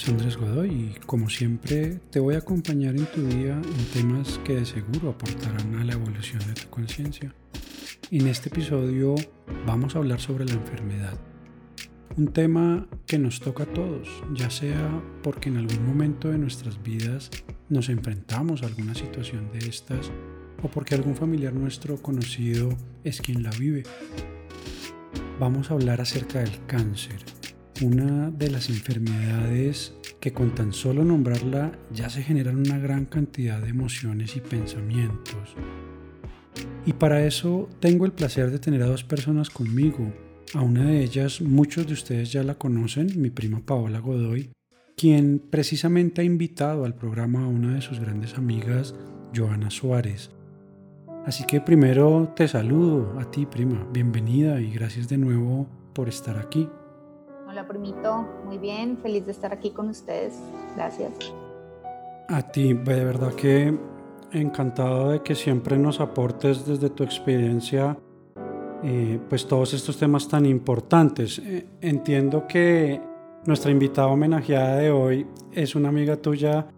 Es 0.00 0.08
Andrés 0.08 0.38
Godoy 0.38 0.70
y 0.70 1.00
como 1.04 1.28
siempre 1.28 2.00
te 2.10 2.20
voy 2.20 2.34
a 2.34 2.38
acompañar 2.38 2.96
en 2.96 3.04
tu 3.04 3.22
día 3.22 3.52
en 3.52 3.84
temas 3.92 4.40
que 4.44 4.56
de 4.56 4.64
seguro 4.64 5.10
aportarán 5.10 5.74
a 5.74 5.84
la 5.84 5.92
evolución 5.92 6.38
de 6.38 6.54
tu 6.54 6.70
conciencia. 6.70 7.34
En 8.10 8.26
este 8.26 8.48
episodio 8.48 9.14
vamos 9.66 9.94
a 9.94 9.98
hablar 9.98 10.18
sobre 10.18 10.46
la 10.46 10.54
enfermedad. 10.54 11.20
Un 12.16 12.28
tema 12.28 12.88
que 13.06 13.18
nos 13.18 13.40
toca 13.40 13.64
a 13.64 13.72
todos, 13.74 14.08
ya 14.32 14.48
sea 14.48 15.02
porque 15.22 15.50
en 15.50 15.58
algún 15.58 15.86
momento 15.86 16.30
de 16.30 16.38
nuestras 16.38 16.82
vidas 16.82 17.28
nos 17.68 17.90
enfrentamos 17.90 18.62
a 18.62 18.68
alguna 18.68 18.94
situación 18.94 19.52
de 19.52 19.68
estas 19.68 20.10
o 20.62 20.68
porque 20.68 20.94
algún 20.94 21.14
familiar 21.14 21.52
nuestro 21.52 22.00
conocido 22.00 22.70
es 23.04 23.20
quien 23.20 23.42
la 23.42 23.50
vive. 23.50 23.82
Vamos 25.38 25.70
a 25.70 25.74
hablar 25.74 26.00
acerca 26.00 26.38
del 26.38 26.64
cáncer 26.66 27.18
una 27.82 28.30
de 28.30 28.50
las 28.50 28.68
enfermedades 28.68 29.94
que 30.20 30.32
con 30.32 30.54
tan 30.54 30.72
solo 30.72 31.04
nombrarla 31.04 31.72
ya 31.92 32.10
se 32.10 32.22
generan 32.22 32.58
una 32.58 32.78
gran 32.78 33.06
cantidad 33.06 33.60
de 33.60 33.70
emociones 33.70 34.36
y 34.36 34.40
pensamientos. 34.40 35.56
Y 36.86 36.92
para 36.92 37.24
eso 37.26 37.68
tengo 37.80 38.04
el 38.04 38.12
placer 38.12 38.50
de 38.50 38.58
tener 38.58 38.82
a 38.82 38.86
dos 38.86 39.04
personas 39.04 39.50
conmigo. 39.50 40.12
A 40.54 40.62
una 40.62 40.84
de 40.84 41.02
ellas 41.02 41.40
muchos 41.40 41.86
de 41.86 41.94
ustedes 41.94 42.32
ya 42.32 42.42
la 42.42 42.56
conocen, 42.56 43.20
mi 43.20 43.30
prima 43.30 43.60
Paola 43.60 44.00
Godoy, 44.00 44.50
quien 44.96 45.38
precisamente 45.38 46.20
ha 46.20 46.24
invitado 46.24 46.84
al 46.84 46.94
programa 46.94 47.44
a 47.44 47.48
una 47.48 47.74
de 47.74 47.80
sus 47.80 48.00
grandes 48.00 48.34
amigas, 48.36 48.94
Joana 49.34 49.70
Suárez. 49.70 50.30
Así 51.24 51.44
que 51.44 51.60
primero 51.60 52.32
te 52.34 52.48
saludo 52.48 53.18
a 53.20 53.30
ti, 53.30 53.46
prima. 53.46 53.86
Bienvenida 53.92 54.60
y 54.60 54.72
gracias 54.72 55.08
de 55.08 55.18
nuevo 55.18 55.68
por 55.94 56.08
estar 56.08 56.38
aquí. 56.38 56.68
Hola, 57.50 57.66
primito. 57.66 58.28
Muy 58.46 58.58
bien, 58.58 58.96
feliz 58.98 59.26
de 59.26 59.32
estar 59.32 59.52
aquí 59.52 59.70
con 59.70 59.88
ustedes. 59.88 60.38
Gracias. 60.76 61.10
A 62.28 62.42
ti, 62.42 62.74
de 62.74 63.04
verdad 63.04 63.34
que 63.34 63.76
encantado 64.30 65.10
de 65.10 65.22
que 65.22 65.34
siempre 65.34 65.76
nos 65.76 65.98
aportes 65.98 66.64
desde 66.64 66.90
tu 66.90 67.02
experiencia 67.02 67.98
eh, 68.84 69.18
pues 69.28 69.48
todos 69.48 69.74
estos 69.74 69.98
temas 69.98 70.28
tan 70.28 70.46
importantes. 70.46 71.40
Eh, 71.40 71.66
entiendo 71.80 72.46
que 72.46 73.02
nuestra 73.44 73.72
invitada 73.72 74.06
homenajeada 74.06 74.76
de 74.76 74.92
hoy 74.92 75.26
es 75.50 75.74
una 75.74 75.88
amiga 75.88 76.14
tuya 76.18 76.68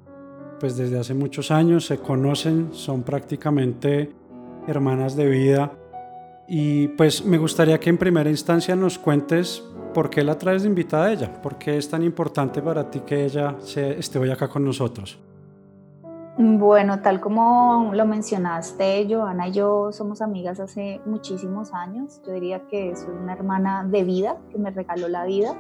pues 0.59 0.79
desde 0.79 0.99
hace 0.99 1.13
muchos 1.13 1.51
años, 1.51 1.85
se 1.85 1.99
conocen, 1.99 2.71
son 2.73 3.03
prácticamente 3.03 4.11
hermanas 4.67 5.17
de 5.17 5.29
vida 5.29 5.73
y 6.49 6.89
pues 6.89 7.27
me 7.27 7.37
gustaría 7.37 7.79
que 7.79 7.91
en 7.91 7.99
primera 7.99 8.31
instancia 8.31 8.75
nos 8.75 8.99
cuentes 8.99 9.63
¿Por 9.93 10.09
qué 10.09 10.25
la 10.25 10.39
traes 10.39 10.63
de 10.63 10.69
invitada 10.69 11.07
a 11.07 11.13
ella? 11.13 11.31
¿Por 11.43 11.57
qué 11.57 11.77
es 11.77 11.89
tan 11.89 12.03
importante 12.03 12.63
para 12.63 12.91
ti 12.91 13.01
que 13.01 13.25
ella 13.25 13.57
se, 13.61 13.99
esté 13.99 14.19
hoy 14.19 14.31
acá 14.31 14.49
con 14.49 14.65
nosotros? 14.65 15.19
Bueno, 16.39 17.01
tal 17.03 17.21
como 17.21 17.91
lo 17.93 18.07
mencionaste, 18.07 19.07
Joana 19.09 19.49
y 19.49 19.53
yo 19.53 19.93
somos 19.93 20.23
amigas 20.23 20.61
hace 20.61 21.03
muchísimos 21.05 21.75
años. 21.75 22.23
Yo 22.27 22.33
diría 22.33 22.61
que 22.69 22.91
es 22.91 23.07
una 23.07 23.35
hermana 23.35 23.85
de 23.85 24.03
vida, 24.03 24.39
que 24.51 24.57
me 24.57 24.71
regaló 24.71 25.09
la 25.09 25.27
vida. 25.27 25.55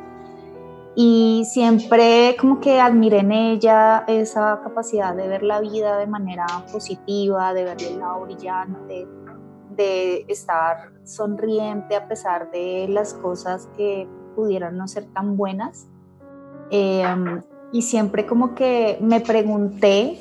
Y 0.95 1.45
siempre 1.45 2.35
como 2.41 2.59
que 2.59 2.81
admiré 2.81 3.19
en 3.19 3.33
ella 3.33 4.05
esa 4.07 4.61
capacidad 4.63 5.15
de 5.15 5.29
ver 5.29 5.43
la 5.43 5.61
vida 5.61 5.99
de 5.99 6.07
manera 6.07 6.47
positiva, 6.71 7.53
de 7.53 7.65
verle 7.65 7.89
el 7.89 7.99
lado 7.99 8.23
brillante, 8.23 9.07
de 9.77 10.25
estar 10.29 10.91
sonriente 11.05 11.97
a 11.97 12.09
pesar 12.09 12.51
de 12.51 12.87
las 12.89 13.13
cosas 13.15 13.69
que 13.77 14.09
pudieran 14.35 14.77
no 14.77 14.89
ser 14.89 15.05
tan 15.07 15.37
buenas. 15.37 15.87
Em, 16.71 17.43
y 17.73 17.83
siempre 17.83 18.27
como 18.27 18.55
que 18.55 18.99
me 19.01 19.21
pregunté 19.21 20.19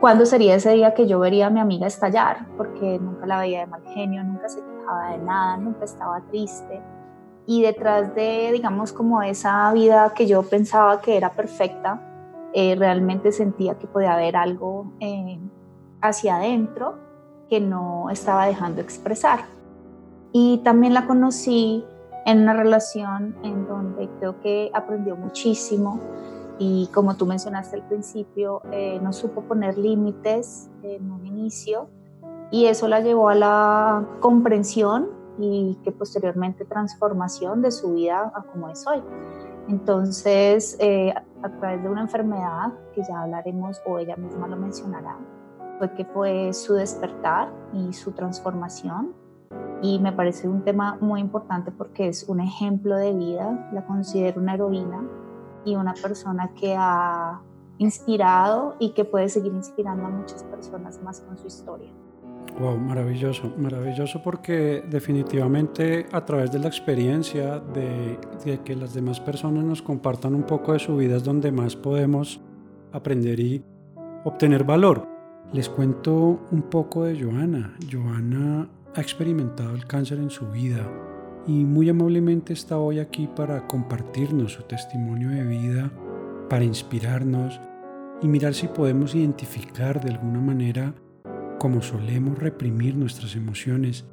cuándo 0.00 0.26
sería 0.26 0.54
ese 0.54 0.72
día 0.72 0.94
que 0.94 1.06
yo 1.06 1.18
vería 1.18 1.48
a 1.48 1.50
mi 1.50 1.60
amiga 1.60 1.86
estallar, 1.86 2.46
porque 2.56 2.98
nunca 2.98 3.26
la 3.26 3.38
veía 3.38 3.60
de 3.60 3.66
mal 3.66 3.82
genio, 3.94 4.24
nunca 4.24 4.48
se 4.48 4.60
quejaba 4.60 5.10
de 5.10 5.18
nada, 5.18 5.56
nunca 5.56 5.84
estaba 5.84 6.20
triste. 6.30 6.80
Y 7.46 7.62
detrás 7.62 8.14
de, 8.14 8.50
digamos, 8.52 8.92
como 8.92 9.22
esa 9.22 9.72
vida 9.72 10.12
que 10.14 10.26
yo 10.26 10.42
pensaba 10.42 11.00
que 11.00 11.16
era 11.16 11.30
perfecta, 11.30 12.00
eh, 12.52 12.74
realmente 12.76 13.30
sentía 13.32 13.78
que 13.78 13.86
podía 13.86 14.14
haber 14.14 14.36
algo 14.36 14.92
eh, 15.00 15.38
hacia 16.00 16.36
adentro 16.36 16.98
que 17.48 17.60
no 17.60 18.10
estaba 18.10 18.46
dejando 18.46 18.80
expresar. 18.80 19.40
Y 20.32 20.58
también 20.58 20.94
la 20.94 21.06
conocí 21.06 21.84
en 22.26 22.40
una 22.42 22.54
relación 22.54 23.34
en 23.42 23.66
donde 23.66 24.08
creo 24.18 24.40
que 24.40 24.70
aprendió 24.74 25.16
muchísimo 25.16 26.00
y 26.58 26.88
como 26.92 27.16
tú 27.16 27.24
mencionaste 27.24 27.76
al 27.76 27.88
principio, 27.88 28.62
eh, 28.70 28.98
no 29.02 29.12
supo 29.12 29.42
poner 29.42 29.78
límites 29.78 30.68
en 30.82 31.10
un 31.10 31.24
inicio 31.24 31.88
y 32.50 32.66
eso 32.66 32.88
la 32.88 33.00
llevó 33.00 33.28
a 33.30 33.34
la 33.34 34.06
comprensión 34.20 35.08
y 35.38 35.78
que 35.82 35.92
posteriormente 35.92 36.64
transformación 36.64 37.62
de 37.62 37.70
su 37.70 37.94
vida 37.94 38.30
a 38.34 38.42
como 38.42 38.68
es 38.68 38.86
hoy. 38.86 39.02
Entonces, 39.68 40.76
eh, 40.80 41.14
a 41.42 41.48
través 41.48 41.82
de 41.82 41.88
una 41.88 42.02
enfermedad, 42.02 42.72
que 42.94 43.02
ya 43.02 43.22
hablaremos 43.22 43.80
o 43.86 43.98
ella 43.98 44.16
misma 44.16 44.48
lo 44.48 44.56
mencionará, 44.56 45.16
fue 45.78 45.92
que 45.94 46.04
fue 46.04 46.52
su 46.52 46.74
despertar 46.74 47.50
y 47.72 47.92
su 47.92 48.12
transformación 48.12 49.14
y 49.82 49.98
me 49.98 50.12
parece 50.12 50.48
un 50.48 50.62
tema 50.62 50.98
muy 51.00 51.20
importante 51.20 51.70
porque 51.70 52.08
es 52.08 52.28
un 52.28 52.40
ejemplo 52.40 52.96
de 52.96 53.12
vida, 53.14 53.70
la 53.72 53.84
considero 53.86 54.40
una 54.40 54.54
heroína 54.54 55.02
y 55.64 55.74
una 55.74 55.94
persona 55.94 56.50
que 56.54 56.74
ha 56.76 57.40
inspirado 57.78 58.76
y 58.78 58.90
que 58.90 59.04
puede 59.04 59.28
seguir 59.28 59.54
inspirando 59.54 60.06
a 60.06 60.10
muchas 60.10 60.44
personas 60.44 61.02
más 61.02 61.20
con 61.20 61.38
su 61.38 61.46
historia. 61.46 61.90
Wow, 62.58 62.76
maravilloso, 62.76 63.54
maravilloso 63.56 64.20
porque 64.22 64.84
definitivamente 64.90 66.06
a 66.12 66.24
través 66.26 66.52
de 66.52 66.58
la 66.58 66.66
experiencia 66.66 67.58
de, 67.58 68.18
de, 68.44 68.60
que 68.60 68.76
las 68.76 68.92
demás 68.92 69.18
personas 69.20 69.64
nos 69.64 69.80
compartan 69.80 70.34
un 70.34 70.42
poco 70.42 70.72
de 70.74 70.78
su 70.78 70.96
vida 70.96 71.16
es 71.16 71.24
donde 71.24 71.52
más 71.52 71.74
podemos 71.74 72.40
aprender 72.92 73.40
y 73.40 73.64
obtener 74.24 74.64
valor. 74.64 75.08
Les 75.52 75.68
cuento 75.70 76.40
un 76.50 76.62
poco 76.62 77.04
de 77.04 77.22
Joana. 77.22 77.76
Joana 77.90 78.68
ha 78.94 79.00
experimentado 79.00 79.74
el 79.74 79.86
cáncer 79.86 80.18
en 80.18 80.30
su 80.30 80.50
vida 80.50 80.88
y 81.46 81.64
muy 81.64 81.88
amablemente 81.88 82.52
está 82.52 82.78
hoy 82.78 82.98
aquí 82.98 83.28
para 83.34 83.66
compartirnos 83.66 84.52
su 84.52 84.62
testimonio 84.64 85.30
de 85.30 85.44
vida, 85.44 85.90
para 86.48 86.64
inspirarnos 86.64 87.60
y 88.20 88.28
mirar 88.28 88.54
si 88.54 88.66
podemos 88.68 89.14
identificar 89.14 90.02
de 90.04 90.10
alguna 90.12 90.40
manera 90.40 90.94
cómo 91.58 91.82
solemos 91.82 92.38
reprimir 92.38 92.96
nuestras 92.96 93.36
emociones, 93.36 94.04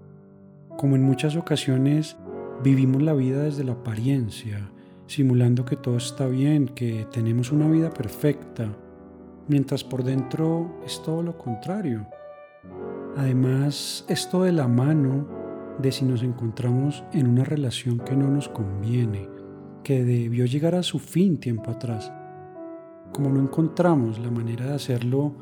como 0.77 0.95
en 0.95 1.03
muchas 1.03 1.35
ocasiones 1.35 2.15
vivimos 2.63 3.01
la 3.01 3.13
vida 3.13 3.43
desde 3.43 3.63
la 3.63 3.73
apariencia, 3.73 4.69
simulando 5.07 5.65
que 5.65 5.75
todo 5.75 5.97
está 5.97 6.27
bien, 6.27 6.67
que 6.67 7.07
tenemos 7.11 7.51
una 7.51 7.67
vida 7.67 7.89
perfecta, 7.89 8.75
mientras 9.47 9.83
por 9.83 10.03
dentro 10.03 10.79
es 10.85 11.01
todo 11.03 11.23
lo 11.23 11.37
contrario 11.37 12.07
Además, 13.15 14.05
esto 14.07 14.43
de 14.43 14.51
la 14.51 14.67
mano 14.67 15.27
de 15.79 15.91
si 15.91 16.05
nos 16.05 16.23
encontramos 16.23 17.03
en 17.13 17.27
una 17.27 17.43
relación 17.43 17.99
que 17.99 18.15
no 18.15 18.27
nos 18.29 18.49
conviene, 18.49 19.29
que 19.83 20.03
debió 20.03 20.45
llegar 20.45 20.75
a 20.75 20.83
su 20.83 20.99
fin 20.99 21.37
tiempo 21.39 21.71
atrás. 21.71 22.11
Como 23.11 23.29
no 23.29 23.39
encontramos 23.39 24.19
la 24.19 24.31
manera 24.31 24.65
de 24.65 24.73
hacerlo, 24.73 25.33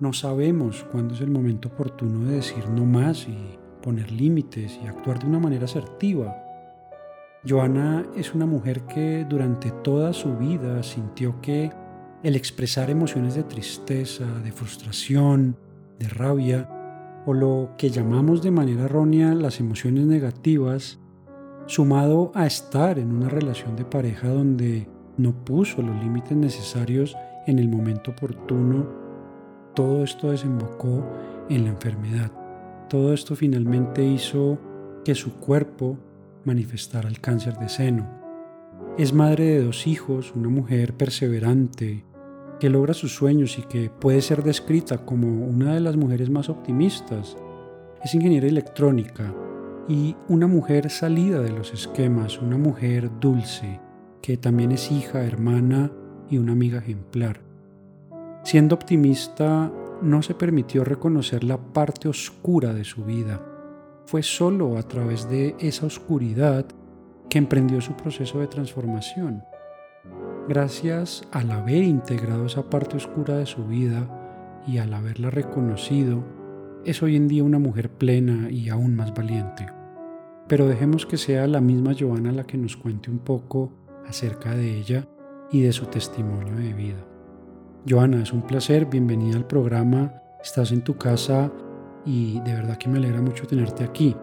no 0.00 0.12
sabemos 0.12 0.84
cuándo 0.90 1.14
es 1.14 1.20
el 1.20 1.30
momento 1.30 1.68
oportuno 1.68 2.24
de 2.24 2.36
decir 2.36 2.68
no 2.68 2.84
más 2.84 3.26
y 3.28 3.58
poner 3.82 4.10
límites 4.10 4.78
y 4.82 4.86
actuar 4.86 5.18
de 5.18 5.26
una 5.26 5.38
manera 5.38 5.64
asertiva. 5.64 6.36
Joana 7.48 8.06
es 8.16 8.34
una 8.34 8.46
mujer 8.46 8.82
que 8.82 9.24
durante 9.28 9.70
toda 9.70 10.12
su 10.12 10.36
vida 10.36 10.82
sintió 10.82 11.40
que 11.40 11.70
el 12.22 12.36
expresar 12.36 12.90
emociones 12.90 13.34
de 13.34 13.44
tristeza, 13.44 14.26
de 14.44 14.52
frustración, 14.52 15.56
de 15.98 16.08
rabia, 16.08 16.68
o 17.26 17.34
lo 17.34 17.70
que 17.76 17.90
llamamos 17.90 18.42
de 18.42 18.50
manera 18.50 18.84
errónea 18.84 19.34
las 19.34 19.60
emociones 19.60 20.06
negativas, 20.06 20.98
sumado 21.66 22.32
a 22.34 22.46
estar 22.46 22.98
en 22.98 23.12
una 23.12 23.28
relación 23.28 23.76
de 23.76 23.84
pareja 23.84 24.28
donde 24.28 24.88
no 25.16 25.32
puso 25.44 25.82
los 25.82 25.96
límites 26.02 26.36
necesarios 26.36 27.16
en 27.46 27.58
el 27.58 27.68
momento 27.68 28.12
oportuno, 28.12 28.88
todo 29.74 30.02
esto 30.02 30.30
desembocó 30.30 31.06
en 31.48 31.64
la 31.64 31.70
enfermedad. 31.70 32.32
Todo 32.88 33.12
esto 33.12 33.36
finalmente 33.36 34.04
hizo 34.04 34.58
que 35.04 35.14
su 35.14 35.36
cuerpo 35.36 35.98
manifestara 36.44 37.08
el 37.08 37.20
cáncer 37.20 37.56
de 37.58 37.68
seno. 37.68 38.08
Es 38.98 39.12
madre 39.12 39.44
de 39.44 39.64
dos 39.64 39.86
hijos, 39.86 40.32
una 40.34 40.48
mujer 40.48 40.94
perseverante, 40.94 42.04
que 42.60 42.70
logra 42.70 42.94
sus 42.94 43.14
sueños 43.14 43.58
y 43.58 43.62
que 43.62 43.90
puede 43.90 44.20
ser 44.22 44.44
descrita 44.44 44.98
como 44.98 45.46
una 45.46 45.74
de 45.74 45.80
las 45.80 45.96
mujeres 45.96 46.30
más 46.30 46.48
optimistas. 46.48 47.36
Es 48.04 48.14
ingeniera 48.14 48.46
electrónica 48.46 49.34
y 49.88 50.14
una 50.28 50.46
mujer 50.46 50.90
salida 50.90 51.40
de 51.40 51.50
los 51.50 51.72
esquemas, 51.72 52.38
una 52.40 52.56
mujer 52.56 53.10
dulce, 53.18 53.80
que 54.22 54.36
también 54.36 54.70
es 54.70 54.92
hija, 54.92 55.24
hermana 55.24 55.90
y 56.28 56.38
una 56.38 56.52
amiga 56.52 56.78
ejemplar. 56.78 57.40
Siendo 58.44 58.74
optimista, 58.74 59.72
no 60.02 60.22
se 60.22 60.34
permitió 60.34 60.84
reconocer 60.84 61.42
la 61.42 61.58
parte 61.58 62.08
oscura 62.08 62.72
de 62.72 62.84
su 62.84 63.04
vida. 63.04 63.40
Fue 64.06 64.22
solo 64.22 64.76
a 64.76 64.82
través 64.82 65.28
de 65.28 65.56
esa 65.58 65.86
oscuridad 65.86 66.66
que 67.28 67.38
emprendió 67.38 67.80
su 67.80 67.94
proceso 67.94 68.40
de 68.40 68.46
transformación. 68.46 69.42
Gracias 70.48 71.22
al 71.32 71.50
haber 71.50 71.84
integrado 71.84 72.46
esa 72.46 72.68
parte 72.68 72.96
oscura 72.96 73.36
de 73.36 73.46
su 73.46 73.66
vida 73.66 74.62
y 74.66 74.78
al 74.78 74.92
haberla 74.94 75.30
reconocido, 75.30 76.24
es 76.84 77.02
hoy 77.02 77.16
en 77.16 77.28
día 77.28 77.44
una 77.44 77.58
mujer 77.58 77.90
plena 77.90 78.50
y 78.50 78.68
aún 78.68 78.96
más 78.96 79.14
valiente. 79.14 79.66
Pero 80.48 80.66
dejemos 80.66 81.06
que 81.06 81.18
sea 81.18 81.46
la 81.46 81.60
misma 81.60 81.94
Joana 81.98 82.32
la 82.32 82.46
que 82.46 82.58
nos 82.58 82.76
cuente 82.76 83.10
un 83.10 83.18
poco 83.18 83.72
acerca 84.08 84.54
de 84.54 84.78
ella 84.78 85.06
y 85.52 85.60
de 85.62 85.72
su 85.72 85.86
testimonio 85.86 86.56
de 86.56 86.72
vida. 86.72 87.06
Joana, 87.88 88.22
es 88.22 88.32
un 88.32 88.42
placer, 88.42 88.86
bienvenida 88.86 89.36
al 89.36 89.46
programa, 89.46 90.14
estás 90.42 90.72
en 90.72 90.82
tu 90.82 90.96
casa 90.96 91.52
y 92.04 92.40
de 92.40 92.54
verdad 92.54 92.76
que 92.76 92.88
me 92.88 92.98
alegra 92.98 93.22
mucho 93.22 93.46
tenerte 93.46 93.84
aquí. 93.84 94.16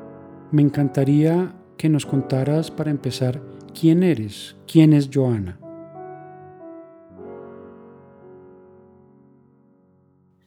Me 0.52 0.62
encantaría 0.62 1.56
que 1.78 1.90
nos 1.90 2.06
contaras 2.06 2.72
para 2.72 2.92
empezar 2.92 3.42
quién 3.80 4.04
eres, 4.04 4.58
quién 4.68 4.94
es 4.94 5.10
Joana. 5.14 5.60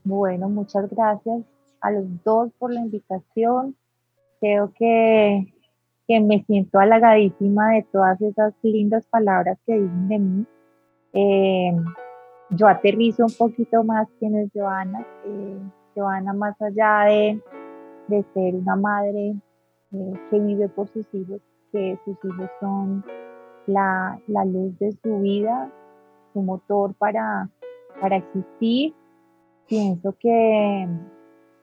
Bueno, 0.05 0.49
muchas 0.49 0.89
gracias 0.91 1.43
a 1.81 1.91
los 1.91 2.05
dos 2.25 2.51
por 2.59 2.73
la 2.73 2.81
invitación. 2.81 3.77
Creo 4.41 4.73
que, 4.73 5.53
que 6.07 6.21
me 6.21 6.43
siento 6.45 6.79
halagadísima 6.79 7.73
de 7.73 7.83
todas 7.93 8.21
esas 8.21 8.55
lindas 8.63 9.07
palabras 9.07 9.59
que 9.67 9.75
dicen 9.75 10.09
de 10.09 10.19
mí. 10.19 10.47
Eh, 11.13 11.77
yo 12.51 12.67
aterrizo 12.69 13.25
un 13.25 13.35
poquito 13.37 13.85
más 13.85 14.09
quién 14.19 14.37
es 14.37 14.51
Joana. 14.55 15.07
Eh, 15.25 15.61
más 16.35 16.61
allá 16.63 17.05
de, 17.07 17.43
de 18.09 18.25
ser 18.35 18.55
una 18.55 18.77
madre 18.77 19.35
eh, 19.93 20.13
que 20.31 20.39
vive 20.39 20.69
por 20.69 20.89
sus 20.89 21.07
hijos, 21.13 21.41
que 21.73 21.99
sus 22.05 22.17
hijos 22.25 22.51
son 22.59 23.05
la, 23.67 24.19
la 24.27 24.45
luz 24.45 24.79
de 24.79 24.93
su 25.03 25.19
vida, 25.21 25.71
su 26.33 26.43
motor 26.43 26.95
para, 26.95 27.49
para 28.01 28.17
existir, 28.17 28.95
pienso 29.71 30.17
que, 30.19 30.89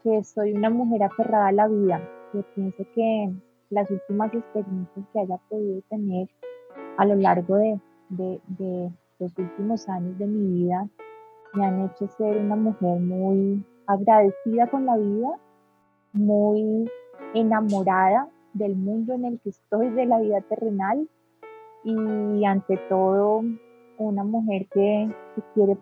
que 0.02 0.24
soy 0.24 0.54
una 0.54 0.70
mujer 0.70 1.04
aferrada 1.04 1.48
a 1.48 1.52
la 1.52 1.68
vida. 1.68 2.02
Yo 2.34 2.42
pienso 2.56 2.86
que 2.96 3.34
las 3.70 3.92
últimas 3.92 4.34
experiencias 4.34 5.06
que 5.12 5.20
haya 5.20 5.38
podido 5.50 5.82
tener 5.90 6.30
a 6.98 7.06
lo 7.06 7.16
largo 7.16 7.58
de, 7.58 7.80
de, 8.10 8.40
de 8.48 8.92
los 9.20 9.38
últimos 9.38 9.90
años 9.90 10.18
de 10.18 10.26
mi 10.26 10.64
vida 10.64 10.88
me 11.54 11.66
han 11.66 11.86
hecho 11.86 12.08
ser 12.08 12.38
una 12.38 12.56
mujer 12.56 13.00
muy 13.02 13.66
agradecida 13.88 14.68
con 14.68 14.86
la 14.86 14.96
vida, 14.96 15.30
muy 16.14 16.90
enamorada 17.34 18.30
del 18.54 18.78
mundo 18.78 19.16
en 19.16 19.26
el 19.26 19.40
que 19.42 19.50
estoy, 19.50 19.90
de 19.90 20.06
la 20.06 20.20
vida 20.20 20.40
terrenal 20.42 21.10
y 21.84 22.46
ante 22.46 22.78
todo 22.90 23.44
una 23.98 24.24
mujer 24.24 24.68
que, 24.74 25.10
quiere 25.54 25.78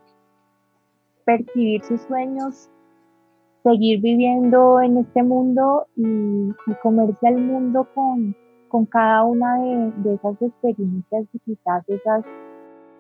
percibir 1.26 1.84
sus 1.84 2.02
sueños, 2.02 2.70
seguir 3.64 4.02
viviendo 4.02 4.82
en 4.82 4.98
este 4.98 5.24
mundo 5.24 5.88
y, 5.96 6.54
comerse 6.82 7.28
al 7.28 7.38
mundo 7.38 7.88
con, 7.94 8.36
con 8.70 8.86
cada 8.86 9.24
una 9.24 9.60
de, 9.62 9.92
de, 10.04 10.16
esas 10.16 10.42
experiencias 10.42 11.26
y 11.34 11.40
quizás 11.40 11.84
esas 11.90 12.24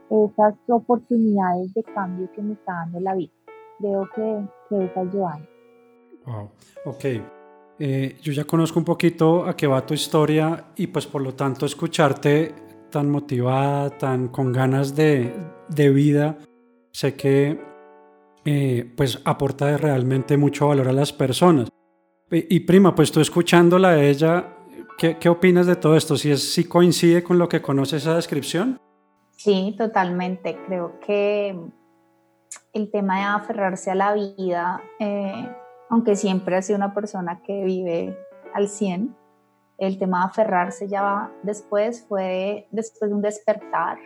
esas 0.09 0.55
oportunidades 0.67 1.73
de 1.73 1.83
cambio 1.83 2.29
que 2.35 2.41
me 2.41 2.53
está 2.53 2.73
dando 2.73 2.99
la 2.99 3.15
vida. 3.15 3.31
Creo 3.79 4.09
que, 4.15 4.47
que 4.69 4.85
esa 4.85 5.01
es 5.01 5.11
Joana. 5.11 5.49
Wow, 6.25 6.49
ok. 6.85 7.05
Eh, 7.77 8.17
yo 8.21 8.31
ya 8.31 8.45
conozco 8.45 8.79
un 8.79 8.85
poquito 8.85 9.45
a 9.45 9.55
qué 9.55 9.67
va 9.67 9.85
tu 9.85 9.93
historia 9.93 10.67
y 10.77 10.87
pues 10.87 11.05
por 11.07 11.21
lo 11.21 11.33
tanto 11.33 11.65
escucharte 11.65 12.53
tan 12.89 13.09
motivada, 13.09 13.89
tan 13.89 14.29
con 14.29 14.53
ganas 14.53 14.95
de, 14.95 15.33
de 15.67 15.89
vida, 15.89 16.37
sé 16.91 17.15
que 17.15 17.59
eh, 18.45 18.93
pues 18.95 19.21
aporta 19.25 19.75
realmente 19.77 20.37
mucho 20.37 20.67
valor 20.67 20.87
a 20.87 20.93
las 20.93 21.11
personas. 21.11 21.69
Y, 22.31 22.61
prima, 22.61 22.95
pues 22.95 23.11
tú 23.11 23.21
escuchándola 23.21 23.89
a 23.89 24.03
ella, 24.03 24.57
¿qué, 24.97 25.17
¿qué, 25.17 25.29
opinas 25.29 25.67
de 25.67 25.75
todo 25.75 25.95
esto? 25.95 26.17
¿Si, 26.17 26.31
es, 26.31 26.53
si 26.53 26.65
coincide 26.65 27.23
con 27.23 27.37
lo 27.37 27.47
que 27.47 27.61
conoce 27.61 27.97
esa 27.97 28.15
descripción? 28.15 28.79
Sí, 29.37 29.75
totalmente. 29.77 30.57
Creo 30.65 30.99
que 30.99 31.55
el 32.73 32.91
tema 32.91 33.17
de 33.17 33.23
aferrarse 33.23 33.91
a 33.91 33.95
la 33.95 34.13
vida, 34.13 34.81
eh, 34.99 35.49
aunque 35.89 36.15
siempre 36.15 36.55
ha 36.55 36.61
sido 36.61 36.77
una 36.77 36.93
persona 36.93 37.41
que 37.43 37.63
vive 37.63 38.17
al 38.53 38.67
100, 38.67 39.15
el 39.77 39.97
tema 39.99 40.19
de 40.19 40.25
aferrarse 40.25 40.87
ya 40.87 41.01
va 41.01 41.31
después, 41.43 42.05
fue 42.07 42.67
después 42.71 43.09
de 43.09 43.15
un 43.15 43.21
despertar, 43.21 43.97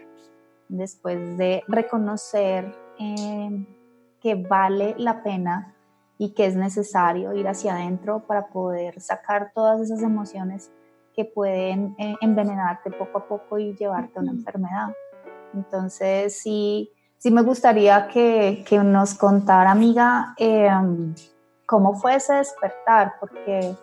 después 0.68 1.38
de 1.38 1.64
reconocer 1.68 2.76
eh, 3.00 3.66
que 4.22 4.36
vale 4.36 4.96
la 4.98 5.24
pena 5.24 5.74
y 6.18 6.34
que 6.34 6.46
es 6.46 6.56
necesario 6.56 7.34
ir 7.34 7.48
hacia 7.48 7.74
adentro 7.76 8.20
para 8.28 8.48
poder 8.48 9.00
sacar 9.00 9.52
todas 9.54 9.80
esas 9.80 10.04
emociones 10.04 10.72
que 11.16 11.26
pueden 11.26 11.96
eh, 11.98 12.16
envenenarte 12.22 12.92
poco 12.92 13.20
a 13.20 13.28
poco 13.28 13.58
y 13.58 13.74
llevarte 13.74 14.20
a 14.20 14.22
una 14.22 14.32
enfermedad. 14.32 14.94
Entonces, 15.54 16.40
sí, 16.40 16.92
sí 17.18 17.32
me 17.32 17.42
gustaría 17.42 18.08
que, 18.08 18.64
que 18.68 18.80
nos 18.80 19.14
contara, 19.16 19.72
amiga, 19.72 20.34
em, 20.38 21.16
cómo 21.66 21.94
fue 21.94 22.16
ese 22.16 22.36
despertar, 22.36 23.14
porque 23.20 23.76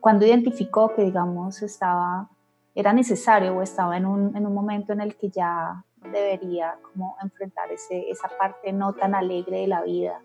cuando 0.00 0.26
identificó 0.26 0.94
que, 0.94 1.02
digamos, 1.02 1.62
estaba, 1.62 2.28
era 2.74 2.92
necesario 2.92 3.56
o 3.56 3.62
estaba 3.62 3.96
en 3.96 4.06
un, 4.06 4.36
en 4.36 4.46
un 4.46 4.54
momento 4.54 4.92
en 4.92 5.00
el 5.00 5.16
que 5.16 5.30
ya 5.30 5.84
debería 6.02 6.78
como 6.82 7.16
enfrentar 7.22 7.70
ese, 7.72 8.10
esa 8.10 8.28
parte 8.38 8.72
no 8.72 8.92
tan 8.92 9.14
alegre 9.14 9.60
de 9.60 9.68
la 9.68 9.82
vida 9.82 10.20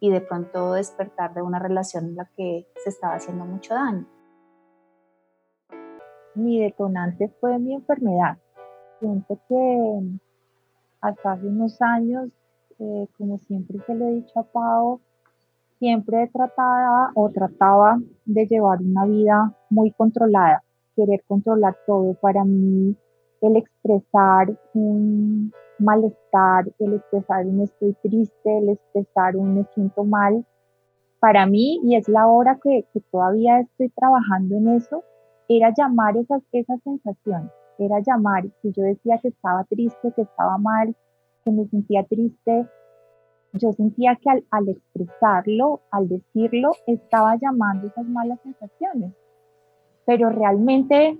y 0.00 0.10
de 0.10 0.20
pronto 0.20 0.72
despertar 0.72 1.34
de 1.34 1.42
una 1.42 1.58
relación 1.58 2.06
en 2.06 2.16
la 2.16 2.24
que 2.36 2.66
se 2.82 2.90
estaba 2.90 3.14
haciendo 3.14 3.44
mucho 3.44 3.74
daño. 3.74 4.06
Mi 6.34 6.60
detonante 6.60 7.28
fue 7.40 7.58
mi 7.58 7.74
enfermedad 7.74 8.38
siento 9.02 9.38
que 9.48 10.00
hasta 11.00 11.32
hace 11.32 11.46
unos 11.46 11.82
años, 11.82 12.30
eh, 12.78 13.08
como 13.18 13.38
siempre 13.38 13.78
se 13.84 13.94
lo 13.94 14.06
he 14.06 14.14
dicho 14.14 14.38
a 14.38 14.44
Pau, 14.44 15.00
siempre 15.80 16.30
trataba 16.32 17.10
o 17.14 17.28
trataba 17.30 17.98
de 18.24 18.46
llevar 18.46 18.78
una 18.80 19.04
vida 19.04 19.52
muy 19.70 19.90
controlada, 19.90 20.62
querer 20.94 21.24
controlar 21.26 21.76
todo. 21.84 22.14
Para 22.14 22.44
mí, 22.44 22.96
el 23.42 23.56
expresar 23.56 24.56
un 24.74 25.52
malestar, 25.78 26.72
el 26.78 26.94
expresar 26.94 27.46
un 27.46 27.60
estoy 27.60 27.94
triste, 28.02 28.58
el 28.58 28.70
expresar 28.70 29.36
un 29.36 29.56
me 29.56 29.64
siento 29.74 30.04
mal, 30.04 30.46
para 31.20 31.46
mí, 31.46 31.80
y 31.84 31.96
es 31.96 32.08
la 32.08 32.26
hora 32.26 32.58
que, 32.62 32.86
todavía 33.10 33.60
estoy 33.60 33.90
trabajando 33.90 34.56
en 34.56 34.68
eso, 34.68 35.04
era 35.48 35.72
llamar 35.76 36.16
esas, 36.16 36.42
esas 36.52 36.80
sensaciones 36.82 37.50
era 37.78 38.00
llamar. 38.00 38.44
Si 38.60 38.72
yo 38.72 38.82
decía 38.82 39.18
que 39.18 39.28
estaba 39.28 39.64
triste, 39.64 40.12
que 40.14 40.22
estaba 40.22 40.58
mal, 40.58 40.94
que 41.44 41.50
me 41.50 41.66
sentía 41.66 42.04
triste, 42.04 42.66
yo 43.54 43.72
sentía 43.72 44.16
que 44.16 44.30
al, 44.50 44.68
expresarlo, 44.68 45.82
al 45.90 46.08
decirlo, 46.08 46.70
estaba 46.86 47.36
llamando 47.36 47.88
esas 47.88 48.06
malas 48.06 48.40
sensaciones. 48.42 49.12
Pero 50.06 50.30
realmente 50.30 51.18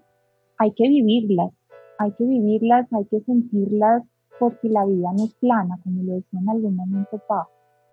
hay 0.58 0.72
que 0.72 0.88
vivirlas, 0.88 1.52
hay 1.98 2.12
que 2.12 2.24
vivirlas, 2.24 2.92
hay 2.92 3.04
que 3.06 3.20
sentirlas, 3.20 4.02
porque 4.38 4.68
la 4.68 4.84
vida 4.84 5.10
no 5.16 5.24
es 5.24 5.34
plana, 5.34 5.78
como 5.84 6.02
lo 6.02 6.14
decía 6.14 6.40
en 6.40 6.48
algún 6.48 6.76
momento 6.76 7.20
Pau. 7.28 7.46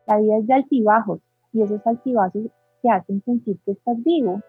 La 0.07 0.17
vida 0.17 0.37
es 0.37 0.47
de 0.47 0.53
altibajos 0.53 1.19
y 1.53 1.61
esos 1.61 1.85
altibajos 1.85 2.43
te 2.81 2.89
hacen 2.89 3.21
sentir 3.23 3.59
que 3.65 3.71
estás 3.71 4.01
vivo. 4.03 4.41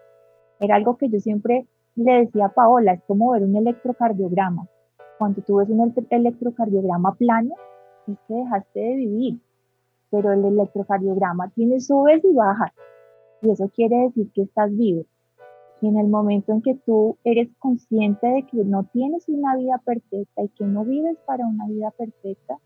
Era 0.59 0.75
algo 0.75 0.97
que 0.97 1.09
yo 1.09 1.19
siempre 1.19 1.67
le 1.95 2.25
decía 2.25 2.45
a 2.45 2.53
Paola, 2.53 2.93
es 2.93 3.03
como 3.03 3.31
ver 3.31 3.43
un 3.43 3.55
electrocardiograma. 3.55 4.67
Cuando 5.19 5.41
tú 5.41 5.57
ves 5.57 5.69
un 5.69 5.93
electrocardiograma 6.09 7.13
plano, 7.15 7.53
es 8.07 8.17
que 8.27 8.33
dejaste 8.33 8.79
de 8.79 8.95
vivir, 8.95 9.39
pero 10.09 10.31
el 10.31 10.43
electrocardiograma 10.43 11.49
tiene 11.49 11.79
subes 11.79 12.23
y 12.23 12.33
bajas, 12.33 12.71
y 13.41 13.51
eso 13.51 13.69
quiere 13.69 13.97
decir 13.97 14.31
que 14.33 14.43
estás 14.43 14.75
vivo. 14.75 15.05
Y 15.81 15.87
en 15.87 15.97
el 15.97 16.07
momento 16.07 16.51
en 16.51 16.61
que 16.61 16.75
tú 16.75 17.17
eres 17.23 17.49
consciente 17.57 18.27
de 18.27 18.43
que 18.43 18.63
no 18.63 18.83
tienes 18.93 19.27
una 19.27 19.55
vida 19.55 19.79
perfecta 19.83 20.43
y 20.43 20.49
que 20.49 20.65
no 20.65 20.85
vives 20.85 21.17
para 21.25 21.47
una 21.47 21.67
vida 21.67 21.91
perfecta, 21.91 22.59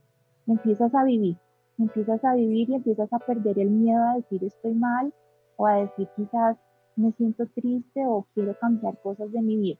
empiezas 0.48 0.94
a 0.94 1.04
vivir, 1.06 1.38
empiezas 1.78 2.24
a 2.26 2.34
vivir 2.36 2.70
y 2.70 2.76
empiezas 2.76 3.12
a 3.14 3.20
perder 3.20 3.58
el 3.60 3.70
miedo 3.70 4.04
a 4.04 4.16
decir 4.16 4.44
estoy 4.44 4.74
mal 4.74 5.14
o 5.56 5.66
a 5.66 5.76
decir 5.76 6.10
quizás 6.16 6.58
me 6.96 7.12
siento 7.14 7.46
triste 7.48 8.06
o 8.06 8.26
quiero 8.34 8.58
cambiar 8.60 8.98
cosas 9.02 9.32
de 9.32 9.42
mi 9.42 9.58
vida. 9.58 9.80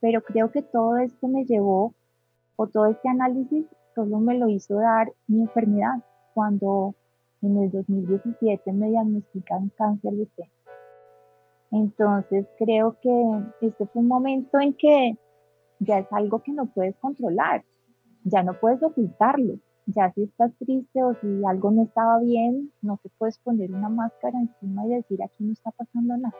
Pero 0.00 0.22
creo 0.22 0.50
que 0.50 0.62
todo 0.62 0.96
esto 0.96 1.28
me 1.28 1.44
llevó 1.44 1.94
o 2.56 2.66
todo 2.66 2.86
este 2.86 3.08
análisis 3.08 3.66
solo 3.94 4.18
me 4.18 4.38
lo 4.38 4.48
hizo 4.48 4.76
dar 4.76 5.12
mi 5.26 5.42
enfermedad 5.42 6.02
cuando 6.34 6.94
en 7.42 7.56
el 7.58 7.70
2017 7.70 8.72
me 8.72 8.88
diagnostican 8.88 9.70
cáncer 9.76 10.12
de 10.12 10.26
seno. 10.36 10.59
Entonces 11.70 12.46
creo 12.58 12.96
que 13.00 13.44
este 13.60 13.86
fue 13.86 14.02
un 14.02 14.08
momento 14.08 14.58
en 14.60 14.74
que 14.74 15.16
ya 15.78 15.98
es 15.98 16.12
algo 16.12 16.42
que 16.42 16.52
no 16.52 16.66
puedes 16.66 16.96
controlar, 16.96 17.64
ya 18.24 18.42
no 18.42 18.58
puedes 18.60 18.82
ocultarlo, 18.82 19.54
ya 19.86 20.12
si 20.12 20.24
estás 20.24 20.52
triste 20.58 21.02
o 21.02 21.14
si 21.14 21.44
algo 21.46 21.70
no 21.70 21.84
estaba 21.84 22.18
bien, 22.20 22.72
no 22.82 22.98
te 23.02 23.10
puedes 23.18 23.38
poner 23.38 23.72
una 23.72 23.88
máscara 23.88 24.38
encima 24.40 24.86
y 24.86 24.90
decir 24.90 25.22
aquí 25.22 25.44
no 25.44 25.52
está 25.52 25.70
pasando 25.70 26.16
nada. 26.16 26.34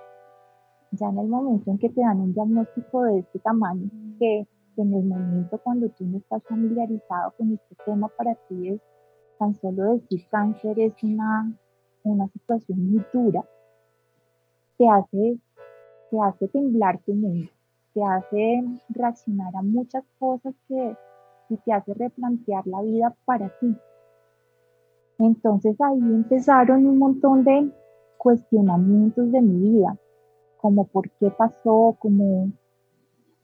Ya 0.93 1.09
en 1.09 1.19
el 1.19 1.29
momento 1.29 1.71
en 1.71 1.79
que 1.79 1.89
te 1.89 2.01
dan 2.01 2.21
un 2.21 2.35
diagnóstico 2.35 3.05
de 3.05 3.21
este 3.21 3.39
tamaño, 3.39 3.89
que 4.19 4.47
en 4.77 4.95
el 4.95 5.05
momento 5.05 5.59
cuando 5.63 5.89
tú 5.91 6.05
no 6.07 6.19
estás 6.19 6.43
familiarizado 6.45 7.33
con 7.37 7.53
este 7.53 7.77
tema, 7.85 8.09
para 8.17 8.35
ti 8.49 8.69
es 8.69 8.81
tan 9.39 9.55
solo 9.55 9.95
decir 9.95 10.27
cáncer 10.31 10.79
es 10.81 10.93
una, 11.03 11.53
una 12.03 12.29
situación 12.29 12.93
muy 12.93 13.05
dura, 13.13 13.45
te 14.81 14.89
hace, 14.89 15.39
te 16.11 16.21
hace 16.23 16.49
temblar 16.49 16.99
tu 17.05 17.13
mundo, 17.13 17.51
te 17.93 18.03
hace 18.03 18.65
reaccionar 18.89 19.55
a 19.55 19.61
muchas 19.61 20.03
cosas 20.19 20.55
que 20.67 20.97
y 21.51 21.57
te 21.59 21.73
hace 21.75 21.93
replantear 21.93 22.67
la 22.67 22.81
vida 22.81 23.15
para 23.27 23.51
ti. 23.61 23.77
Entonces 25.19 25.79
ahí 25.83 25.99
empezaron 25.99 26.87
un 26.87 26.97
montón 26.97 27.45
de 27.45 27.71
cuestionamientos 28.17 29.31
de 29.31 29.43
mi 29.43 29.69
vida, 29.69 29.99
como 30.57 30.87
por 30.87 31.11
qué 31.11 31.31
pasó, 31.31 31.95
como 31.99 32.51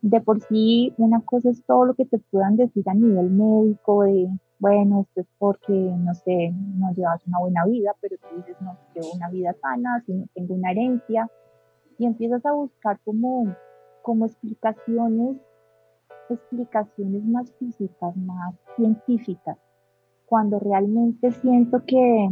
de 0.01 0.19
por 0.21 0.41
sí 0.41 0.91
una 0.97 1.21
cosa 1.21 1.51
es 1.51 1.63
todo 1.65 1.85
lo 1.85 1.93
que 1.93 2.05
te 2.05 2.17
puedan 2.17 2.55
decir 2.55 2.83
a 2.89 2.95
nivel 2.95 3.29
médico, 3.29 4.05
de 4.05 4.27
bueno, 4.59 5.01
esto 5.01 5.21
es 5.21 5.27
porque, 5.37 5.73
no 5.73 6.13
sé, 6.13 6.51
no 6.53 6.91
llevas 6.93 7.25
una 7.27 7.39
buena 7.39 7.65
vida, 7.65 7.95
pero 8.01 8.17
tú 8.17 8.37
dices, 8.37 8.55
no, 8.61 8.77
llevo 8.95 9.11
una 9.13 9.29
vida 9.29 9.53
sana, 9.61 10.03
si 10.05 10.13
no 10.13 10.25
tengo 10.33 10.55
una 10.55 10.71
herencia, 10.71 11.29
y 11.97 12.05
empiezas 12.05 12.45
a 12.45 12.53
buscar 12.53 12.99
como, 13.03 13.55
como 14.01 14.25
explicaciones 14.25 15.37
explicaciones 16.29 17.23
más 17.23 17.51
físicas, 17.53 18.15
más 18.17 18.53
científicas, 18.75 19.57
cuando 20.25 20.59
realmente 20.59 21.31
siento 21.31 21.83
que, 21.85 22.29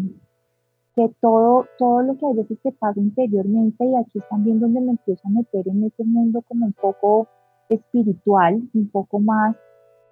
que 0.96 1.10
todo, 1.22 1.65
todo 1.77 2.01
lo 2.01 2.17
que 2.17 2.25
a 2.25 2.34
veces 2.34 2.60
te 2.62 2.72
pasa 2.72 3.00
interiormente, 3.00 3.86
y 3.86 3.96
aquí 3.96 4.20
es 4.20 4.29
también 4.29 4.60
donde 4.60 4.82
me 4.82 4.91
empiezo 4.91 5.27
a 5.27 5.32
meter 5.32 5.67
en 5.67 5.86
ese 5.86 6.03
mundo 6.03 6.41
como 6.41 6.65
un 6.65 6.74
poco 6.74 7.27
espiritual, 7.70 8.62
un 8.74 8.89
poco 8.89 9.20
más, 9.20 9.55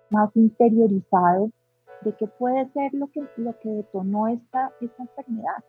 más 0.09 0.35
interiorizado, 0.35 1.51
de 2.03 2.13
qué 2.13 2.27
puede 2.27 2.69
ser 2.71 2.93
lo 2.93 3.07
que, 3.07 3.21
lo 3.37 3.57
que 3.59 3.69
detonó 3.69 4.27
esta, 4.27 4.71
esta 4.81 5.03
enfermedad. 5.03 5.63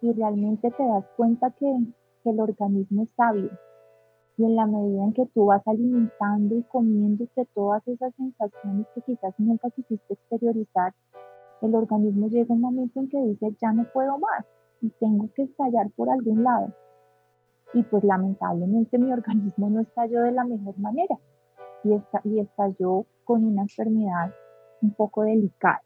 Y 0.00 0.12
realmente 0.12 0.70
te 0.70 0.86
das 0.86 1.04
cuenta 1.16 1.50
que, 1.50 1.78
que 2.22 2.30
el 2.30 2.40
organismo 2.40 3.04
es 3.04 3.08
sabio, 3.16 3.50
y 4.36 4.44
en 4.44 4.56
la 4.56 4.66
medida 4.66 5.04
en 5.04 5.12
que 5.12 5.26
tú 5.26 5.46
vas 5.46 5.62
alimentando 5.66 6.56
y 6.56 6.62
comiéndote 6.64 7.46
todas 7.54 7.86
esas 7.86 8.12
sensaciones 8.16 8.86
que 8.94 9.02
quizás 9.02 9.32
nunca 9.38 9.70
quisiste 9.70 10.14
exteriorizar, 10.14 10.92
el 11.62 11.74
organismo 11.74 12.28
llega 12.28 12.52
un 12.52 12.60
momento 12.60 13.00
en 13.00 13.08
que 13.08 13.20
dice, 13.22 13.56
ya 13.60 13.72
no 13.72 13.84
puedo 13.92 14.18
más 14.18 14.44
y 14.80 14.90
tengo 15.00 15.28
que 15.34 15.44
estallar 15.44 15.90
por 15.92 16.10
algún 16.10 16.42
lado. 16.42 16.72
Y 17.74 17.82
pues 17.84 18.02
lamentablemente 18.02 18.98
mi 18.98 19.12
organismo 19.12 19.70
no 19.70 19.80
estalló 19.80 20.22
de 20.22 20.32
la 20.32 20.44
mejor 20.44 20.78
manera 20.78 21.16
y, 21.84 21.92
está, 21.92 22.20
y 22.24 22.40
estalló 22.40 23.06
con 23.24 23.44
una 23.44 23.62
enfermedad 23.62 24.32
un 24.84 24.92
poco 24.92 25.22
delicada. 25.22 25.82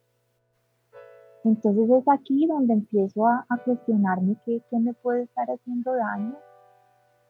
Entonces 1.45 1.89
es 1.89 2.09
aquí 2.09 2.47
donde 2.47 2.75
empiezo 2.75 3.27
a, 3.27 3.47
a 3.49 3.57
cuestionarme 3.59 4.37
qué, 4.45 4.61
qué 4.69 4.79
me 4.79 4.93
puede 4.95 5.23
estar 5.23 5.49
haciendo 5.51 5.95
daño, 5.95 6.37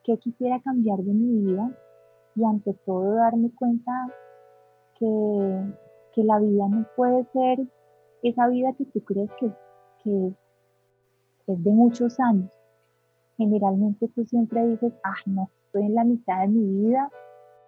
qué 0.04 0.16
quisiera 0.18 0.60
cambiar 0.60 0.98
de 0.98 1.12
mi 1.12 1.44
vida 1.44 1.70
y 2.34 2.44
ante 2.44 2.72
todo 2.87 3.14
darme 3.14 3.50
cuenta 3.54 3.92
que, 4.98 5.75
que 6.14 6.25
la 6.25 6.38
vida 6.38 6.68
no 6.68 6.87
puede 6.96 7.25
ser 7.32 7.58
esa 8.22 8.48
vida 8.48 8.72
que 8.76 8.84
tú 8.87 9.00
crees 9.04 9.30
que, 9.38 9.50
que 10.02 10.32
es 11.46 11.64
de 11.64 11.70
muchos 11.70 12.18
años. 12.20 12.50
Generalmente 13.37 14.08
tú 14.08 14.25
siempre 14.25 14.66
dices, 14.66 14.92
ah, 15.04 15.14
no, 15.26 15.50
estoy 15.66 15.82
en 15.84 15.94
la 15.94 16.04
mitad 16.04 16.40
de 16.40 16.48
mi 16.48 16.87
vida 16.87 17.10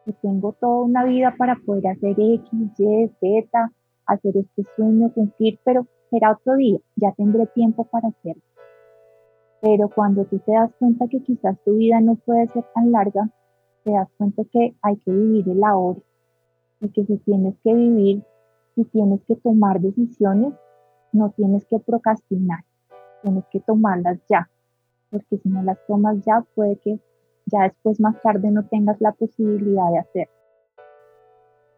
y 0.06 0.12
tengo 0.14 0.52
toda 0.52 0.82
una 0.82 1.04
vida 1.04 1.34
para 1.36 1.56
poder 1.64 1.88
hacer 1.88 2.16
X, 2.18 2.50
Y, 2.78 3.08
Z, 3.20 3.72
hacer 4.12 4.36
este 4.36 4.64
sueño, 4.76 5.12
cumplir, 5.12 5.58
pero 5.64 5.86
será 6.10 6.32
otro 6.32 6.56
día, 6.56 6.78
ya 6.96 7.12
tendré 7.12 7.46
tiempo 7.46 7.84
para 7.84 8.08
hacerlo. 8.08 8.42
Pero 9.60 9.88
cuando 9.88 10.24
tú 10.24 10.38
te 10.38 10.52
das 10.52 10.70
cuenta 10.78 11.06
que 11.08 11.22
quizás 11.22 11.56
tu 11.64 11.74
vida 11.74 12.00
no 12.00 12.16
puede 12.16 12.48
ser 12.48 12.64
tan 12.74 12.90
larga, 12.92 13.30
te 13.84 13.92
das 13.92 14.08
cuenta 14.16 14.42
que 14.50 14.74
hay 14.82 14.96
que 14.96 15.12
vivir 15.12 15.48
el 15.48 15.62
ahora 15.64 16.00
y 16.80 16.88
que 16.88 17.04
si 17.04 17.18
tienes 17.18 17.54
que 17.62 17.74
vivir 17.74 18.24
y 18.76 18.84
tienes 18.84 19.20
que 19.26 19.36
tomar 19.36 19.80
decisiones, 19.80 20.54
no 21.12 21.30
tienes 21.30 21.64
que 21.66 21.78
procrastinar, 21.78 22.64
tienes 23.22 23.44
que 23.50 23.60
tomarlas 23.60 24.18
ya, 24.28 24.48
porque 25.10 25.38
si 25.38 25.48
no 25.48 25.62
las 25.62 25.78
tomas 25.86 26.24
ya, 26.24 26.44
puede 26.54 26.76
que 26.76 26.98
ya 27.46 27.64
después 27.64 28.00
más 28.00 28.20
tarde 28.22 28.50
no 28.50 28.66
tengas 28.66 29.00
la 29.00 29.12
posibilidad 29.12 29.90
de 29.90 29.98
hacer. 29.98 30.28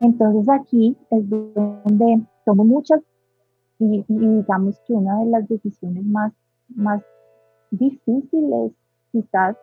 Entonces 0.02 0.48
aquí 0.48 0.96
es 1.10 1.30
donde 1.30 2.26
tomo 2.44 2.64
muchas 2.64 3.00
y, 3.78 4.04
digamos 4.08 4.80
que 4.80 4.94
una 4.94 5.20
de 5.20 5.26
las 5.26 5.48
decisiones 5.48 6.04
más, 6.04 6.32
más 6.74 7.02
difíciles 7.70 8.72
quizás 9.12 9.56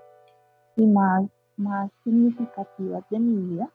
y 0.78 0.88
más, 0.88 1.30
más 1.58 1.92
significativas 2.06 3.04
de 3.10 3.20
mi 3.20 3.50
vida 3.50 3.70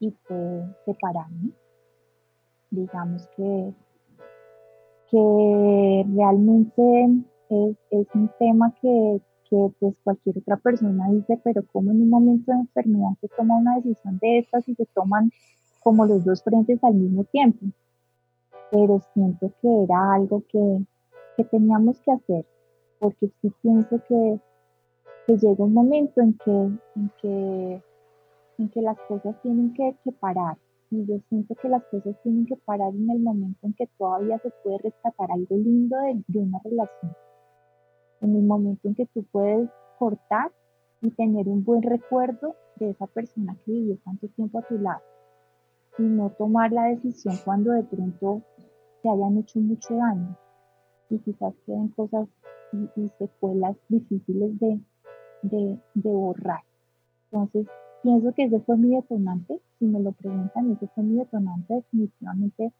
y 0.00 0.10
fue 0.10 0.64
separarme. 0.86 1.50
Digamos 2.70 3.28
que, 3.36 3.74
que 5.10 6.06
realmente 6.14 7.24
es, 7.50 7.76
es 7.90 8.06
un 8.14 8.30
tema 8.38 8.74
que, 8.80 9.20
que 9.48 9.72
pues 9.78 9.94
cualquier 10.04 10.38
otra 10.38 10.56
persona 10.56 11.10
dice, 11.10 11.40
pero 11.42 11.62
como 11.72 11.90
en 11.90 12.02
un 12.02 12.10
momento 12.10 12.52
de 12.52 12.58
enfermedad 12.58 13.10
se 13.20 13.28
toma 13.28 13.56
una 13.56 13.76
decisión 13.76 14.18
de 14.18 14.38
estas 14.38 14.68
y 14.68 14.74
se 14.74 14.86
toman 14.86 15.30
como 15.82 16.06
los 16.06 16.24
dos 16.24 16.42
frentes 16.42 16.82
al 16.84 16.94
mismo 16.94 17.24
tiempo. 17.24 17.66
Pero 18.70 19.00
siento 19.14 19.52
que 19.60 19.84
era 19.84 20.14
algo 20.14 20.42
que, 20.50 20.84
que 21.36 21.44
teníamos 21.44 21.98
que 22.00 22.12
hacer 22.12 22.44
porque 22.98 23.30
sí 23.40 23.52
pienso 23.62 24.00
que, 24.08 24.40
llega 25.28 25.64
un 25.64 25.74
momento 25.74 26.22
en 26.22 26.32
que, 26.38 26.50
en 26.50 27.12
que, 27.20 27.82
en 28.58 28.68
que 28.70 28.80
las 28.80 28.98
cosas 29.08 29.40
tienen 29.42 29.74
que, 29.74 29.94
parar. 30.20 30.56
Y 30.90 31.04
yo 31.04 31.18
siento 31.28 31.54
que 31.54 31.68
las 31.68 31.84
cosas 31.84 32.16
tienen 32.22 32.46
que 32.46 32.56
parar 32.56 32.94
en 32.94 33.10
el 33.10 33.20
momento 33.20 33.58
en 33.62 33.74
que 33.74 33.86
todavía 33.98 34.38
se 34.38 34.50
puede 34.64 34.78
rescatar 34.78 35.30
algo 35.30 35.54
lindo 35.56 35.98
de, 35.98 36.22
de 36.26 36.38
una 36.38 36.58
relación. 36.64 37.12
En 38.20 38.34
el 38.34 38.42
momento 38.42 38.88
en 38.88 38.94
que 38.94 39.06
tú 39.06 39.24
puedes 39.30 39.68
cortar 39.98 40.52
y 41.00 41.10
tener 41.10 41.48
un 41.48 41.64
buen 41.64 41.82
recuerdo 41.82 42.54
de 42.76 42.90
esa 42.90 43.06
persona 43.06 43.56
que 43.64 43.72
vivió 43.72 43.96
tanto 44.04 44.28
tiempo 44.28 44.58
a 44.58 44.62
tu 44.62 44.78
lado. 44.78 45.02
Y 45.98 46.02
no 46.02 46.30
tomar 46.30 46.72
la 46.72 46.84
decisión 46.84 47.36
cuando 47.44 47.72
de 47.72 47.84
pronto 47.84 48.42
te 49.02 49.08
hayan 49.08 49.38
hecho 49.38 49.60
mucho 49.60 49.94
daño 49.94 50.36
y 51.10 51.18
quizás 51.18 51.54
queden 51.66 51.88
cosas 51.88 52.28
y, 52.72 53.08
secuelas 53.18 53.76
difíciles 53.88 54.58
de, 54.60 54.80
de, 55.42 55.78
borrar. 55.94 56.62
Entonces, 57.30 57.66
pienso 58.02 58.32
que 58.34 58.44
ese 58.44 58.60
fue 58.60 58.76
mi 58.76 58.94
detonante. 58.94 59.60
Si 59.78 59.86
me 59.86 60.00
lo 60.00 60.12
preguntan, 60.12 60.72
ese 60.72 60.86
fue 60.88 61.04
mi 61.04 61.16
detonante. 61.16 61.74
Definitivamente, 61.74 62.72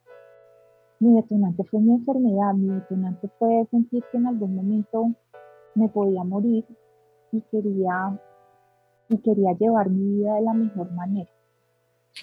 mi 1.00 1.14
detonante 1.14 1.64
fue 1.64 1.80
mi 1.80 1.92
enfermedad. 1.92 2.54
Mi 2.54 2.74
detonante 2.74 3.28
fue 3.38 3.66
sentir 3.70 4.04
que 4.10 4.18
en 4.18 4.26
algún 4.26 4.56
momento 4.56 5.12
me 5.74 5.88
podía 5.88 6.24
morir 6.24 6.64
y 7.32 7.40
quería, 7.50 8.18
y 9.08 9.18
quería 9.18 9.52
llevar 9.52 9.90
mi 9.90 10.18
vida 10.18 10.34
de 10.34 10.42
la 10.42 10.54
mejor 10.54 10.90
manera. 10.92 11.30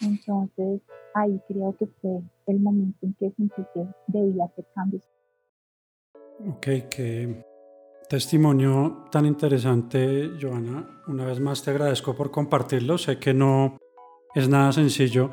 Entonces, 0.01 0.81
ahí 1.13 1.39
creo 1.47 1.75
que 1.77 1.87
fue 2.01 2.21
el 2.47 2.59
momento 2.59 2.97
en 3.01 3.13
que 3.13 3.31
sentí 3.31 3.63
que 3.73 3.87
debía 4.07 4.45
hacer 4.45 4.65
cambios. 4.73 5.03
Ok, 6.47 6.67
que 6.89 7.45
Testimonio 8.09 9.05
tan 9.09 9.25
interesante, 9.25 10.31
Joana. 10.39 11.01
Una 11.07 11.25
vez 11.25 11.39
más 11.39 11.63
te 11.63 11.71
agradezco 11.71 12.15
por 12.15 12.29
compartirlo. 12.29 12.99
Sé 12.99 13.17
que 13.17 13.33
no 13.33 13.77
es 14.35 14.47
nada 14.47 14.71
sencillo. 14.71 15.31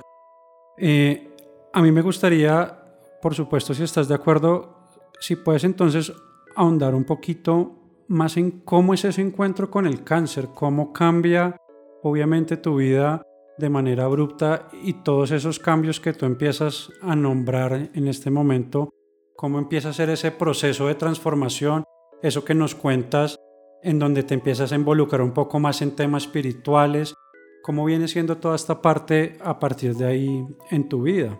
Eh, 0.78 1.36
a 1.74 1.82
mí 1.82 1.92
me 1.92 2.00
gustaría, 2.00 2.81
por 3.22 3.34
supuesto, 3.34 3.72
si 3.72 3.84
estás 3.84 4.08
de 4.08 4.16
acuerdo, 4.16 4.76
si 5.20 5.36
puedes 5.36 5.62
entonces 5.64 6.12
ahondar 6.56 6.94
un 6.94 7.04
poquito 7.04 7.78
más 8.08 8.36
en 8.36 8.62
cómo 8.62 8.92
es 8.92 9.04
ese 9.04 9.22
encuentro 9.22 9.70
con 9.70 9.86
el 9.86 10.02
cáncer, 10.02 10.48
cómo 10.52 10.92
cambia 10.92 11.56
obviamente 12.02 12.56
tu 12.56 12.76
vida 12.76 13.22
de 13.58 13.70
manera 13.70 14.04
abrupta 14.04 14.68
y 14.82 14.94
todos 15.04 15.30
esos 15.30 15.58
cambios 15.60 16.00
que 16.00 16.12
tú 16.12 16.26
empiezas 16.26 16.90
a 17.00 17.14
nombrar 17.14 17.90
en 17.94 18.08
este 18.08 18.30
momento, 18.30 18.90
cómo 19.36 19.58
empieza 19.58 19.90
a 19.90 19.92
ser 19.92 20.10
ese 20.10 20.32
proceso 20.32 20.88
de 20.88 20.96
transformación, 20.96 21.84
eso 22.22 22.44
que 22.44 22.54
nos 22.54 22.74
cuentas, 22.74 23.36
en 23.82 23.98
donde 23.98 24.24
te 24.24 24.34
empiezas 24.34 24.72
a 24.72 24.76
involucrar 24.76 25.22
un 25.22 25.32
poco 25.32 25.60
más 25.60 25.80
en 25.80 25.94
temas 25.94 26.24
espirituales, 26.24 27.14
cómo 27.62 27.84
viene 27.84 28.08
siendo 28.08 28.38
toda 28.38 28.56
esta 28.56 28.82
parte 28.82 29.38
a 29.40 29.60
partir 29.60 29.94
de 29.94 30.06
ahí 30.06 30.46
en 30.70 30.88
tu 30.88 31.02
vida. 31.02 31.38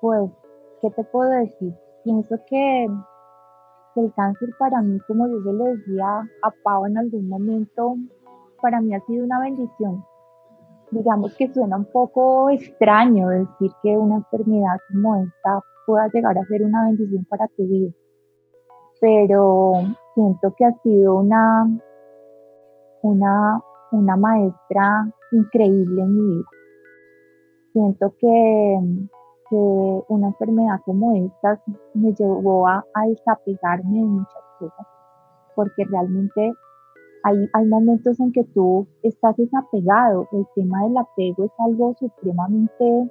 Pues, 0.00 0.30
¿qué 0.80 0.90
te 0.90 1.04
puedo 1.04 1.30
decir? 1.30 1.74
Pienso 2.04 2.36
que, 2.48 2.88
el 3.96 4.12
cáncer 4.14 4.48
para 4.58 4.80
mí, 4.82 4.98
como 5.06 5.26
yo 5.28 5.42
se 5.42 5.52
lo 5.52 5.64
decía 5.64 6.06
a 6.42 6.50
Pau 6.62 6.86
en 6.86 6.96
algún 6.96 7.28
momento, 7.28 7.96
para 8.62 8.80
mí 8.80 8.94
ha 8.94 9.00
sido 9.00 9.24
una 9.24 9.40
bendición 9.40 10.04
digamos 10.90 11.34
que 11.36 11.52
suena 11.52 11.76
un 11.76 11.84
poco 11.86 12.50
extraño 12.50 13.28
decir 13.28 13.70
que 13.82 13.96
una 13.96 14.16
enfermedad 14.16 14.76
como 14.92 15.16
esta 15.16 15.60
pueda 15.86 16.08
llegar 16.12 16.36
a 16.36 16.44
ser 16.46 16.62
una 16.62 16.84
bendición 16.86 17.24
para 17.26 17.46
tu 17.48 17.64
vida, 17.66 17.92
pero 19.00 19.72
siento 20.14 20.54
que 20.56 20.64
ha 20.64 20.72
sido 20.82 21.16
una, 21.16 21.68
una, 23.02 23.60
una 23.92 24.16
maestra 24.16 25.12
increíble 25.32 26.02
en 26.02 26.14
mi 26.14 26.34
vida. 26.34 26.44
Siento 27.72 28.14
que, 28.18 28.80
que 29.50 30.04
una 30.08 30.28
enfermedad 30.28 30.80
como 30.84 31.12
esta 31.16 31.60
me 31.94 32.12
llevó 32.14 32.66
a, 32.66 32.84
a 32.94 33.06
desapegarme 33.06 33.98
de 33.98 34.04
muchas 34.04 34.42
cosas, 34.58 34.86
porque 35.54 35.84
realmente 35.84 36.54
hay, 37.22 37.66
momentos 37.66 38.18
en 38.20 38.32
que 38.32 38.44
tú 38.44 38.86
estás 39.02 39.36
desapegado. 39.36 40.26
El 40.32 40.46
tema 40.54 40.84
del 40.84 40.96
apego 40.96 41.44
es 41.44 41.52
algo 41.58 41.94
supremamente 41.98 43.10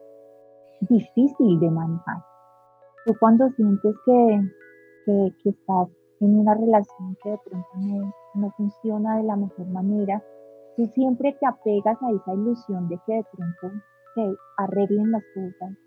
difícil 0.81 1.59
de 1.59 1.69
manejar. 1.69 2.23
Tú 3.05 3.13
cuando 3.19 3.49
sientes 3.51 3.95
que, 4.05 4.41
que, 5.05 5.49
estás 5.49 5.89
en 6.19 6.39
una 6.39 6.53
relación 6.53 7.17
que 7.23 7.31
de 7.31 7.39
pronto 7.45 7.67
no, 7.75 8.13
no, 8.35 8.51
funciona 8.57 9.17
de 9.17 9.23
la 9.23 9.35
mejor 9.35 9.67
manera, 9.67 10.23
tú 10.75 10.85
siempre 10.87 11.35
te 11.39 11.45
apegas 11.45 11.97
a 12.01 12.11
esa 12.11 12.33
ilusión 12.33 12.87
de 12.89 12.99
que 13.05 13.13
de 13.15 13.25
pronto 13.31 13.83
se 14.15 14.35
arreglen 14.57 15.11
las 15.11 15.23
cosas, 15.33 15.77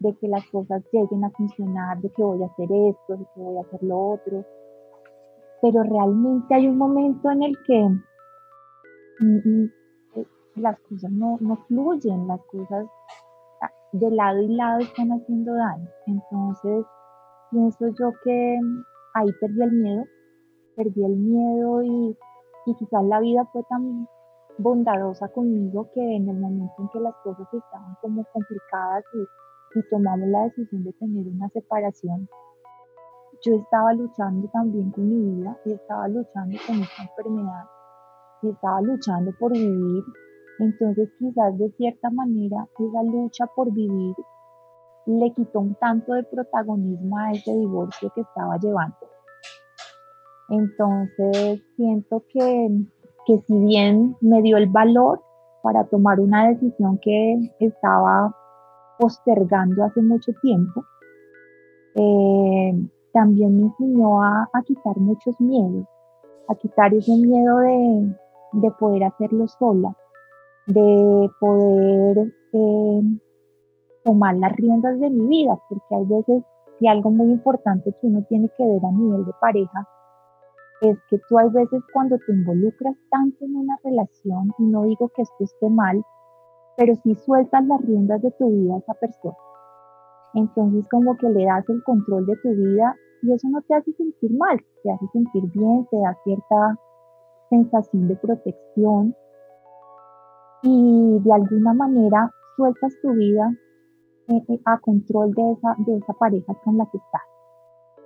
de 0.00 0.14
que 0.16 0.28
las 0.28 0.44
cosas 0.50 0.82
lleguen 0.92 1.24
a 1.24 1.30
funcionar, 1.30 2.00
de 2.00 2.10
que 2.10 2.22
voy 2.22 2.42
a 2.42 2.46
hacer 2.46 2.68
esto, 2.70 3.16
de 3.16 3.24
que 3.34 3.40
voy 3.40 3.56
a 3.58 3.60
hacer 3.60 3.82
lo 3.82 4.12
otro 4.12 4.44
pero 5.60 5.82
realmente 5.82 6.54
hay 6.54 6.68
un 6.68 6.78
momento 6.78 7.30
en 7.30 7.42
el 7.42 7.56
que 7.64 7.88
mm, 9.20 9.36
mm, 9.44 9.72
eh, 10.16 10.26
las 10.56 10.78
cosas 10.80 11.10
no, 11.10 11.38
fluyen, 11.66 12.28
las 12.28 12.40
cosas 12.46 12.86
ah, 13.62 13.70
de 13.92 14.10
lado 14.10 14.40
y 14.40 14.54
lado 14.54 14.78
están 14.80 15.10
haciendo 15.10 15.54
daño. 15.54 15.88
Entonces, 16.06 16.86
pienso 17.50 17.86
yo 17.98 18.12
que 18.24 18.58
ahí 19.14 19.28
perdí 19.40 19.62
el 19.62 19.72
miedo, 19.72 20.04
perdí 20.76 21.04
el 21.04 21.16
miedo 21.16 21.82
y, 21.82 22.16
quizás 22.78 23.02
la 23.04 23.18
vida 23.20 23.48
fue 23.50 23.62
tan 23.70 24.06
bondadosa 24.58 25.26
conmigo 25.28 25.88
que 25.94 26.02
en 26.02 26.28
el 26.28 26.38
momento 26.38 26.74
en 26.78 26.88
que 26.90 27.00
las 27.00 27.14
cosas 27.24 27.46
estaban 27.50 27.96
como 28.02 28.22
complicadas 28.30 29.04
y 29.14 29.24
tomamos 29.90 30.28
la 30.28 30.44
decisión 30.44 30.84
de 30.84 30.92
tener 30.94 31.26
una 31.26 31.48
separación, 31.50 32.28
yo 33.44 33.54
estaba 33.54 33.92
luchando 33.92 34.48
también 34.48 34.90
con 34.90 35.08
mi 35.08 35.36
vida 35.36 35.56
y 35.64 35.72
estaba 35.72 36.08
luchando 36.08 36.58
con 36.66 36.76
esta 36.80 37.02
enfermedad 37.02 37.64
y 38.42 38.50
estaba 38.50 38.80
luchando 38.80 39.32
por 39.38 39.52
vivir. 39.52 40.02
Entonces 40.58 41.08
quizás 41.18 41.56
de 41.56 41.70
cierta 41.76 42.10
manera 42.10 42.66
esa 42.78 43.02
lucha 43.02 43.46
por 43.54 43.72
vivir 43.72 44.14
le 45.06 45.32
quitó 45.32 45.60
un 45.60 45.74
tanto 45.76 46.12
de 46.12 46.24
protagonismo 46.24 47.16
a 47.16 47.30
ese 47.30 47.54
divorcio 47.54 48.12
que 48.14 48.22
estaba 48.22 48.58
llevando. 48.58 48.96
Entonces 50.50 51.62
siento 51.76 52.24
que, 52.28 52.68
que 53.26 53.38
si 53.46 53.58
bien 53.58 54.16
me 54.20 54.42
dio 54.42 54.56
el 54.56 54.66
valor 54.66 55.22
para 55.62 55.84
tomar 55.84 56.20
una 56.20 56.48
decisión 56.48 56.98
que 56.98 57.38
estaba 57.60 58.34
postergando 58.98 59.84
hace 59.84 60.02
mucho 60.02 60.32
tiempo, 60.42 60.84
eh, 61.94 62.88
también 63.12 63.56
me 63.56 63.66
enseñó 63.66 64.22
a, 64.22 64.48
quitar 64.64 64.96
muchos 64.98 65.40
miedos, 65.40 65.86
a 66.48 66.54
quitar 66.54 66.92
ese 66.94 67.12
miedo 67.12 67.58
de, 67.58 68.70
poder 68.78 69.04
hacerlo 69.04 69.46
sola, 69.48 69.96
de 70.66 71.30
poder 71.40 72.32
eh, 72.52 73.02
tomar 74.04 74.36
las 74.36 74.52
riendas 74.52 74.98
de 75.00 75.10
mi 75.10 75.26
vida, 75.26 75.58
porque 75.68 75.94
hay 75.94 76.04
veces, 76.04 76.44
y 76.80 76.88
algo 76.88 77.10
muy 77.10 77.30
importante 77.30 77.92
que 78.00 78.06
uno 78.06 78.24
tiene 78.28 78.50
que 78.56 78.66
ver 78.66 78.84
a 78.84 78.92
nivel 78.92 79.24
de 79.24 79.32
pareja, 79.40 79.88
es 80.80 80.96
que 81.10 81.18
tú 81.28 81.38
hay 81.38 81.48
veces 81.50 81.82
cuando 81.92 82.16
te 82.18 82.32
involucras 82.32 82.94
tanto 83.10 83.44
en 83.44 83.56
una 83.56 83.76
relación, 83.82 84.52
y 84.58 84.64
no 84.64 84.84
digo 84.84 85.10
que 85.14 85.22
esto 85.22 85.44
esté 85.44 85.68
mal, 85.68 86.02
pero 86.78 86.94
si 87.02 87.14
sueltas 87.14 87.66
las 87.66 87.82
riendas 87.82 88.22
de 88.22 88.30
tu 88.30 88.48
vida 88.48 88.76
a 88.76 88.78
esa 88.78 88.94
persona 88.94 89.36
entonces 90.34 90.84
como 90.90 91.16
que 91.16 91.28
le 91.28 91.44
das 91.46 91.68
el 91.68 91.82
control 91.84 92.26
de 92.26 92.36
tu 92.36 92.50
vida 92.50 92.94
y 93.22 93.32
eso 93.32 93.48
no 93.48 93.60
te 93.62 93.74
hace 93.74 93.92
sentir 93.92 94.36
mal, 94.36 94.58
te 94.82 94.92
hace 94.92 95.06
sentir 95.12 95.42
bien, 95.52 95.86
te 95.90 95.96
da 95.98 96.16
cierta 96.24 96.78
sensación 97.50 98.08
de 98.08 98.16
protección 98.16 99.16
y 100.62 101.18
de 101.20 101.32
alguna 101.32 101.72
manera 101.72 102.30
sueltas 102.56 102.92
tu 103.02 103.12
vida 103.12 103.52
eh, 104.28 104.44
eh, 104.48 104.60
a 104.66 104.78
control 104.80 105.32
de 105.32 105.52
esa, 105.52 105.74
de 105.86 105.96
esa 105.96 106.12
pareja 106.12 106.52
con 106.64 106.76
la 106.76 106.86
que 106.92 106.98
estás. 106.98 107.22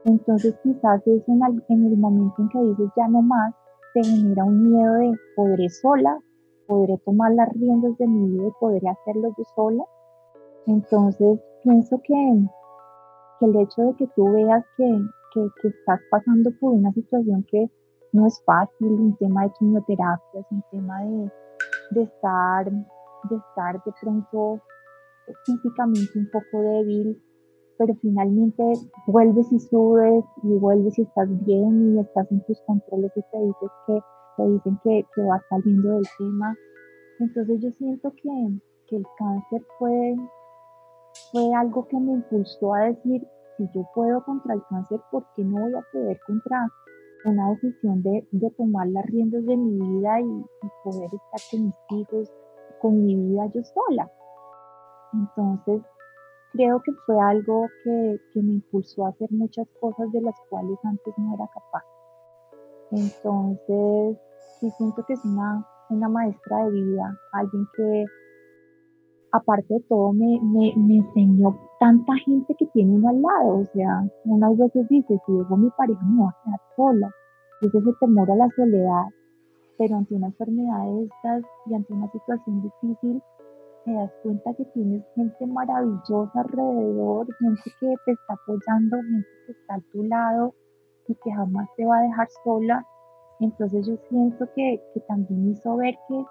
Entonces 0.04 0.54
quizás 0.62 1.06
eso 1.06 1.32
en 1.32 1.42
el, 1.42 1.64
en 1.68 1.86
el 1.86 1.96
momento 1.98 2.34
en 2.38 2.48
que 2.48 2.58
dices 2.60 2.90
ya 2.96 3.08
no 3.08 3.22
más, 3.22 3.54
te 3.94 4.02
genera 4.04 4.44
un 4.44 4.70
miedo 4.70 4.94
de 4.94 5.12
podré 5.36 5.68
sola, 5.68 6.18
podré 6.66 6.98
tomar 6.98 7.32
las 7.32 7.52
riendas 7.54 7.96
de 7.98 8.06
mi 8.06 8.30
vida 8.30 8.48
y 8.48 8.60
podré 8.60 8.88
hacerlo 8.88 9.34
yo 9.36 9.44
sola. 9.54 9.84
Entonces 10.66 11.40
pienso 11.62 12.00
que, 12.02 12.14
el 13.40 13.56
hecho 13.56 13.82
de 13.82 13.96
que 13.96 14.06
tú 14.14 14.30
veas 14.32 14.64
que, 14.76 15.00
estás 15.64 16.00
pasando 16.10 16.50
por 16.60 16.74
una 16.74 16.92
situación 16.92 17.44
que 17.50 17.70
no 18.12 18.26
es 18.26 18.42
fácil, 18.44 18.88
un 18.88 19.16
tema 19.16 19.44
de 19.44 19.52
quimioterapias, 19.58 20.46
un 20.50 20.62
tema 20.70 21.00
de, 21.92 22.02
estar, 22.02 22.70
de 22.70 23.36
estar 23.36 23.82
de 23.82 23.92
pronto 24.00 24.60
físicamente 25.46 26.18
un 26.18 26.28
poco 26.30 26.62
débil, 26.62 27.22
pero 27.78 27.94
finalmente 28.02 28.62
vuelves 29.06 29.50
y 29.52 29.58
subes 29.58 30.24
y 30.42 30.58
vuelves 30.58 30.98
y 30.98 31.02
estás 31.02 31.28
bien 31.44 31.96
y 31.96 32.00
estás 32.00 32.30
en 32.30 32.44
tus 32.44 32.60
controles 32.62 33.10
y 33.16 33.22
te 33.22 33.38
dices 33.38 33.70
que 33.86 34.00
dicen 34.48 34.78
que, 34.82 35.06
que 35.14 35.22
vas 35.22 35.42
saliendo 35.48 35.94
del 35.94 36.06
tema. 36.18 36.56
Entonces 37.18 37.60
yo 37.60 37.70
siento 37.72 38.12
que, 38.12 38.58
que 38.88 38.96
el 38.96 39.06
cáncer 39.18 39.62
fue 39.78 40.16
fue 41.30 41.54
algo 41.54 41.86
que 41.88 41.98
me 41.98 42.12
impulsó 42.12 42.74
a 42.74 42.84
decir, 42.84 43.26
si 43.56 43.68
yo 43.74 43.86
puedo 43.94 44.24
contra 44.24 44.54
el 44.54 44.62
cáncer, 44.68 45.00
¿por 45.10 45.24
qué 45.34 45.44
no 45.44 45.60
voy 45.60 45.74
a 45.74 45.84
poder 45.92 46.18
contra 46.26 46.68
una 47.24 47.50
decisión 47.50 48.02
de, 48.02 48.26
tomar 48.56 48.88
las 48.88 49.04
riendas 49.06 49.44
de 49.44 49.56
mi 49.56 49.78
vida 49.78 50.20
y, 50.20 50.44
poder 50.84 51.10
estar 51.12 51.40
con 51.50 51.66
mis 51.66 51.74
hijos, 51.90 52.32
con 52.80 53.04
mi 53.04 53.14
vida 53.14 53.46
yo 53.54 53.62
sola? 53.62 54.10
Entonces, 55.12 55.82
creo 56.52 56.80
que 56.82 56.92
fue 57.06 57.20
algo 57.20 57.66
que, 57.84 58.18
me 58.34 58.54
impulsó 58.54 59.06
a 59.06 59.10
hacer 59.10 59.30
muchas 59.30 59.68
cosas 59.80 60.10
de 60.12 60.22
las 60.22 60.34
cuales 60.48 60.78
antes 60.84 61.14
no 61.18 61.34
era 61.34 61.48
capaz. 61.48 61.84
Entonces, 62.90 64.18
sí 64.62 64.70
siento 64.78 65.04
que 65.06 65.14
es 65.14 65.24
una, 65.24 65.66
una 65.90 66.08
maestra 66.08 66.64
de 66.64 66.70
vida, 66.70 67.18
alguien 67.32 67.66
que 67.76 68.04
aparte 69.32 69.74
de 69.74 69.80
todo, 69.88 70.12
me, 70.12 70.36
enseñó 70.70 71.58
tanta 71.80 72.14
gente 72.24 72.54
que 72.58 72.66
tiene 72.66 72.94
uno 72.94 73.08
al 73.08 73.22
lado. 73.22 73.58
O 73.60 73.64
sea, 73.74 74.04
unas 74.24 74.56
veces 74.56 74.86
dice, 74.88 75.18
si 75.26 75.32
dejo 75.32 75.56
mi 75.56 75.70
pareja 75.70 76.00
me 76.04 76.22
voy 76.22 76.28
a 76.28 76.44
quedar 76.44 76.60
sola. 76.76 77.10
Es 77.62 77.74
ese 77.74 77.90
temor 78.00 78.30
a 78.30 78.36
la 78.36 78.48
soledad. 78.54 79.04
Pero 79.78 79.96
ante 79.96 80.14
una 80.14 80.26
enfermedad 80.28 80.84
de 80.84 81.04
estas 81.04 81.42
y 81.66 81.74
ante 81.74 81.92
una 81.92 82.10
situación 82.12 82.62
difícil, 82.62 83.22
te 83.84 83.92
das 83.92 84.12
cuenta 84.22 84.54
que 84.54 84.64
tienes 84.66 85.02
gente 85.16 85.46
maravillosa 85.46 86.40
alrededor, 86.40 87.26
gente 87.40 87.70
que 87.80 87.94
te 88.04 88.12
está 88.12 88.34
apoyando, 88.34 88.96
gente 88.98 89.28
que 89.46 89.52
está 89.52 89.74
a 89.74 89.80
tu 89.92 90.04
lado 90.04 90.54
y 91.08 91.14
que 91.14 91.32
jamás 91.32 91.68
te 91.76 91.86
va 91.86 91.98
a 91.98 92.02
dejar 92.02 92.28
sola. 92.44 92.86
Entonces 93.42 93.86
yo 93.86 93.96
siento 94.08 94.46
que, 94.54 94.80
también 95.08 95.50
hizo 95.50 95.76
ver 95.76 95.94
que, 96.08 96.24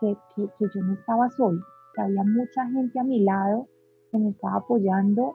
que, 0.00 0.16
que 0.58 0.64
yo 0.74 0.82
no 0.82 0.94
estaba 0.94 1.28
sola 1.30 1.60
que 1.94 2.00
había 2.00 2.24
mucha 2.24 2.66
gente 2.68 2.98
a 2.98 3.04
mi 3.04 3.20
lado 3.20 3.68
que 4.10 4.18
me 4.18 4.30
estaba 4.30 4.56
apoyando 4.56 5.34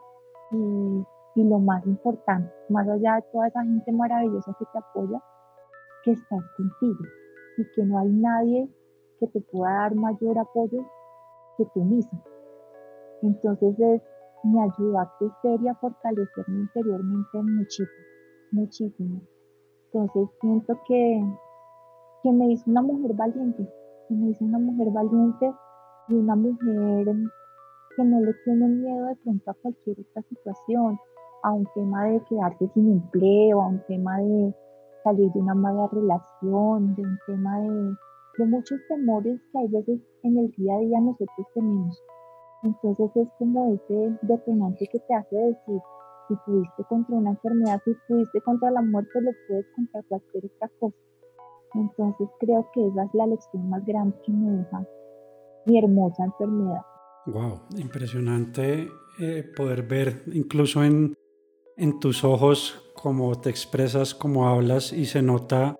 y, 0.50 1.04
lo 1.44 1.60
más 1.60 1.86
importante, 1.86 2.52
más 2.68 2.88
allá 2.88 3.14
de 3.14 3.22
toda 3.30 3.46
esa 3.46 3.62
gente 3.62 3.92
maravillosa 3.92 4.52
que 4.58 4.64
te 4.72 4.78
apoya, 4.78 5.22
que 6.02 6.10
estás 6.10 6.42
contigo 6.56 7.04
y 7.56 7.64
que 7.76 7.84
no 7.84 8.00
hay 8.00 8.08
nadie 8.08 8.68
que 9.20 9.28
te 9.28 9.40
pueda 9.42 9.72
dar 9.72 9.94
mayor 9.94 10.36
apoyo 10.36 10.84
que 11.56 11.64
tú 11.72 11.84
mismo. 11.84 12.24
Entonces 13.22 13.78
es, 13.78 14.02
me 14.42 14.62
ayudó 14.62 14.98
a 14.98 15.14
crecer 15.16 15.60
y 15.62 15.68
a 15.68 15.76
fortalecerme 15.76 16.58
interiormente 16.58 17.38
muchísimo, 17.40 18.06
muchísimo. 18.50 19.22
Entonces 19.98 20.28
siento 20.40 20.78
que, 20.86 21.24
que 22.22 22.30
me 22.30 22.52
hizo 22.52 22.70
una 22.70 22.82
mujer 22.82 23.14
valiente, 23.14 23.68
que 24.08 24.14
me 24.14 24.30
hizo 24.30 24.44
una 24.44 24.60
mujer 24.60 24.92
valiente 24.92 25.52
y 26.08 26.14
una 26.14 26.36
mujer 26.36 27.16
que 27.96 28.04
no 28.04 28.20
le 28.20 28.32
tiene 28.44 28.68
miedo 28.68 29.06
de 29.06 29.16
pronto 29.16 29.50
a 29.50 29.54
cualquier 29.54 29.96
otra 29.98 30.22
situación, 30.22 30.96
a 31.42 31.52
un 31.52 31.66
tema 31.74 32.04
de 32.04 32.22
quedarse 32.28 32.68
sin 32.74 32.92
empleo, 32.92 33.60
a 33.60 33.66
un 33.66 33.82
tema 33.88 34.18
de 34.18 34.54
salir 35.02 35.32
de 35.32 35.40
una 35.40 35.54
mala 35.54 35.88
relación, 35.90 36.94
de 36.94 37.02
un 37.02 37.18
tema 37.26 37.58
de, 37.58 37.96
de 38.38 38.46
muchos 38.46 38.78
temores 38.88 39.40
que 39.50 39.58
hay 39.58 39.68
veces 39.68 40.00
en 40.22 40.38
el 40.38 40.50
día 40.52 40.76
a 40.76 40.78
día 40.78 41.00
nosotros 41.00 41.46
tenemos. 41.54 42.00
Entonces 42.62 43.10
es 43.16 43.28
como 43.40 43.74
ese 43.74 44.16
detonante 44.22 44.88
que 44.92 45.00
te 45.00 45.14
hace 45.14 45.36
decir, 45.36 45.80
si 46.28 46.34
pudiste 46.46 46.84
contra 46.88 47.16
una 47.16 47.30
enfermedad, 47.30 47.80
si 47.84 47.94
pudiste 48.06 48.40
contra 48.42 48.70
la 48.70 48.82
muerte, 48.82 49.20
lo 49.20 49.30
puedes 49.48 49.66
contra 49.74 50.02
cualquier 50.02 50.44
otra 50.46 50.70
cosa. 50.78 50.96
Entonces 51.74 52.28
creo 52.40 52.68
que 52.72 52.86
esa 52.86 53.04
es 53.04 53.10
la 53.14 53.26
lección 53.26 53.68
más 53.68 53.84
grande 53.84 54.16
que 54.24 54.32
me 54.32 54.58
deja 54.58 54.86
mi 55.66 55.78
hermosa 55.78 56.24
enfermedad. 56.24 56.80
Wow, 57.26 57.60
impresionante 57.76 58.88
eh, 59.18 59.44
poder 59.56 59.82
ver 59.82 60.22
incluso 60.32 60.82
en, 60.82 61.14
en 61.76 62.00
tus 62.00 62.24
ojos 62.24 62.92
cómo 62.94 63.38
te 63.40 63.50
expresas, 63.50 64.14
cómo 64.14 64.48
hablas 64.48 64.92
y 64.92 65.04
se 65.06 65.22
nota 65.22 65.76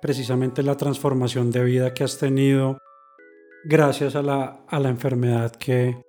precisamente 0.00 0.62
la 0.62 0.76
transformación 0.76 1.50
de 1.52 1.62
vida 1.62 1.94
que 1.94 2.02
has 2.02 2.18
tenido 2.18 2.78
gracias 3.64 4.16
a 4.16 4.22
la, 4.22 4.64
a 4.66 4.80
la 4.80 4.88
enfermedad 4.88 5.52
que, 5.52 6.02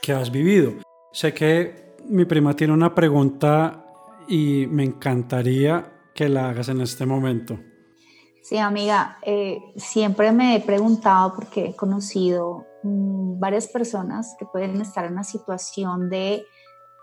que 0.00 0.12
has 0.12 0.32
vivido. 0.32 0.72
Sé 1.12 1.34
que 1.34 1.87
mi 2.08 2.24
prima 2.24 2.54
tiene 2.54 2.72
una 2.72 2.94
pregunta 2.94 3.84
y 4.28 4.66
me 4.66 4.84
encantaría 4.84 5.92
que 6.14 6.28
la 6.28 6.50
hagas 6.50 6.68
en 6.68 6.80
este 6.80 7.06
momento. 7.06 7.58
Sí, 8.42 8.56
amiga, 8.56 9.18
eh, 9.22 9.60
siempre 9.76 10.32
me 10.32 10.56
he 10.56 10.60
preguntado 10.60 11.34
porque 11.34 11.66
he 11.66 11.76
conocido 11.76 12.64
mm, 12.82 13.38
varias 13.38 13.68
personas 13.68 14.34
que 14.38 14.46
pueden 14.46 14.80
estar 14.80 15.04
en 15.04 15.12
una 15.12 15.24
situación 15.24 16.08
de, 16.08 16.46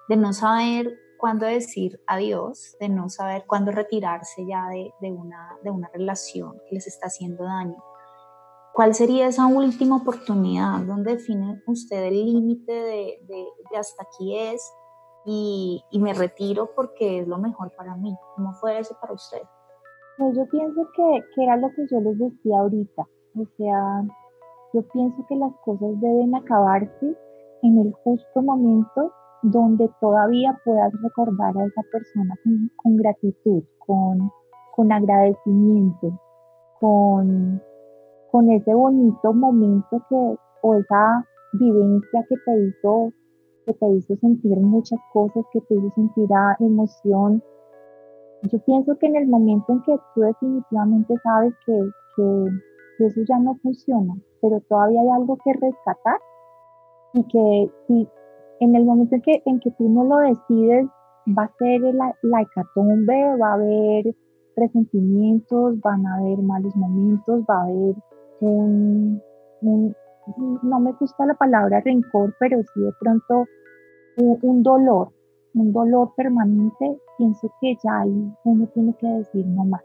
de, 0.10 0.18
no 0.18 0.34
saber 0.34 0.98
cuándo 1.18 1.46
decir 1.46 2.02
adiós, 2.08 2.76
de 2.80 2.90
no 2.90 3.10
saber 3.10 3.46
cuándo 3.46 3.72
retirarse 3.72 4.46
ya 4.48 4.68
de, 4.70 4.92
de, 5.02 5.12
una, 5.12 5.58
de 5.64 5.70
una 5.70 5.88
relación 5.94 6.54
que 6.68 6.76
les 6.76 6.88
está 6.88 7.08
haciendo 7.08 7.44
daño. 7.44 7.78
¿Cuál 8.74 8.94
sería 8.94 9.28
esa 9.28 9.46
última 9.46 9.98
oportunidad? 9.98 10.80
¿Dónde 10.80 11.14
define 11.14 11.62
usted 11.68 12.04
el 12.06 12.26
límite 12.26 12.74
de, 12.74 13.20
de, 13.28 13.78
hasta 13.78 14.04
aquí 14.04 14.38
es 14.38 14.62
y, 15.26 15.84
me 16.00 16.14
retiro 16.14 16.70
porque 16.76 17.20
es 17.20 17.28
lo 17.28 17.38
mejor 17.38 17.72
para 17.76 17.96
mí? 17.96 18.16
¿Cómo 18.36 18.54
fue 18.54 18.80
eso 18.80 18.96
para 19.02 19.14
usted? 19.14 19.42
Pues 20.18 20.36
yo 20.38 20.46
pienso 20.50 20.88
que, 20.96 21.24
que 21.34 21.44
era 21.44 21.58
lo 21.58 21.70
que 21.70 21.88
yo 21.90 22.00
les 22.00 22.18
decía 22.18 22.60
ahorita. 22.60 23.04
O 23.38 23.46
sea, 23.58 24.04
yo 24.74 24.82
pienso 24.94 25.26
que 25.28 25.36
las 25.36 25.54
cosas 25.64 26.00
deben 26.00 26.36
acabarse 26.36 27.18
en 27.64 27.78
el 27.80 27.92
justo 28.04 28.42
momento 28.42 29.12
donde 29.42 29.90
todavía 30.02 30.58
puedas 30.64 30.92
recordar 31.02 31.58
a 31.58 31.66
esa 31.66 31.82
persona 31.92 32.36
con, 32.78 32.98
gratitud, 32.98 33.64
con, 33.80 34.32
con 34.76 34.92
agradecimiento, 34.92 36.20
con, 36.80 37.62
con 38.32 38.50
ese 38.52 38.74
bonito 38.74 39.34
momento 39.34 40.02
que, 40.10 40.36
o 40.62 40.76
esa 40.76 41.26
vivencia 41.54 42.26
que 42.28 42.36
te 42.46 42.68
hizo, 42.68 43.12
que 43.66 43.74
te 43.74 43.88
hizo 43.90 44.16
sentir 44.18 44.58
muchas 44.58 45.00
cosas, 45.14 45.44
que 45.52 45.62
te 45.62 45.76
hizo 45.76 45.90
sentir 45.96 46.30
emoción, 46.60 47.42
yo 48.52 48.60
pienso 48.60 48.98
que 48.98 49.08
en 49.08 49.16
el 49.16 49.28
momento 49.28 49.74
en 49.74 49.82
que 49.82 49.98
tú 50.14 50.22
definitivamente 50.22 51.16
sabes 51.24 51.54
que, 51.66 51.80
que, 52.16 53.06
eso 53.06 53.22
ya 53.28 53.38
no 53.40 53.56
funciona, 53.62 54.14
pero 54.42 54.62
todavía 54.70 55.02
hay 55.02 55.10
algo 55.10 55.38
que 55.44 55.52
rescatar 55.54 56.18
y 57.14 57.24
que 57.24 57.72
si 57.88 58.08
en 58.62 58.76
el 58.76 58.86
momento 58.86 59.16
en 59.16 59.22
que, 59.22 59.42
en 59.46 59.60
que 59.60 59.72
tú 59.72 59.90
no 59.90 60.04
lo 60.06 60.18
decides, 60.20 60.88
va 61.38 61.44
a 61.44 61.54
ser 61.58 61.82
la, 61.82 62.16
la 62.22 62.42
hecatombe, 62.42 63.38
va 63.38 63.50
a 63.50 63.54
haber 63.56 64.16
resentimientos, 64.56 65.80
van 65.82 66.06
a 66.06 66.16
haber 66.16 66.38
malos 66.40 66.76
momentos, 66.76 67.44
va 67.50 67.62
a 67.62 67.64
haber 67.64 67.96
un, 68.42 69.22
no 70.64 70.80
me 70.80 70.92
gusta 70.94 71.26
la 71.26 71.36
palabra 71.36 71.82
rencor, 71.82 72.34
pero 72.40 72.62
sí 72.74 72.82
de 72.82 72.92
pronto 73.00 73.46
un 74.18 74.64
dolor, 74.64 75.10
un 75.54 75.72
dolor 75.74 76.14
permanente, 76.16 76.98
pienso 77.18 77.52
que 77.62 77.76
ya 77.84 78.02
ahí 78.02 78.34
uno 78.44 78.68
tiene 78.74 78.96
que 79.00 79.08
decir 79.08 79.46
no 79.46 79.66
más. 79.66 79.84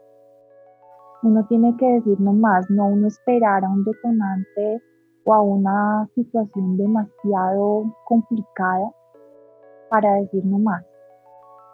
Uno 1.23 1.45
tiene 1.47 1.75
que 1.77 1.85
decir 1.85 2.19
no 2.19 2.33
más, 2.33 2.69
no 2.69 2.87
uno 2.87 3.07
esperar 3.07 3.63
a 3.63 3.69
un 3.69 3.83
detonante 3.83 4.81
o 5.25 5.33
a 5.33 5.41
una 5.41 6.07
situación 6.15 6.77
demasiado 6.77 7.95
complicada 8.05 8.91
para 9.89 10.15
decir 10.15 10.43
no 10.45 10.57
más. 10.57 10.83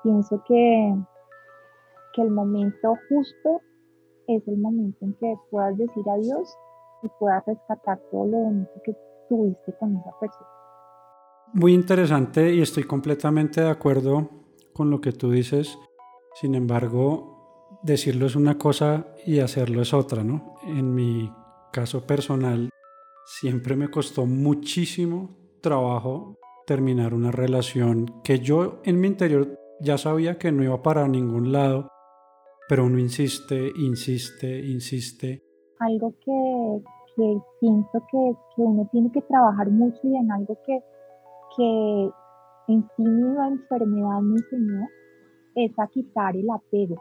Pienso 0.04 0.42
que, 0.48 0.96
que 2.14 2.22
el 2.22 2.32
momento 2.32 2.96
justo 3.08 3.62
es 4.28 4.46
el 4.48 4.58
momento 4.58 4.98
en 5.06 5.14
que 5.14 5.36
puedas 5.50 5.78
decir 5.78 6.04
adiós 6.10 6.58
y 7.04 7.10
puedas 7.20 7.46
rescatar 7.46 8.00
todo 8.12 8.26
lo 8.26 8.38
bonito 8.38 8.72
que 8.84 8.96
tuviste 9.30 9.74
con 9.80 9.96
esa 9.98 10.12
persona. 10.20 10.48
Muy 11.54 11.74
interesante 11.74 12.54
y 12.54 12.62
estoy 12.62 12.84
completamente 12.84 13.62
de 13.62 13.70
acuerdo 13.70 14.30
con 14.74 14.90
lo 14.90 15.00
que 15.00 15.12
tú 15.12 15.32
dices. 15.32 15.78
Sin 16.36 16.56
embargo, 16.56 17.80
decirlo 17.84 18.26
es 18.26 18.36
una 18.36 18.58
cosa 18.58 19.08
y 19.26 19.40
hacerlo 19.40 19.82
es 19.82 19.94
otra, 19.94 20.24
¿no? 20.24 20.56
En 20.66 20.94
mi 20.94 21.32
caso 21.72 22.06
personal, 22.06 22.70
siempre 23.26 23.76
me 23.76 23.90
costó 23.90 24.26
muchísimo 24.26 25.38
trabajo 25.62 26.38
terminar 26.66 27.14
una 27.14 27.32
relación 27.32 28.22
que 28.24 28.40
yo 28.40 28.82
en 28.84 29.00
mi 29.00 29.08
interior 29.08 29.58
ya 29.80 29.98
sabía 29.98 30.38
que 30.38 30.52
no 30.52 30.64
iba 30.64 30.82
para 30.82 31.08
ningún 31.08 31.52
lado, 31.52 31.88
pero 32.68 32.86
uno 32.86 33.00
insiste, 33.00 33.72
insiste, 33.76 34.60
insiste. 34.60 35.47
Algo 35.80 36.14
que, 36.24 36.84
que 37.16 37.38
siento 37.60 38.04
que, 38.12 38.34
que 38.56 38.62
uno 38.62 38.88
tiene 38.92 39.12
que 39.12 39.22
trabajar 39.22 39.70
mucho 39.70 40.00
y 40.04 40.16
en 40.16 40.32
algo 40.32 40.58
que 40.66 40.84
que 41.56 42.12
en 42.68 42.88
sí 42.96 43.04
misma 43.04 43.48
enfermedad 43.48 44.22
me 44.22 44.36
enseñó 44.36 44.88
es 45.56 45.72
a 45.80 45.88
quitar 45.88 46.36
el 46.36 46.50
apego. 46.50 46.96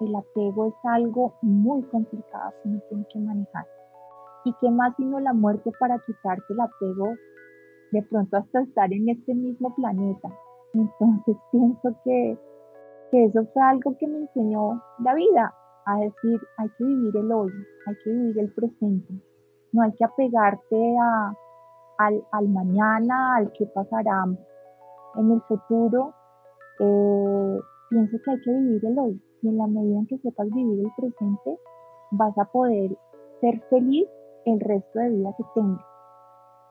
El 0.00 0.14
apego 0.14 0.66
es 0.66 0.74
algo 0.84 1.34
muy 1.42 1.82
complicado 1.84 2.52
que 2.62 2.68
uno 2.68 2.80
tiene 2.88 3.06
que 3.12 3.18
manejar. 3.18 3.66
¿Y 4.44 4.52
qué 4.60 4.70
más 4.70 4.94
sino 4.96 5.20
la 5.20 5.32
muerte 5.32 5.70
para 5.78 5.98
quitarte 6.00 6.52
el 6.52 6.60
apego 6.60 7.14
de 7.92 8.02
pronto 8.02 8.36
hasta 8.36 8.60
estar 8.60 8.92
en 8.92 9.08
este 9.08 9.34
mismo 9.34 9.74
planeta? 9.74 10.28
Entonces 10.74 11.36
pienso 11.52 11.96
que, 12.04 12.38
que 13.10 13.24
eso 13.24 13.44
fue 13.52 13.62
algo 13.62 13.96
que 13.98 14.06
me 14.06 14.18
enseñó 14.18 14.82
la 15.00 15.14
vida, 15.14 15.54
a 15.86 15.96
decir, 15.96 16.40
hay 16.58 16.68
que 16.78 16.84
vivir 16.84 17.16
el 17.16 17.32
hoy, 17.32 17.52
hay 17.86 17.94
que 18.04 18.10
vivir 18.10 18.38
el 18.38 18.52
presente. 18.52 19.14
No 19.72 19.82
hay 19.82 19.92
que 19.92 20.04
apegarte 20.04 20.96
a, 21.00 21.32
al, 21.98 22.48
mañana, 22.48 23.36
al 23.36 23.52
que 23.52 23.66
pasará 23.66 24.24
en 25.16 25.30
el 25.30 25.40
futuro, 25.42 26.12
eh, 26.80 27.58
pienso 27.90 28.16
que 28.24 28.30
hay 28.30 28.40
que 28.40 28.52
vivir 28.52 28.84
el 28.86 28.98
hoy. 28.98 29.22
Y 29.42 29.48
en 29.48 29.58
la 29.58 29.66
medida 29.66 29.98
en 29.98 30.06
que 30.06 30.18
sepas 30.18 30.48
vivir 30.50 30.84
el 30.84 30.92
presente, 30.96 31.58
vas 32.12 32.36
a 32.38 32.44
poder 32.44 32.96
ser 33.40 33.60
feliz 33.70 34.08
el 34.44 34.60
resto 34.60 34.98
de 34.98 35.08
vida 35.10 35.34
que 35.36 35.44
tengas. 35.54 35.84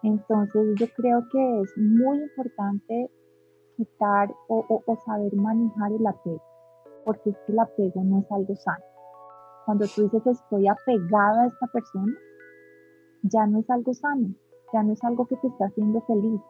Entonces 0.03 0.79
yo 0.79 0.87
creo 0.95 1.23
que 1.31 1.61
es 1.61 1.77
muy 1.77 2.21
importante 2.21 3.11
quitar 3.77 4.33
o, 4.47 4.81
o, 4.85 4.95
saber 5.05 5.33
manejar 5.35 5.91
el 5.91 6.05
apego, 6.05 6.41
porque 7.05 7.29
es 7.29 7.37
que 7.45 7.51
el 7.51 7.59
apego 7.59 8.03
no 8.03 8.19
es 8.19 8.31
algo 8.31 8.55
sano. 8.55 8.90
Cuando 9.71 9.85
tú 9.95 10.03
dices 10.03 10.27
estoy 10.27 10.67
apegada 10.67 11.43
a 11.43 11.47
esta 11.47 11.65
persona, 11.67 12.13
ya 13.21 13.47
no 13.47 13.59
es 13.59 13.69
algo 13.69 13.93
sano, 13.93 14.35
ya 14.73 14.83
no 14.83 14.91
es 14.91 15.01
algo 15.01 15.25
que 15.27 15.37
te 15.37 15.47
está 15.47 15.67
haciendo 15.67 16.01
feliz. 16.01 16.41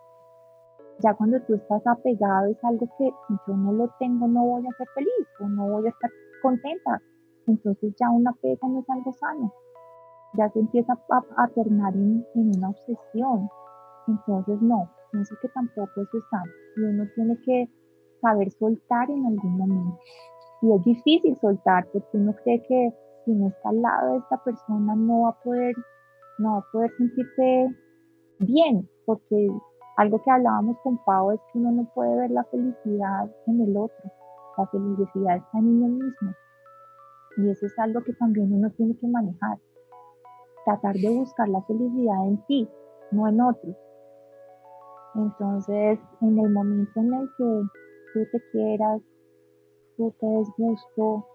Ya 1.04 1.14
cuando 1.14 1.40
tú 1.42 1.54
estás 1.54 1.86
apegado 1.86 2.48
es 2.48 2.58
algo 2.64 2.88
que 2.98 3.12
si 3.28 3.36
yo 3.46 3.56
no 3.56 3.74
lo 3.74 3.92
tengo 4.00 4.28
no 4.28 4.44
voy 4.44 4.66
a 4.66 4.76
ser 4.76 4.88
feliz 4.96 5.28
o 5.40 5.48
no 5.50 5.70
voy 5.70 5.86
a 5.86 5.90
estar 5.90 6.10
contenta. 6.42 7.00
Entonces 7.46 7.94
ya 8.00 8.10
un 8.10 8.28
apego 8.28 8.68
no 8.68 8.80
es 8.80 8.90
algo 8.90 9.14
sano. 9.14 9.54
Ya 10.34 10.50
se 10.50 10.60
empieza 10.60 10.94
a, 10.94 11.44
a 11.44 11.48
tornar 11.50 11.94
en, 11.94 12.26
en 12.34 12.58
una 12.58 12.70
obsesión. 12.70 13.50
Entonces 14.08 14.60
no, 14.64 14.90
pienso 15.12 15.36
que 15.44 15.48
tampoco 15.50 16.02
eso 16.02 16.18
es 16.18 16.24
sano. 16.32 16.52
Y 16.76 16.82
uno 16.86 17.04
tiene 17.14 17.38
que 17.46 17.70
saber 18.20 18.50
soltar 18.50 19.12
en 19.12 19.28
algún 19.28 19.58
momento. 19.60 20.00
Y 20.64 20.74
es 20.74 20.84
difícil 20.86 21.38
soltar 21.40 21.88
porque 21.94 22.18
uno 22.18 22.36
cree 22.44 22.64
que 22.64 22.92
si 23.26 23.32
no 23.32 23.48
está 23.50 23.70
al 23.70 23.82
lado 23.82 24.14
de 24.14 24.18
esta 24.20 24.44
persona 24.44 24.96
no 24.96 25.22
va 25.22 25.30
a 25.30 25.44
poder, 25.44 25.76
no 26.40 26.54
va 26.54 26.58
a 26.60 26.72
poder 26.72 26.92
sentirse 26.98 27.76
bien, 28.40 28.90
porque 29.06 29.48
algo 29.98 30.22
que 30.24 30.32
hablábamos 30.32 30.78
con 30.84 30.98
Pau 31.04 31.32
es 31.32 31.40
que 31.52 31.60
uno 31.60 31.72
no 31.72 31.92
puede 31.94 32.16
ver 32.16 32.32
la 32.32 32.44
felicidad 32.46 33.30
en 33.48 33.62
el 33.62 33.78
otro, 33.78 34.12
la 34.58 34.68
felicidad 34.68 35.38
está 35.38 35.60
en 35.60 35.68
uno 35.68 35.88
mismo. 35.88 36.32
Y 37.38 37.50
eso 37.50 37.66
es 37.66 37.80
algo 37.80 38.02
que 38.04 38.14
también 38.14 38.54
uno 38.54 38.70
tiene 38.72 38.98
que 38.98 39.08
manejar. 39.08 39.58
Tratar 40.66 40.96
de 40.96 41.10
buscar 41.10 41.48
la 41.50 41.62
felicidad 41.64 42.28
en 42.28 42.46
ti, 42.46 42.70
no 43.12 43.28
en 43.28 43.42
otros. 43.42 43.76
Entonces, 45.16 46.00
en 46.22 46.40
el 46.40 46.50
momento 46.52 47.00
en 47.00 47.14
el 47.14 47.30
que 47.38 47.62
tú 48.14 48.20
te 48.32 48.42
quieras, 48.52 49.02
tú 49.98 50.14
te 50.20 50.26
des 50.26 50.48
gusto 50.58 51.26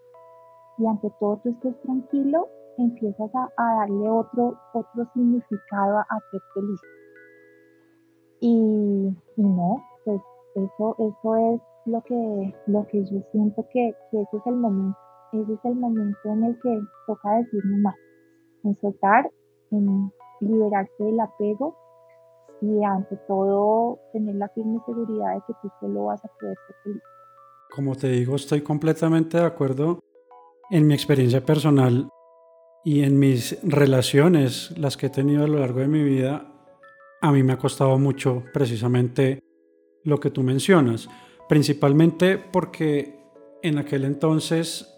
y 0.78 0.86
ante 0.86 1.10
todo 1.18 1.40
tú 1.42 1.50
estés 1.50 1.80
tranquilo, 1.82 2.48
empiezas 2.78 3.30
a, 3.34 3.48
darle 3.56 4.08
otro, 4.08 4.58
otro 4.74 5.10
significado 5.14 5.98
a, 5.98 6.20
ser 6.30 6.40
feliz. 6.54 6.80
Y, 8.40 9.16
no, 9.36 9.82
pues 10.04 10.20
eso, 10.54 10.96
eso 10.98 11.36
es 11.36 11.60
lo 11.86 12.02
que, 12.02 12.54
lo 12.66 12.86
que 12.86 13.04
yo 13.04 13.20
siento 13.32 13.66
que, 13.72 13.94
que 14.10 14.20
ese 14.20 14.36
es 14.36 14.46
el 14.46 14.56
momento, 14.56 14.98
ese 15.32 15.52
es 15.54 15.64
el 15.64 15.76
momento 15.76 16.28
en 16.28 16.44
el 16.44 16.60
que 16.60 16.80
toca 17.06 17.36
decir 17.36 17.64
no 17.64 17.78
más, 17.78 17.96
en 18.64 18.76
soltar, 18.76 19.30
en 19.70 20.12
liberarse 20.40 21.02
del 21.02 21.20
apego 21.20 21.76
y 22.60 22.82
ante 22.84 23.16
todo 23.28 23.98
tener 24.12 24.34
la 24.36 24.48
firme 24.50 24.80
seguridad 24.86 25.34
de 25.34 25.40
que 25.46 25.54
tú 25.62 25.68
solo 25.80 26.04
vas 26.04 26.24
a 26.24 26.28
poder 26.40 26.56
ser 26.66 26.76
feliz. 26.84 27.02
Como 27.74 27.94
te 27.94 28.08
digo, 28.08 28.36
estoy 28.36 28.62
completamente 28.62 29.38
de 29.38 29.44
acuerdo. 29.44 29.98
En 30.68 30.86
mi 30.86 30.94
experiencia 30.94 31.44
personal 31.44 32.08
y 32.84 33.02
en 33.02 33.18
mis 33.18 33.58
relaciones, 33.62 34.76
las 34.76 34.96
que 34.96 35.06
he 35.06 35.10
tenido 35.10 35.44
a 35.44 35.48
lo 35.48 35.60
largo 35.60 35.78
de 35.78 35.86
mi 35.86 36.02
vida, 36.02 36.52
a 37.20 37.30
mí 37.30 37.44
me 37.44 37.52
ha 37.52 37.58
costado 37.58 37.96
mucho 37.98 38.42
precisamente 38.52 39.38
lo 40.02 40.18
que 40.18 40.30
tú 40.30 40.42
mencionas, 40.42 41.08
principalmente 41.48 42.38
porque 42.38 43.16
en 43.62 43.78
aquel 43.78 44.04
entonces 44.04 44.92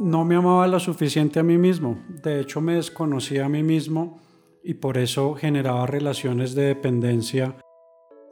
no 0.00 0.24
me 0.24 0.34
amaba 0.34 0.66
lo 0.66 0.80
suficiente 0.80 1.40
a 1.40 1.44
mí 1.44 1.58
mismo, 1.58 2.04
de 2.22 2.40
hecho 2.40 2.60
me 2.60 2.74
desconocía 2.74 3.46
a 3.46 3.48
mí 3.48 3.62
mismo 3.62 4.20
y 4.64 4.74
por 4.74 4.98
eso 4.98 5.34
generaba 5.34 5.86
relaciones 5.86 6.54
de 6.54 6.66
dependencia 6.66 7.56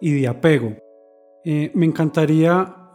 y 0.01 0.21
de 0.21 0.29
apego. 0.29 0.77
Eh, 1.45 1.71
me 1.75 1.87
encantaría 1.87 2.86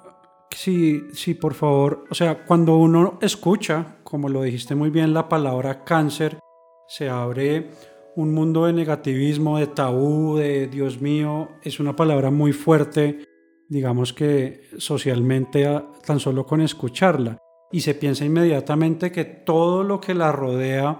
si, 0.56 1.08
si 1.14 1.34
por 1.34 1.54
favor, 1.54 2.06
o 2.10 2.16
sea, 2.16 2.46
cuando 2.46 2.78
uno 2.78 3.18
escucha, 3.22 3.98
como 4.04 4.30
lo 4.30 4.42
dijiste 4.42 4.76
muy 4.76 4.90
bien, 4.90 5.14
la 5.14 5.30
palabra 5.30 5.84
cáncer, 5.84 6.40
se 6.88 7.10
abre 7.10 7.70
un 8.16 8.34
mundo 8.34 8.66
de 8.66 8.74
negativismo, 8.74 9.58
de 9.58 9.68
tabú, 9.68 10.38
de 10.38 10.68
Dios 10.68 11.02
mío, 11.02 11.50
es 11.64 11.80
una 11.80 11.96
palabra 11.96 12.30
muy 12.30 12.52
fuerte, 12.52 13.26
digamos 13.70 14.14
que 14.14 14.64
socialmente 14.78 15.68
tan 16.06 16.20
solo 16.20 16.46
con 16.46 16.62
escucharla, 16.62 17.38
y 17.72 17.82
se 17.82 17.96
piensa 17.96 18.26
inmediatamente 18.26 19.12
que 19.12 19.24
todo 19.24 19.84
lo 19.84 20.02
que 20.02 20.14
la 20.14 20.32
rodea 20.32 21.00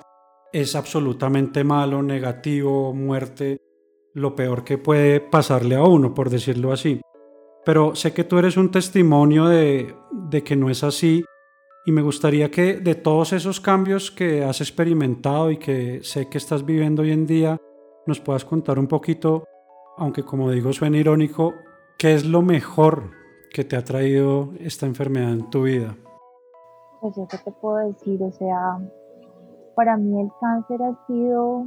es 0.54 0.76
absolutamente 0.76 1.64
malo, 1.64 2.02
negativo, 2.02 2.94
muerte, 2.94 3.58
lo 4.14 4.36
peor 4.36 4.64
que 4.64 4.78
puede 4.78 5.20
pasarle 5.20 5.76
a 5.76 5.84
uno, 5.84 6.14
por 6.14 6.30
decirlo 6.30 6.72
así. 6.72 7.02
Pero 7.66 7.96
sé 7.96 8.14
que 8.14 8.24
tú 8.24 8.38
eres 8.38 8.58
un 8.58 8.72
testimonio 8.72 9.46
de, 9.46 9.96
que 10.44 10.56
no 10.56 10.70
es 10.70 10.84
así 10.84 11.24
y 11.86 11.92
me 11.92 12.02
gustaría 12.02 12.50
que 12.50 12.76
de 12.76 12.96
todos 12.96 13.34
esos 13.34 13.60
cambios 13.60 14.12
que 14.12 14.44
has 14.44 14.62
experimentado 14.62 15.52
y 15.52 15.58
que 15.58 16.00
sé 16.04 16.30
que 16.30 16.38
estás 16.38 16.66
viviendo 16.66 17.02
hoy 17.02 17.12
en 17.12 17.26
día, 17.26 17.58
nos 18.06 18.20
puedas 18.20 18.46
contar 18.46 18.80
un 18.80 18.88
poquito, 18.88 19.46
aunque 19.98 20.24
como 20.24 20.50
digo 20.50 20.74
suena 20.74 20.98
irónico, 20.98 21.54
qué 21.98 22.14
es 22.14 22.26
lo 22.26 22.42
mejor 22.42 23.12
que 23.54 23.64
te 23.64 23.76
ha 23.76 23.84
traído 23.84 24.50
esta 24.60 24.86
enfermedad 24.86 25.34
en 25.34 25.50
tu 25.50 25.64
vida. 25.64 25.96
Pues 27.00 27.16
yo 27.16 27.28
te 27.28 27.52
puedo 27.52 27.78
decir, 27.88 28.22
o 28.22 28.32
sea, 28.32 28.80
para 29.76 29.98
mí 29.98 30.22
el 30.22 30.30
cáncer 30.40 30.80
ha 30.84 31.08
sido 31.08 31.66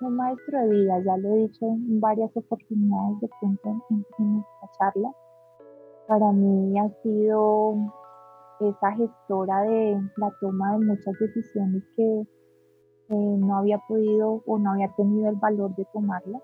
un 0.00 0.16
maestro 0.16 0.60
de 0.60 0.68
vida, 0.68 0.98
ya 1.04 1.16
lo 1.16 1.34
he 1.34 1.38
dicho 1.42 1.66
en 1.66 2.00
varias 2.00 2.30
oportunidades 2.36 3.20
de 3.20 3.28
pronto 3.40 3.82
en, 3.90 4.00
esta 4.00 4.55
charla. 4.78 5.12
Para 6.06 6.32
mí 6.32 6.78
ha 6.78 6.88
sido 7.02 7.74
esa 8.60 8.92
gestora 8.92 9.62
de 9.62 10.00
la 10.16 10.30
toma 10.40 10.72
de 10.72 10.86
muchas 10.86 11.14
decisiones 11.20 11.82
que 11.96 12.26
no 13.08 13.56
había 13.56 13.78
podido 13.88 14.42
o 14.46 14.58
no 14.58 14.72
había 14.72 14.92
tenido 14.96 15.30
el 15.30 15.36
valor 15.36 15.74
de 15.76 15.86
tomarlas. 15.92 16.42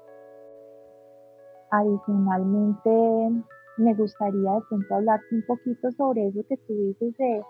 Adicionalmente, 1.71 3.45
me 3.79 3.95
gustaría 3.95 4.53
de 4.53 4.61
pronto 4.69 4.95
hablarte 4.95 5.35
un 5.35 5.45
poquito 5.47 5.91
sobre 5.93 6.29
eso 6.29 6.41
que 6.49 6.57
tú 6.59 6.75
dices 6.75 7.17
de, 7.17 7.43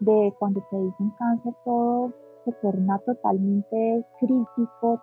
de 0.00 0.34
cuando 0.38 0.62
te 0.70 0.76
dicen 0.76 1.10
cáncer 1.18 1.54
todo 1.64 2.12
se 2.44 2.52
torna 2.60 2.98
totalmente 3.00 4.04
crítico, 4.18 5.00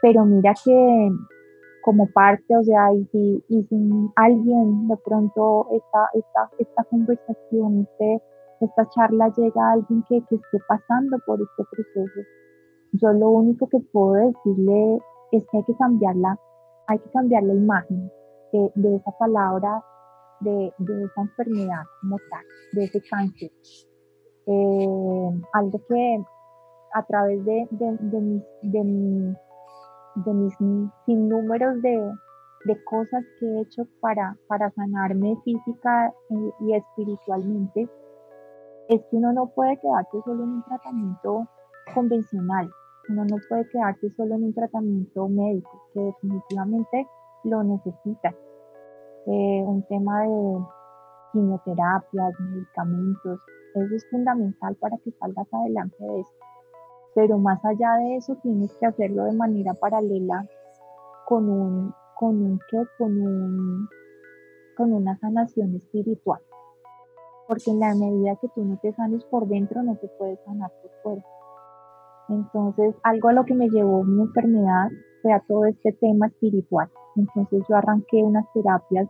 pero 0.00 0.24
mira 0.24 0.54
que 0.64 1.10
como 1.82 2.06
parte, 2.12 2.56
o 2.56 2.62
sea, 2.62 2.92
y 2.92 3.04
si, 3.06 3.44
y 3.48 3.62
si 3.64 4.10
alguien 4.16 4.88
de 4.88 4.96
pronto 4.98 5.68
esta, 5.72 6.08
esta, 6.14 6.50
esta 6.58 6.84
conversación, 6.84 7.80
este, 7.80 8.22
esta 8.60 8.88
charla 8.90 9.32
llega 9.36 9.62
a 9.62 9.72
alguien 9.72 10.04
que, 10.08 10.20
que 10.28 10.36
esté 10.36 10.58
pasando 10.68 11.18
por 11.26 11.40
este 11.40 11.64
proceso, 11.70 12.20
yo 12.92 13.12
lo 13.12 13.30
único 13.30 13.68
que 13.68 13.78
puedo 13.92 14.14
decirle 14.14 14.98
es 15.32 15.44
que 15.50 15.58
hay 15.58 15.64
que 15.64 15.76
cambiarla, 15.76 16.38
hay 16.86 16.98
que 16.98 17.10
cambiar 17.10 17.42
la 17.42 17.54
imagen 17.54 18.10
de, 18.52 18.72
de 18.74 18.96
esa 18.96 19.10
palabra, 19.18 19.82
de, 20.40 20.72
de, 20.78 21.04
esa 21.04 21.20
enfermedad 21.22 21.82
como 22.00 22.16
de 22.72 22.84
ese 22.84 23.02
cáncer. 23.10 23.50
Eh, 24.46 25.40
algo 25.52 25.80
que 25.88 26.24
a 26.94 27.02
través 27.04 27.44
de, 27.44 27.68
de, 27.70 28.84
mis, 28.84 29.36
de, 30.24 30.34
mis 30.34 30.54
sinnúmeros 31.06 31.80
de, 31.82 32.12
de 32.64 32.84
cosas 32.84 33.24
que 33.38 33.46
he 33.46 33.60
hecho 33.62 33.84
para, 34.00 34.36
para 34.48 34.70
sanarme 34.70 35.36
física 35.44 36.12
y, 36.60 36.74
espiritualmente, 36.74 37.88
es 38.88 39.00
que 39.10 39.16
uno 39.16 39.32
no 39.32 39.46
puede 39.48 39.78
quedarse 39.78 40.20
solo 40.24 40.44
en 40.44 40.50
un 40.50 40.64
tratamiento 40.64 41.46
convencional, 41.94 42.70
uno 43.08 43.24
no 43.24 43.36
puede 43.48 43.68
quedarse 43.68 44.10
solo 44.16 44.34
en 44.34 44.44
un 44.44 44.54
tratamiento 44.54 45.28
médico, 45.28 45.70
que 45.94 46.00
definitivamente 46.00 47.06
lo 47.44 47.62
necesita. 47.62 48.34
Eh, 49.26 49.62
un 49.62 49.82
tema 49.88 50.22
de 50.22 50.58
quimioterapias, 51.32 52.40
medicamentos, 52.40 53.40
eso 53.74 53.94
es 53.94 54.10
fundamental 54.10 54.74
para 54.76 54.96
que 54.98 55.10
salgas 55.12 55.46
adelante 55.52 55.96
de 55.98 56.20
esto 56.20 56.47
pero 57.18 57.36
más 57.36 57.58
allá 57.64 57.96
de 57.96 58.14
eso 58.14 58.36
tienes 58.44 58.72
que 58.74 58.86
hacerlo 58.86 59.24
de 59.24 59.32
manera 59.32 59.74
paralela 59.74 60.46
con 61.26 61.50
un, 61.50 61.92
con 62.14 62.40
un 62.40 62.60
¿qué? 62.70 62.78
con 62.96 63.20
un, 63.20 63.88
con 64.76 64.92
una 64.92 65.18
sanación 65.18 65.74
espiritual. 65.74 66.40
Porque 67.48 67.72
en 67.72 67.80
la 67.80 67.92
medida 67.96 68.36
que 68.40 68.46
tú 68.54 68.64
no 68.64 68.78
te 68.80 68.92
sanes 68.92 69.24
por 69.24 69.48
dentro, 69.48 69.82
no 69.82 69.96
te 69.96 70.06
puedes 70.16 70.38
sanar 70.44 70.70
por 70.80 70.92
fuera. 71.02 71.24
Entonces, 72.28 72.94
algo 73.02 73.30
a 73.30 73.32
lo 73.32 73.44
que 73.44 73.54
me 73.54 73.68
llevó 73.68 74.04
mi 74.04 74.22
enfermedad 74.22 74.88
fue 75.20 75.32
a 75.32 75.40
todo 75.40 75.64
este 75.64 75.90
tema 75.94 76.28
espiritual. 76.28 76.88
Entonces 77.16 77.64
yo 77.68 77.74
arranqué 77.74 78.22
unas 78.22 78.46
terapias, 78.52 79.08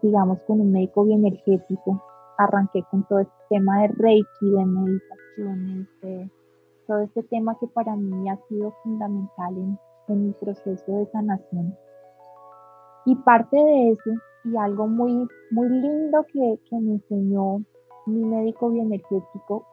digamos, 0.00 0.38
con 0.46 0.60
un 0.60 0.70
médico 0.70 1.04
bioenergético. 1.04 2.00
Arranqué 2.38 2.84
con 2.88 3.02
todo 3.08 3.18
este 3.18 3.34
tema 3.50 3.82
de 3.82 3.88
Reiki, 3.88 4.48
de 4.48 4.64
meditaciones, 4.64 5.88
de 6.02 6.30
todo 6.86 7.00
este 7.00 7.22
tema 7.24 7.56
que 7.58 7.66
para 7.68 7.94
mí 7.96 8.28
ha 8.28 8.36
sido 8.48 8.72
fundamental 8.82 9.56
en, 9.56 9.78
mi 10.08 10.32
proceso 10.32 10.84
de 10.86 11.06
sanación. 11.06 11.76
Y 13.06 13.16
parte 13.16 13.56
de 13.56 13.90
eso, 13.90 14.10
y 14.44 14.56
algo 14.56 14.86
muy, 14.86 15.26
muy 15.50 15.68
lindo 15.68 16.24
que, 16.32 16.60
que 16.70 16.76
me 16.78 16.94
enseñó 16.94 17.58
mi 18.06 18.24
médico 18.24 18.70
bioenergético, 18.70 19.66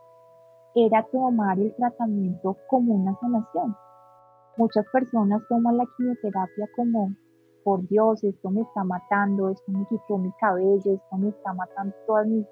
era 0.76 1.06
tomar 1.12 1.60
el 1.60 1.76
tratamiento 1.76 2.58
como 2.67 2.95
una 2.95 3.15
sanación. 3.19 3.76
Muchas 4.58 4.86
personas 4.91 5.41
toman 5.49 5.78
la 5.78 5.86
quimioterapia 5.95 6.67
como, 6.76 7.12
por 7.63 7.88
Dios, 7.88 8.23
esto 8.23 8.49
me 8.49 8.62
está 8.62 8.84
matando, 8.84 9.49
esto 9.49 9.71
me 9.71 9.86
quitó 9.88 10.17
mi 10.17 10.32
cabello, 10.39 10.93
esto 10.93 11.17
me 11.17 11.30
está 11.30 11.54
matando 11.54 11.95
todas 12.08 12.28
mis, 12.28 12.45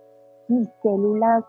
mis 0.48 0.70
células 0.84 1.44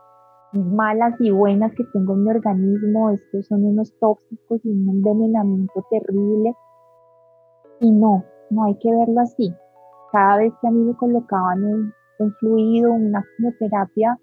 malas 0.52 1.14
y 1.20 1.30
buenas 1.30 1.72
que 1.74 1.84
tengo 1.92 2.12
en 2.14 2.24
mi 2.24 2.30
organismo, 2.30 3.10
estos 3.10 3.46
son 3.46 3.64
unos 3.64 3.92
tóxicos 3.98 4.60
y 4.64 4.70
un 4.70 4.88
envenenamiento 4.88 5.84
terrible. 5.90 6.54
Y 7.80 7.90
no, 7.90 8.24
no 8.50 8.64
hay 8.64 8.76
que 8.78 8.90
verlo 8.94 9.20
así. 9.20 9.54
Cada 10.12 10.38
vez 10.38 10.52
que 10.60 10.68
a 10.68 10.70
mí 10.70 10.80
me 10.80 10.94
colocaban 10.94 11.64
un, 11.64 11.92
fluido, 12.38 12.92
una 12.92 13.24
quimioterapia, 13.36 14.16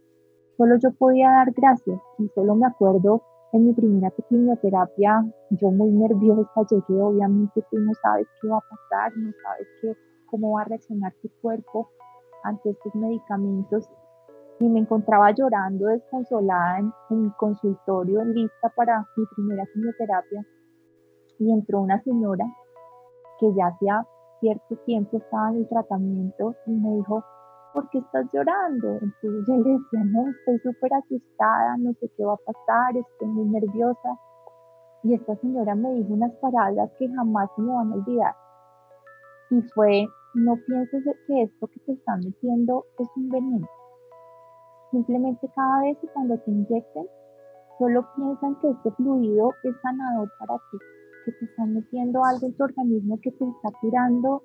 solo 0.55 0.77
yo 0.77 0.91
podía 0.93 1.31
dar 1.31 1.51
gracias 1.51 1.99
y 2.17 2.29
solo 2.29 2.55
me 2.55 2.67
acuerdo 2.67 3.23
en 3.51 3.65
mi 3.65 3.73
primera 3.73 4.09
quimioterapia, 4.29 5.25
yo 5.49 5.71
muy 5.71 5.89
nerviosa 5.89 6.61
llegué, 6.69 7.01
obviamente 7.01 7.61
tú 7.69 7.77
no 7.79 7.91
sabes 8.01 8.27
qué 8.41 8.47
va 8.47 8.57
a 8.57 8.61
pasar, 8.61 9.17
no 9.17 9.31
sabes 9.43 9.67
qué, 9.81 9.93
cómo 10.27 10.51
va 10.51 10.61
a 10.61 10.65
reaccionar 10.65 11.11
tu 11.21 11.29
cuerpo 11.41 11.89
ante 12.43 12.69
estos 12.69 12.95
medicamentos 12.95 13.89
y 14.59 14.67
me 14.67 14.79
encontraba 14.79 15.31
llorando 15.31 15.87
desconsolada 15.87 16.79
en, 16.79 16.93
en 17.09 17.23
mi 17.23 17.31
consultorio 17.31 18.23
lista 18.25 18.69
para 18.75 19.05
mi 19.15 19.25
primera 19.35 19.63
quimioterapia 19.73 20.45
y 21.39 21.51
entró 21.51 21.81
una 21.81 22.01
señora 22.03 22.45
que 23.39 23.53
ya 23.55 23.67
hacía 23.67 24.05
cierto 24.39 24.75
tiempo 24.85 25.17
estaba 25.17 25.49
en 25.51 25.57
el 25.57 25.69
tratamiento 25.69 26.55
y 26.65 26.71
me 26.71 26.95
dijo, 26.97 27.23
¿por 27.73 27.89
qué 27.89 27.99
estás 27.99 28.25
llorando? 28.33 28.87
Entonces 28.93 29.45
yo 29.47 29.55
le 29.55 29.71
decía, 29.71 30.03
no, 30.05 30.29
estoy 30.29 30.59
súper 30.59 30.93
asustada, 30.93 31.77
no 31.77 31.93
sé 31.93 32.09
qué 32.15 32.25
va 32.25 32.33
a 32.33 32.37
pasar, 32.37 32.97
estoy 32.97 33.27
muy 33.27 33.45
nerviosa. 33.49 34.09
Y 35.03 35.13
esta 35.13 35.35
señora 35.37 35.75
me 35.75 35.93
dijo 35.93 36.13
unas 36.13 36.33
palabras 36.35 36.91
que 36.99 37.07
jamás 37.09 37.49
me 37.57 37.73
van 37.73 37.91
a 37.91 37.95
olvidar. 37.95 38.35
Y 39.51 39.61
fue, 39.73 40.05
no 40.35 40.55
pienses 40.67 41.03
que 41.25 41.43
esto 41.43 41.67
que 41.67 41.79
te 41.81 41.93
están 41.93 42.19
metiendo 42.19 42.83
es 42.97 43.07
un 43.15 43.29
veneno. 43.29 43.67
Simplemente 44.91 45.49
cada 45.55 45.81
vez 45.81 45.97
que 45.99 46.07
cuando 46.07 46.37
te 46.39 46.51
inyecten, 46.51 47.07
solo 47.77 48.05
piensan 48.15 48.55
que 48.59 48.69
este 48.71 48.91
fluido 48.91 49.51
es 49.63 49.75
sanador 49.81 50.29
para 50.39 50.55
ti, 50.55 50.77
que 51.25 51.31
te 51.33 51.45
están 51.45 51.73
metiendo 51.73 52.23
algo 52.23 52.47
en 52.47 52.55
tu 52.55 52.63
organismo 52.63 53.19
que 53.21 53.31
te 53.31 53.45
está 53.45 53.69
curando. 53.81 54.41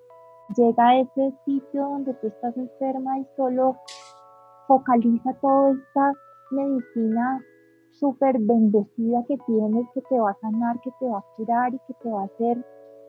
Llega 0.57 0.89
a 0.89 1.01
ese 1.01 1.33
sitio 1.45 1.85
donde 1.85 2.15
tú 2.15 2.27
estás 2.27 2.57
enferma 2.57 3.19
y 3.19 3.27
solo 3.37 3.77
focaliza 4.69 5.33
toda 5.41 5.73
esta 5.73 6.13
medicina 6.51 7.41
súper 7.93 8.39
bendecida 8.41 9.25
que 9.27 9.37
tienes, 9.47 9.87
que 9.95 10.03
te 10.03 10.19
va 10.19 10.31
a 10.31 10.41
sanar, 10.41 10.81
que 10.81 10.91
te 11.01 11.07
va 11.07 11.19
a 11.19 11.25
curar 11.37 11.75
y 11.75 11.79
que 11.87 11.95
te 12.03 12.11
va 12.11 12.23
a 12.23 12.25
hacer 12.25 12.65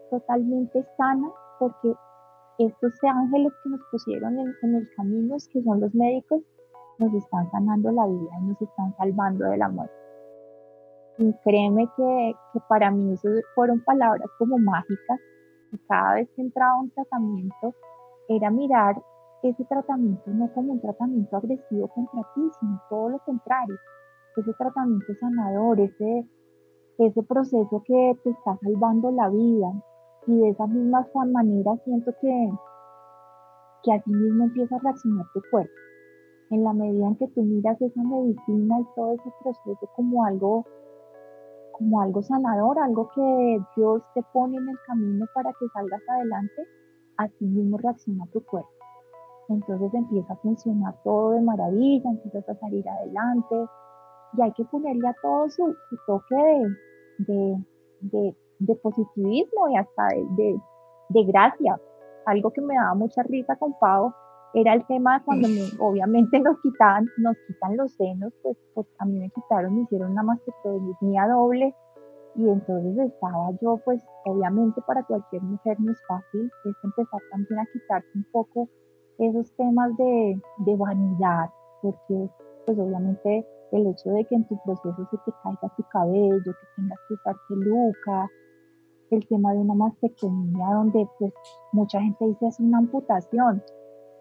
totalmente 0.10 0.86
sana, 0.98 1.30
porque 1.60 1.94
estos 2.60 2.94
ángeles 3.04 3.52
que 3.64 3.70
nos 3.70 3.82
pusieron 3.92 4.38
en, 4.40 4.76
el 4.76 4.88
camino, 4.96 5.36
que 5.52 5.64
son 5.64 5.82
los 5.82 5.94
médicos, 5.94 6.42
nos 7.00 7.14
están 7.14 7.50
sanando 7.52 7.92
la 7.92 8.06
vida 8.08 8.30
y 8.42 8.46
nos 8.46 8.62
están 8.62 8.96
salvando 8.98 9.46
de 9.46 9.58
la 9.58 9.70
muerte. 9.70 9.94
Y 11.18 11.34
créeme 11.44 11.88
que, 11.96 12.36
que 12.54 12.60
para 12.68 12.92
mí 12.92 13.14
eso 13.14 13.30
fueron 13.56 13.84
palabras 13.84 14.28
como 14.38 14.58
mágicas, 14.58 15.20
cada 15.88 16.16
vez 16.16 16.30
que 16.36 16.42
entraba 16.42 16.80
un 16.80 16.90
tratamiento 16.92 17.74
era 18.30 18.50
mirar 18.50 18.96
ese 19.50 19.64
tratamiento 19.66 20.24
no 20.32 20.52
como 20.54 20.74
un 20.74 20.82
tratamiento 20.82 21.38
agresivo 21.38 21.88
contra 21.90 22.22
ti, 22.34 22.42
sino 22.60 22.82
todo 22.90 23.10
lo 23.10 23.20
contrario, 23.20 23.76
ese 24.36 24.54
tratamiento 24.54 25.14
sanador, 25.20 25.80
ese, 25.80 26.28
ese 26.98 27.24
proceso 27.24 27.84
que 27.86 28.18
te 28.24 28.30
está 28.32 28.58
salvando 28.62 29.12
la 29.12 29.30
vida. 29.30 29.72
Y 30.28 30.40
de 30.40 30.50
esa 30.50 30.66
misma 30.66 31.08
manera 31.32 31.78
siento 31.84 32.12
que, 32.20 32.50
que 33.84 33.94
así 33.94 34.12
mismo 34.12 34.46
empieza 34.46 34.76
a 34.76 34.80
reaccionar 34.80 35.26
tu 35.34 35.42
cuerpo. 35.52 35.72
En 36.52 36.64
la 36.64 36.74
medida 36.74 37.08
en 37.08 37.16
que 37.16 37.28
tú 37.30 37.42
miras 37.42 37.82
esa 37.82 38.02
medicina 38.04 38.80
y 38.80 38.86
todo 38.96 39.14
ese 39.14 39.32
proceso 39.42 39.90
como 39.96 40.26
algo 40.26 40.66
como 41.78 42.02
algo 42.02 42.22
sanador, 42.24 42.80
algo 42.80 43.10
que 43.14 43.60
Dios 43.76 44.02
te 44.14 44.24
pone 44.34 44.58
en 44.58 44.70
el 44.70 44.78
camino 44.88 45.26
para 45.34 45.52
que 45.52 45.68
salgas 45.74 46.02
adelante, 46.08 46.64
así 47.18 47.46
mismo 47.46 47.78
reacciona 47.78 48.26
tu 48.32 48.42
cuerpo. 48.46 48.70
Entonces 49.50 49.94
empieza 49.94 50.34
a 50.34 50.38
funcionar 50.38 50.96
todo 51.04 51.32
de 51.32 51.42
maravilla, 51.42 52.10
empiezas 52.10 52.48
a 52.50 52.56
salir 52.56 52.88
adelante 52.88 53.66
y 54.38 54.42
hay 54.42 54.52
que 54.54 54.66
ponerle 54.66 55.08
a 55.08 55.16
todo 55.22 55.50
su, 55.50 55.76
toque 56.08 56.64
de, 57.20 58.76
positivismo 58.82 59.70
y 59.70 59.78
hasta 59.78 60.08
de, 60.38 60.58
de, 61.10 61.24
gracia. 61.26 61.80
Algo 62.26 62.52
que 62.52 62.62
me 62.62 62.76
daba 62.76 62.96
mucha 62.96 63.22
risa 63.24 63.56
con 63.58 63.78
Pau 63.80 64.14
era 64.56 64.74
el 64.74 64.86
tema 64.88 65.22
cuando 65.26 65.50
obviamente 65.80 66.40
nos 66.40 66.58
quitan, 66.62 67.06
nos 67.18 67.36
quitan 67.46 67.76
los 67.76 67.92
senos, 67.94 68.34
pues, 68.42 68.58
pues 68.74 68.88
a 69.00 69.06
mí 69.06 69.20
me 69.20 69.30
quitaron, 69.30 69.76
me 69.76 69.82
hicieron 69.82 70.12
una 70.12 70.24
mastectomía 70.24 71.28
doble 71.28 71.76
y 72.36 72.50
entonces 72.50 72.98
estaba 72.98 73.52
yo, 73.62 73.78
pues 73.84 74.02
obviamente 74.26 74.82
para 74.88 75.04
cualquier 75.04 75.42
mujer 75.42 75.78
no 75.82 75.92
es 75.92 76.00
fácil, 76.08 76.50
es 76.64 76.76
empezar 76.84 77.22
también 77.32 77.60
a 77.60 77.66
quitarse 77.66 78.08
un 78.16 78.26
poco 78.32 78.70
esos 79.18 79.52
temas 79.58 79.96
de, 79.98 80.40
de 80.66 80.76
vanidad, 80.78 81.50
porque 81.82 82.30
pues 82.66 82.80
obviamente 82.80 83.46
el 83.74 83.88
hecho 83.88 84.10
de 84.12 84.24
que 84.24 84.36
en 84.36 84.48
tu 84.48 84.58
proceso 84.64 85.06
se 85.12 85.18
te 85.18 85.32
caiga 85.44 85.76
tu 85.76 85.84
cabello, 85.92 86.44
que 86.44 86.82
tengas 86.82 87.00
que 87.10 87.14
usar 87.16 87.36
peluca, 87.50 88.30
el 89.12 89.28
tema 89.28 89.54
de 89.54 89.60
una 89.60 89.74
mastectomía 89.74 90.68
donde 90.74 91.08
pues 91.20 91.34
mucha 91.74 92.02
gente 92.02 92.26
dice 92.26 92.48
es 92.48 92.60
una 92.60 92.78
amputación, 92.80 93.62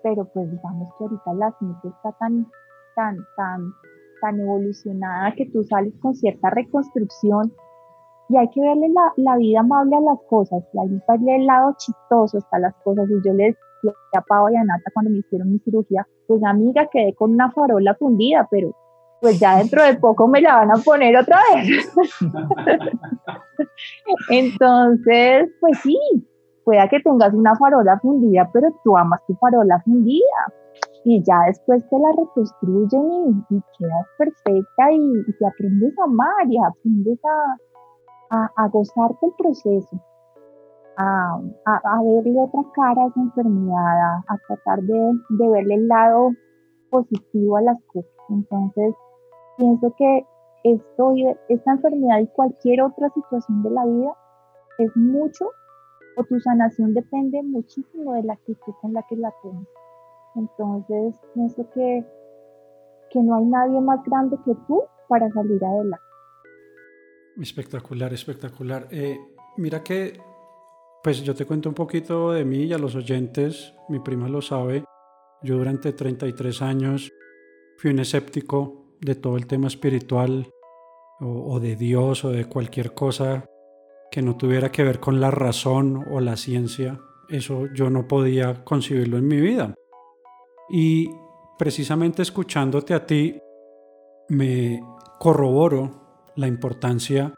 pero 0.05 0.27
pues 0.27 0.51
digamos 0.51 0.88
que 0.97 1.05
ahorita 1.05 1.33
la 1.35 1.51
ciencia 1.59 1.90
está 1.90 2.12
tan, 2.21 2.47
tan, 2.95 3.17
tan, 3.37 3.73
tan 4.21 4.38
evolucionada 4.38 5.33
que 5.35 5.47
tú 5.47 5.64
sales 5.64 5.95
con 6.01 6.14
cierta 6.14 6.51
reconstrucción 6.51 7.51
y 8.29 8.37
hay 8.37 8.49
que 8.51 8.61
verle 8.61 8.88
la, 9.17 9.37
vida 9.37 9.61
amable 9.61 9.97
a 9.97 10.01
las 10.01 10.19
cosas, 10.29 10.62
hay 10.79 10.88
que 10.88 11.05
verle 11.09 11.37
el 11.37 11.47
lado 11.47 11.75
chistoso 11.79 12.38
a 12.53 12.59
las 12.59 12.75
cosas. 12.85 13.09
Y 13.11 13.14
yo 13.27 13.33
les 13.33 13.57
decía 13.83 14.19
a 14.19 14.21
Pau 14.23 14.49
y 14.51 14.57
a 14.57 14.64
Nata 14.64 14.90
cuando 14.93 15.11
me 15.11 15.19
hicieron 15.19 15.51
mi 15.51 15.59
cirugía, 15.61 16.07
pues 16.27 16.43
amiga, 16.45 16.87
quedé 16.93 17.14
con 17.14 17.33
una 17.33 17.51
farola 17.51 17.95
fundida, 17.95 18.47
pero 18.51 18.77
pues 19.21 19.40
ya 19.40 19.57
dentro 19.57 19.83
de 19.83 19.95
poco 19.95 20.29
me 20.29 20.43
la 20.43 20.57
van 20.57 20.71
a 20.71 20.83
poner 20.85 21.17
otra 21.17 21.38
vez. 21.55 21.95
Entonces, 24.29 25.51
pues 25.61 25.79
sí, 25.79 25.99
pueda 26.64 26.88
que 26.88 27.00
tengas 27.00 27.33
una 27.35 27.55
farola 27.57 27.98
fundida, 28.00 28.48
pero 28.53 28.68
tú 28.83 28.96
amas 28.96 29.20
tu 29.27 29.35
farola 29.37 29.81
fundida 29.85 30.53
y 31.05 31.22
ya 31.22 31.40
después 31.46 31.87
te 31.88 31.98
la 31.98 32.11
reconstruyen 32.12 33.44
y, 33.50 33.61
quedas 33.79 34.07
perfecta 34.18 34.92
y, 34.92 35.24
te 35.38 35.46
aprendes 35.46 35.92
a 35.98 36.05
amar 36.05 36.46
y 36.48 36.59
aprendes 36.59 37.18
a, 38.31 38.48
a, 38.57 38.68
gozarte 38.68 39.27
el 39.27 39.33
proceso, 39.37 40.00
a, 40.96 41.38
a, 41.66 42.03
verle 42.03 42.40
otra 42.40 42.62
cara 42.74 43.05
a 43.05 43.07
esa 43.09 43.20
enfermedad, 43.20 44.22
a, 44.29 44.38
tratar 44.48 44.83
de, 44.83 45.12
de, 45.29 45.48
verle 45.48 45.74
el 45.74 45.88
lado 45.88 46.31
positivo 46.90 47.59
a 47.59 47.62
las 47.62 47.79
cosas. 47.92 48.11
Entonces, 48.31 48.94
pienso 49.59 49.94
que 49.98 50.27
esto, 50.64 51.12
esta 51.50 51.72
enfermedad 51.72 52.20
y 52.20 52.27
cualquier 52.29 52.81
otra 52.81 53.11
situación 53.11 53.62
de 53.62 53.70
la 53.70 53.85
vida 53.85 54.16
es 54.79 54.96
mucho 54.96 55.50
o 56.16 56.24
tu 56.24 56.40
sanación 56.40 56.94
depende 56.94 57.42
muchísimo 57.42 58.14
de 58.14 58.22
la 58.22 58.35
actitud 58.35 58.72
con 58.81 58.92
la 58.92 59.05
que 59.09 59.16
la 59.16 59.33
tomes. 59.42 59.68
Entonces, 60.37 61.14
pienso 61.35 61.68
que, 61.70 62.05
que 63.11 63.20
no 63.20 63.37
hay 63.37 63.44
nadie 63.44 63.81
más 63.81 64.03
grande 64.05 64.37
que 64.44 64.55
tú 64.66 64.83
para 65.09 65.31
salir 65.33 65.64
adelante. 65.64 66.05
Espectacular, 67.40 68.12
espectacular. 68.12 68.88
Eh, 68.90 69.18
mira 69.57 69.83
que, 69.83 70.20
pues 71.03 71.22
yo 71.22 71.35
te 71.35 71.46
cuento 71.46 71.68
un 71.68 71.74
poquito 71.74 72.33
de 72.33 72.44
mí 72.44 72.64
y 72.64 72.72
a 72.72 72.79
los 72.79 72.94
oyentes, 72.94 73.74
mi 73.88 74.00
prima 74.00 74.29
lo 74.29 74.40
sabe, 74.40 74.85
yo 75.42 75.57
durante 75.57 75.92
33 75.92 76.62
años 76.62 77.12
fui 77.77 77.90
un 77.90 77.98
escéptico 77.98 78.96
de 79.00 79.15
todo 79.15 79.37
el 79.37 79.46
tema 79.46 79.67
espiritual 79.67 80.46
o, 81.21 81.54
o 81.54 81.60
de 81.60 81.77
Dios 81.77 82.25
o 82.25 82.31
de 82.31 82.46
cualquier 82.46 82.94
cosa 82.94 83.44
que 84.15 84.23
no 84.23 84.37
tuviera 84.37 84.71
que 84.71 84.85
ver 84.85 85.00
con 85.00 85.21
la 85.21 85.33
razón 85.33 86.04
o 86.08 86.21
la 86.21 86.37
ciencia, 86.37 87.00
eso 87.29 87.67
yo 87.75 87.90
no 87.90 88.06
podía 88.06 88.62
concebirlo 88.62 89.19
en 89.19 89.27
mi 89.27 89.40
vida. 89.40 89.75
Y 90.71 91.10
precisamente 91.58 92.23
escuchándote 92.23 92.94
a 92.94 93.06
ti, 93.06 93.37
me 94.29 94.81
corroboro 95.19 96.31
la 96.37 96.46
importancia 96.46 97.35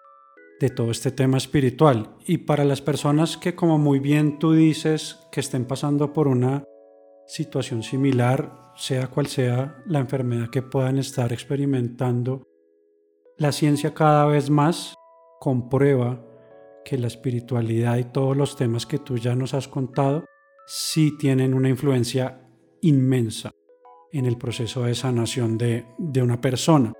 de 0.61 0.69
todo 0.69 0.91
este 0.91 1.13
tema 1.13 1.39
espiritual. 1.39 2.11
Y 2.27 2.37
para 2.37 2.67
las 2.67 2.83
personas 2.83 3.39
que, 3.39 3.55
como 3.55 3.79
muy 3.79 3.99
bien 3.99 4.39
tú 4.39 4.53
dices, 4.53 5.19
que 5.33 5.41
estén 5.41 5.65
pasando 5.65 6.13
por 6.13 6.29
una 6.29 6.63
situación 7.27 7.83
similar, 7.83 8.53
sea 8.77 9.07
cual 9.07 9.29
sea 9.29 9.83
la 9.87 10.01
enfermedad 10.01 10.51
que 10.51 10.61
puedan 10.61 10.99
estar 10.99 11.33
experimentando, 11.33 12.43
la 13.39 13.53
ciencia 13.53 13.95
cada 13.95 14.27
vez 14.27 14.51
más 14.51 14.95
comprueba 15.41 16.26
que 16.87 16.97
la 16.97 17.09
espiritualidad 17.09 17.97
y 17.97 18.05
todos 18.05 18.37
los 18.37 18.55
temas 18.55 18.87
que 18.87 19.01
tú 19.01 19.19
ya 19.19 19.35
nos 19.35 19.55
has 19.55 19.67
contado 19.67 20.25
sí 20.69 21.19
tienen 21.19 21.53
una 21.53 21.69
influencia 21.69 22.41
inmensa 22.81 23.51
en 24.13 24.25
el 24.25 24.39
proceso 24.39 24.85
de 24.85 24.95
sanación 24.95 25.59
de, 25.59 25.85
una 26.23 26.41
persona. 26.41 26.93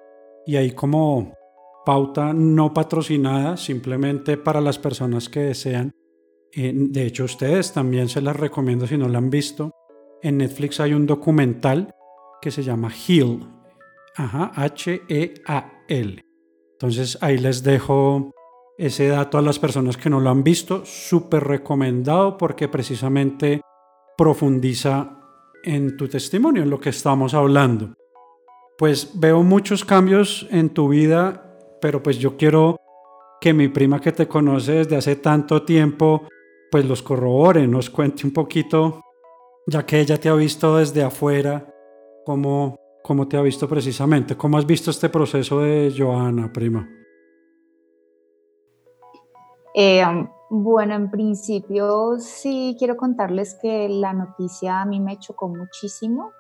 Y 0.45 0.57
ahí 0.57 0.73
como 0.73 1.33
pauta 1.85 2.33
no 2.33 2.75
patrocinada, 2.75 3.57
simplemente 3.57 4.37
para 4.37 4.61
las 4.61 4.77
personas 4.77 5.29
que 5.29 5.41
desean. 5.41 5.93
Eh, 6.53 6.73
de 6.75 7.07
hecho, 7.07 7.25
ustedes 7.25 7.73
también 7.73 8.09
se 8.09 8.21
las 8.21 8.35
recomiendo 8.35 8.89
si 8.89 8.99
no 8.99 9.09
la 9.09 9.19
han 9.19 9.31
visto. 9.31 9.71
En 10.21 10.39
Netflix 10.39 10.81
hay 10.81 10.95
un 10.95 11.07
documental 11.07 11.95
que 12.43 12.51
se 12.51 12.65
llama 12.65 12.91
Heal, 12.91 13.39
H-E-A-L. 14.17 16.25
Entonces 16.73 17.19
ahí 17.21 17.39
les 17.39 17.63
dejo 17.63 18.33
ese 18.79 19.09
dato 19.09 19.39
a 19.39 19.43
las 19.43 19.59
personas 19.59 19.97
que 19.97 20.11
no 20.11 20.21
lo 20.21 20.31
han 20.31 20.45
visto, 20.45 20.85
súper 20.85 21.45
recomendado 21.45 22.37
porque 22.37 22.69
precisamente 22.69 23.61
profundiza 24.17 25.19
en 25.65 25.97
tu 25.97 26.09
testimonio, 26.09 26.63
en 26.63 26.71
lo 26.71 26.81
que 26.81 26.91
estamos 26.91 27.35
hablando. 27.35 27.95
Pues 28.79 29.13
veo 29.15 29.43
muchos 29.43 29.85
cambios 29.85 30.47
en 30.51 30.71
tu 30.71 30.89
vida, 30.89 31.59
pero 31.81 32.03
pues 32.03 32.19
yo 32.19 32.37
quiero 32.37 32.77
que 33.41 33.53
mi 33.53 33.69
prima 33.69 34.01
que 34.01 34.13
te 34.13 34.29
conoce 34.29 34.73
desde 34.73 34.97
hace 34.97 35.17
tanto 35.17 35.63
tiempo, 35.63 36.29
pues 36.71 36.85
los 36.85 37.03
corrobore, 37.03 37.67
nos 37.67 37.91
cuente 37.91 38.27
un 38.27 38.33
poquito, 38.33 39.01
ya 39.67 39.85
que 39.85 40.01
ella 40.01 40.19
te 40.19 40.29
ha 40.29 40.35
visto 40.35 40.77
desde 40.77 41.03
afuera, 41.03 41.67
cómo, 42.25 42.77
cómo 43.03 43.27
te 43.27 43.37
ha 43.37 43.43
visto 43.43 43.69
precisamente, 43.69 44.37
cómo 44.37 44.59
has 44.59 44.67
visto 44.67 44.91
este 44.91 45.09
proceso 45.09 45.61
de 45.61 45.93
Joana, 45.97 46.53
prima. 46.53 46.89
Eh, 49.79 50.03
bueno, 50.49 50.95
en 50.95 51.11
principio 51.11 52.19
sí 52.19 52.77
quiero 52.79 52.97
contarles 52.97 53.59
que 53.61 53.91
la 53.91 54.15
noticia 54.15 54.81
a 54.81 54.87
mí 54.87 55.01
me 55.01 55.19
chocó 55.19 55.49
muchísimo, 55.49 56.33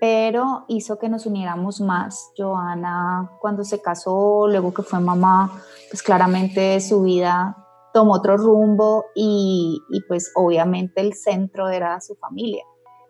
pero 0.00 0.64
hizo 0.68 0.98
que 0.98 1.10
nos 1.10 1.26
uniéramos 1.26 1.82
más. 1.82 2.32
Joana, 2.38 3.30
cuando 3.42 3.62
se 3.62 3.82
casó, 3.82 4.48
luego 4.48 4.72
que 4.72 4.82
fue 4.82 5.00
mamá, 5.00 5.60
pues 5.90 6.02
claramente 6.02 6.80
su 6.80 7.02
vida 7.02 7.58
tomó 7.92 8.14
otro 8.14 8.38
rumbo 8.38 9.04
y, 9.14 9.82
pues 10.08 10.32
obviamente 10.34 11.02
el 11.02 11.12
centro 11.12 11.68
era 11.68 12.00
su 12.00 12.14
familia. 12.14 12.64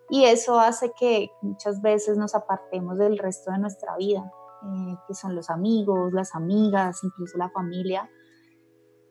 Y 0.09 0.24
eso 0.24 0.59
hace 0.59 0.91
que 0.99 1.31
muchas 1.41 1.81
veces 1.83 2.18
nos 2.18 2.35
apartemos 2.35 2.99
del 2.99 3.16
resto 3.16 3.53
de 3.53 3.59
nuestra 3.59 3.97
vida, 3.97 4.28
eh, 4.64 4.97
que 5.07 5.14
son 5.14 5.37
los 5.37 5.51
amigos, 5.51 6.12
las 6.12 6.35
amigas, 6.35 6.99
incluso 7.05 7.39
la 7.39 7.51
familia 7.51 8.11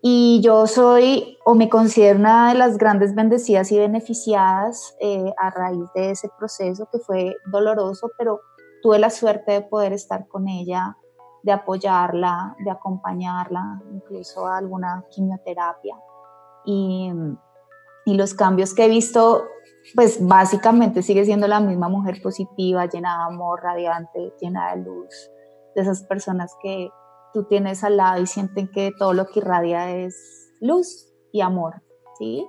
y 0.01 0.39
yo 0.41 0.65
soy 0.65 1.37
o 1.45 1.55
me 1.55 1.69
considero 1.69 2.19
una 2.19 2.49
de 2.49 2.57
las 2.57 2.77
grandes 2.77 3.13
bendecidas 3.15 3.71
y 3.71 3.79
beneficiadas 3.79 4.95
eh, 5.01 5.33
a 5.37 5.49
raíz 5.49 5.83
de 5.93 6.11
ese 6.11 6.29
proceso 6.37 6.87
que 6.91 6.99
fue 6.99 7.35
doloroso, 7.51 8.09
pero 8.17 8.39
tuve 8.81 8.97
la 8.99 9.09
suerte 9.09 9.51
de 9.51 9.61
poder 9.61 9.91
estar 9.91 10.27
con 10.27 10.47
ella, 10.47 10.95
de 11.43 11.51
apoyarla, 11.51 12.55
de 12.63 12.71
acompañarla, 12.71 13.81
incluso 13.91 14.47
a 14.47 14.57
alguna 14.57 15.03
quimioterapia. 15.09 15.95
Y, 16.65 17.11
y 18.05 18.13
los 18.15 18.33
cambios 18.33 18.73
que 18.73 18.85
he 18.85 18.89
visto, 18.89 19.43
pues 19.95 20.25
básicamente 20.25 21.01
sigue 21.01 21.25
siendo 21.25 21.47
la 21.47 21.59
misma 21.59 21.89
mujer 21.89 22.21
positiva, 22.21 22.85
llena 22.85 23.17
de 23.17 23.33
amor, 23.33 23.61
radiante, 23.61 24.33
llena 24.39 24.75
de 24.75 24.83
luz, 24.83 25.29
de 25.75 25.81
esas 25.81 26.03
personas 26.03 26.55
que, 26.61 26.89
tú 27.33 27.45
tienes 27.45 27.83
al 27.83 27.97
lado 27.97 28.21
y 28.21 28.27
sienten 28.27 28.69
que 28.69 28.91
todo 28.97 29.13
lo 29.13 29.27
que 29.27 29.39
irradia 29.39 29.95
es 29.95 30.15
luz 30.59 31.07
y 31.31 31.41
amor, 31.41 31.81
¿sí? 32.17 32.47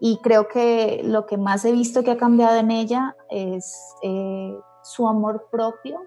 Y 0.00 0.18
creo 0.22 0.48
que 0.48 1.02
lo 1.04 1.26
que 1.26 1.38
más 1.38 1.64
he 1.64 1.72
visto 1.72 2.02
que 2.02 2.10
ha 2.10 2.16
cambiado 2.16 2.58
en 2.58 2.70
ella 2.70 3.16
es 3.30 3.76
eh, 4.02 4.54
su 4.82 5.08
amor 5.08 5.48
propio, 5.50 5.98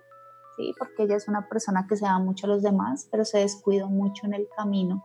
¿sí? 0.58 0.74
Porque 0.78 1.04
ella 1.04 1.16
es 1.16 1.28
una 1.28 1.48
persona 1.50 1.86
que 1.88 1.96
se 1.96 2.06
da 2.06 2.20
mucho 2.20 2.46
a 2.46 2.50
los 2.50 2.62
demás, 2.62 3.08
pero 3.12 3.26
se 3.26 3.40
descuidó 3.40 3.88
mucho 3.88 4.26
en 4.26 4.34
el 4.34 4.48
camino 4.56 5.04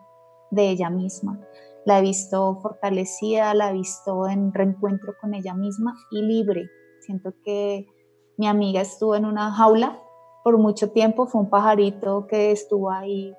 de 0.50 0.68
ella 0.70 0.90
misma. 0.90 1.40
La 1.84 1.98
he 1.98 2.02
visto 2.02 2.58
fortalecida, 2.60 3.54
la 3.54 3.70
he 3.70 3.72
visto 3.72 4.28
en 4.28 4.52
reencuentro 4.52 5.14
con 5.20 5.34
ella 5.34 5.54
misma 5.54 5.94
y 6.10 6.22
libre. 6.22 6.68
Siento 7.00 7.32
que 7.44 7.86
mi 8.36 8.46
amiga 8.46 8.80
estuvo 8.80 9.16
en 9.16 9.24
una 9.24 9.52
jaula 9.52 10.00
por 10.42 10.58
mucho 10.58 10.90
tiempo 10.90 11.26
fue 11.26 11.42
un 11.42 11.50
pajarito 11.50 12.26
que 12.26 12.52
estuvo 12.52 12.90
ahí 12.90 13.34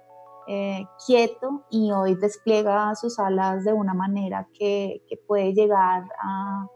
eh, 0.48 0.86
quieto 1.06 1.64
y 1.70 1.92
hoy 1.92 2.16
despliega 2.16 2.94
sus 2.96 3.18
alas 3.20 3.64
de 3.64 3.74
una 3.74 3.94
manera 3.94 4.48
que, 4.54 5.02
que, 5.08 5.16
puede 5.16 5.54
llegar 5.54 6.04
a, 6.22 6.68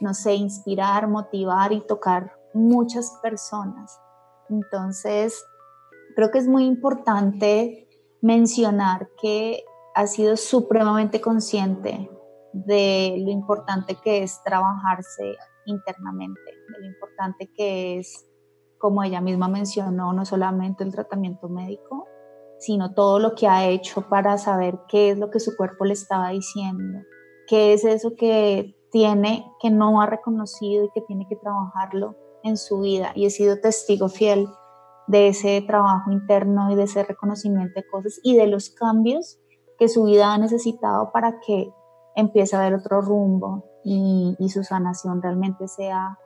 no 0.00 0.14
sé, 0.14 0.34
inspirar, 0.34 1.06
motivar 1.06 1.72
y 1.72 1.80
tocar 1.82 2.32
muchas 2.54 3.18
personas. 3.22 4.00
Entonces, 4.48 5.44
creo 6.16 6.30
que 6.30 6.38
es 6.38 6.48
muy 6.48 6.64
importante 6.64 7.88
mencionar 8.22 9.10
que 9.20 9.64
ha 9.94 10.06
sido 10.06 10.38
supremamente 10.38 11.20
consciente 11.20 12.10
de 12.52 13.16
lo 13.18 13.30
importante 13.30 13.96
que 14.02 14.22
es 14.22 14.42
trabajarse 14.44 15.36
internamente, 15.66 16.40
de 16.40 16.78
lo 16.80 16.86
importante 16.86 17.50
que 17.54 17.98
es 17.98 18.26
como 18.82 19.04
ella 19.04 19.20
misma 19.20 19.46
mencionó, 19.46 20.12
no 20.12 20.24
solamente 20.24 20.82
el 20.82 20.90
tratamiento 20.90 21.48
médico, 21.48 22.08
sino 22.58 22.94
todo 22.94 23.20
lo 23.20 23.36
que 23.36 23.46
ha 23.46 23.68
hecho 23.68 24.08
para 24.08 24.36
saber 24.38 24.80
qué 24.88 25.10
es 25.10 25.18
lo 25.18 25.30
que 25.30 25.38
su 25.38 25.56
cuerpo 25.56 25.84
le 25.84 25.92
estaba 25.92 26.30
diciendo, 26.30 26.98
qué 27.46 27.74
es 27.74 27.84
eso 27.84 28.16
que 28.16 28.76
tiene, 28.90 29.46
que 29.60 29.70
no 29.70 30.02
ha 30.02 30.06
reconocido 30.06 30.84
y 30.84 30.90
que 30.90 31.00
tiene 31.02 31.28
que 31.28 31.36
trabajarlo 31.36 32.16
en 32.42 32.56
su 32.56 32.80
vida. 32.80 33.12
Y 33.14 33.26
he 33.26 33.30
sido 33.30 33.60
testigo 33.60 34.08
fiel 34.08 34.48
de 35.06 35.28
ese 35.28 35.62
trabajo 35.64 36.10
interno 36.10 36.72
y 36.72 36.74
de 36.74 36.82
ese 36.82 37.04
reconocimiento 37.04 37.74
de 37.76 37.86
cosas 37.88 38.18
y 38.24 38.36
de 38.36 38.48
los 38.48 38.70
cambios 38.70 39.38
que 39.78 39.86
su 39.86 40.04
vida 40.04 40.34
ha 40.34 40.38
necesitado 40.38 41.12
para 41.12 41.38
que 41.46 41.70
empiece 42.16 42.56
a 42.56 42.60
ver 42.62 42.74
otro 42.74 43.00
rumbo 43.00 43.64
y, 43.84 44.34
y 44.40 44.48
su 44.48 44.64
sanación 44.64 45.22
realmente 45.22 45.68
sea 45.68 46.18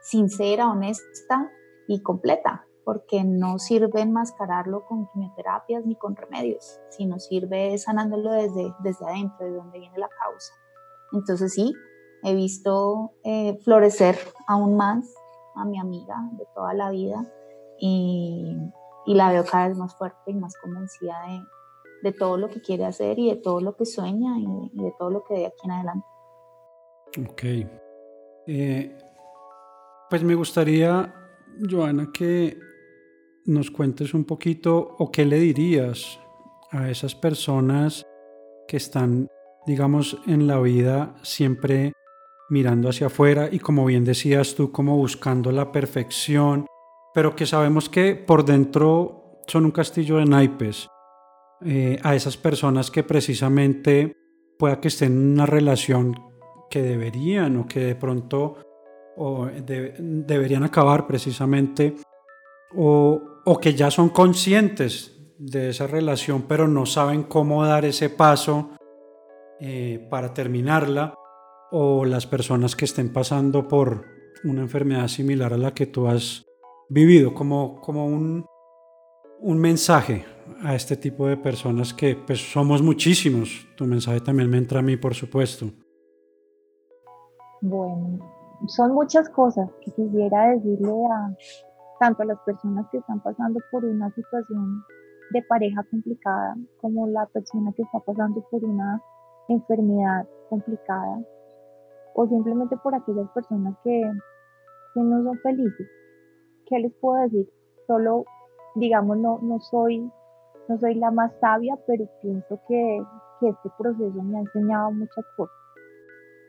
sincera, 0.00 0.70
honesta 0.70 1.50
y 1.88 2.00
completa, 2.02 2.66
porque 2.84 3.24
no 3.24 3.58
sirve 3.58 4.02
enmascararlo 4.02 4.84
con 4.86 5.08
quimioterapias 5.08 5.84
ni 5.86 5.96
con 5.96 6.16
remedios, 6.16 6.80
sino 6.90 7.18
sirve 7.18 7.76
sanándolo 7.78 8.32
desde, 8.32 8.72
desde 8.80 9.06
adentro, 9.06 9.46
de 9.46 9.52
donde 9.52 9.78
viene 9.78 9.98
la 9.98 10.08
causa. 10.08 10.54
Entonces 11.12 11.52
sí, 11.52 11.74
he 12.22 12.34
visto 12.34 13.12
eh, 13.24 13.58
florecer 13.62 14.16
aún 14.46 14.76
más 14.76 15.14
a 15.54 15.64
mi 15.64 15.78
amiga 15.78 16.16
de 16.32 16.46
toda 16.54 16.74
la 16.74 16.90
vida 16.90 17.24
y, 17.78 18.56
y, 19.06 19.14
la 19.14 19.30
veo 19.30 19.44
cada 19.44 19.68
vez 19.68 19.76
más 19.76 19.96
fuerte 19.96 20.30
y 20.30 20.34
más 20.34 20.54
convencida 20.56 21.14
de, 21.26 22.10
de, 22.10 22.16
todo 22.16 22.36
lo 22.36 22.48
que 22.48 22.60
quiere 22.60 22.84
hacer 22.84 23.18
y 23.18 23.30
de 23.30 23.36
todo 23.36 23.60
lo 23.60 23.76
que 23.76 23.84
sueña 23.84 24.38
y, 24.38 24.70
de 24.72 24.92
todo 24.98 25.10
lo 25.10 25.24
que 25.24 25.34
de 25.34 25.46
aquí 25.46 25.60
en 25.64 25.70
adelante. 25.70 26.06
Ok. 27.30 27.42
Eh, 28.46 28.98
pues 30.10 30.22
me 30.22 30.34
gustaría 30.34 31.23
Joana, 31.68 32.10
que 32.12 32.58
nos 33.46 33.70
cuentes 33.70 34.14
un 34.14 34.24
poquito 34.24 34.96
o 34.98 35.10
qué 35.10 35.24
le 35.24 35.38
dirías 35.38 36.18
a 36.70 36.90
esas 36.90 37.14
personas 37.14 38.06
que 38.66 38.76
están, 38.76 39.28
digamos, 39.66 40.18
en 40.26 40.46
la 40.46 40.60
vida 40.60 41.14
siempre 41.22 41.92
mirando 42.50 42.88
hacia 42.88 43.06
afuera 43.06 43.48
y 43.50 43.58
como 43.58 43.84
bien 43.84 44.04
decías 44.04 44.54
tú, 44.54 44.72
como 44.72 44.96
buscando 44.96 45.52
la 45.52 45.72
perfección, 45.72 46.66
pero 47.14 47.36
que 47.36 47.46
sabemos 47.46 47.88
que 47.88 48.14
por 48.14 48.44
dentro 48.44 49.40
son 49.46 49.66
un 49.66 49.70
castillo 49.70 50.16
de 50.16 50.26
naipes. 50.26 50.88
Eh, 51.64 51.98
a 52.02 52.14
esas 52.14 52.36
personas 52.36 52.90
que 52.90 53.04
precisamente 53.04 54.12
pueda 54.58 54.80
que 54.80 54.88
estén 54.88 55.12
en 55.12 55.32
una 55.32 55.46
relación 55.46 56.14
que 56.68 56.82
deberían 56.82 57.56
o 57.56 57.66
que 57.66 57.80
de 57.80 57.94
pronto 57.94 58.58
o 59.16 59.46
deberían 59.46 60.64
acabar 60.64 61.06
precisamente, 61.06 61.94
o, 62.76 63.20
o 63.44 63.60
que 63.60 63.74
ya 63.74 63.90
son 63.90 64.08
conscientes 64.08 65.12
de 65.38 65.70
esa 65.70 65.86
relación, 65.86 66.42
pero 66.48 66.68
no 66.68 66.86
saben 66.86 67.24
cómo 67.24 67.64
dar 67.64 67.84
ese 67.84 68.10
paso 68.10 68.70
eh, 69.60 70.06
para 70.10 70.32
terminarla, 70.32 71.14
o 71.70 72.04
las 72.04 72.26
personas 72.26 72.76
que 72.76 72.84
estén 72.84 73.12
pasando 73.12 73.66
por 73.66 74.06
una 74.44 74.62
enfermedad 74.62 75.08
similar 75.08 75.52
a 75.52 75.58
la 75.58 75.74
que 75.74 75.86
tú 75.86 76.06
has 76.06 76.44
vivido, 76.88 77.34
como, 77.34 77.80
como 77.80 78.06
un, 78.06 78.44
un 79.40 79.58
mensaje 79.58 80.24
a 80.62 80.74
este 80.74 80.96
tipo 80.96 81.26
de 81.26 81.36
personas 81.36 81.92
que 81.92 82.16
pues 82.16 82.52
somos 82.52 82.82
muchísimos. 82.82 83.66
Tu 83.76 83.86
mensaje 83.86 84.20
también 84.20 84.50
me 84.50 84.58
entra 84.58 84.80
a 84.80 84.82
mí, 84.82 84.96
por 84.96 85.14
supuesto. 85.14 85.70
Bueno, 87.60 88.33
son 88.68 88.94
muchas 88.94 89.28
cosas 89.30 89.68
que 89.80 89.92
quisiera 89.92 90.50
decirle 90.50 90.92
a 91.10 91.34
tanto 92.00 92.22
a 92.22 92.26
las 92.26 92.38
personas 92.40 92.86
que 92.90 92.98
están 92.98 93.20
pasando 93.20 93.60
por 93.70 93.84
una 93.84 94.10
situación 94.14 94.84
de 95.30 95.42
pareja 95.42 95.82
complicada 95.90 96.54
como 96.80 97.06
la 97.06 97.26
persona 97.26 97.72
que 97.76 97.82
está 97.82 98.00
pasando 98.00 98.42
por 98.50 98.64
una 98.64 99.00
enfermedad 99.48 100.26
complicada 100.48 101.22
o 102.14 102.26
simplemente 102.26 102.76
por 102.78 102.94
aquellas 102.94 103.28
personas 103.30 103.76
que, 103.82 104.02
no 104.94 105.24
son 105.24 105.38
felices. 105.40 105.88
¿Qué 106.66 106.78
les 106.78 106.92
puedo 107.00 107.20
decir? 107.22 107.50
Solo, 107.88 108.24
digamos, 108.76 109.18
no, 109.18 109.40
no, 109.42 109.58
soy, 109.58 110.08
no 110.68 110.78
soy 110.78 110.94
la 110.94 111.10
más 111.10 111.32
sabia, 111.40 111.76
pero 111.84 112.08
pienso 112.22 112.60
que, 112.68 113.02
que 113.40 113.48
este 113.48 113.70
proceso 113.76 114.22
me 114.22 114.38
ha 114.38 114.40
enseñado 114.42 114.92
muchas 114.92 115.24
cosas. 115.36 115.63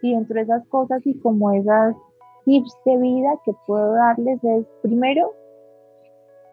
Y 0.06 0.14
dentro 0.14 0.36
de 0.36 0.41
esas 0.43 0.68
cosas 0.68 1.01
y 1.03 1.20
como 1.20 1.51
esas 1.51 1.95
tips 2.45 2.78
de 2.86 2.97
vida 2.97 3.39
que 3.43 3.53
puedo 3.66 3.93
darles 3.93 4.39
es, 4.43 4.68
primero, 4.84 5.32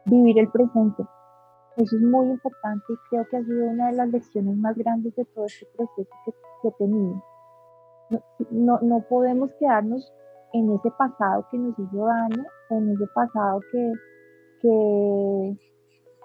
vivir 0.06 0.38
el 0.38 0.50
presente. 0.50 1.02
Eso 1.76 1.96
es 1.96 2.02
muy 2.02 2.30
importante 2.30 2.84
y 2.88 2.96
creo 3.10 3.26
que 3.30 3.36
ha 3.36 3.44
sido 3.44 3.66
una 3.66 3.88
de 3.88 3.96
las 3.96 4.08
lecciones 4.08 4.56
más 4.56 4.74
grandes 4.76 5.14
de 5.16 5.26
todo 5.26 5.44
este 5.44 5.66
proceso 5.76 6.10
que, 6.24 6.68
he 6.68 6.72
tenido. 6.78 7.22
No, 8.50 8.78
no, 8.80 9.00
podemos 9.08 9.50
quedarnos 9.60 10.10
en 10.54 10.72
ese 10.72 10.90
pasado 10.92 11.46
que 11.50 11.58
nos 11.58 11.78
hizo 11.78 12.06
daño, 12.06 12.44
en 12.70 12.90
ese 12.90 13.06
pasado 13.14 13.60
que, 13.70 13.92
que, 14.62 15.56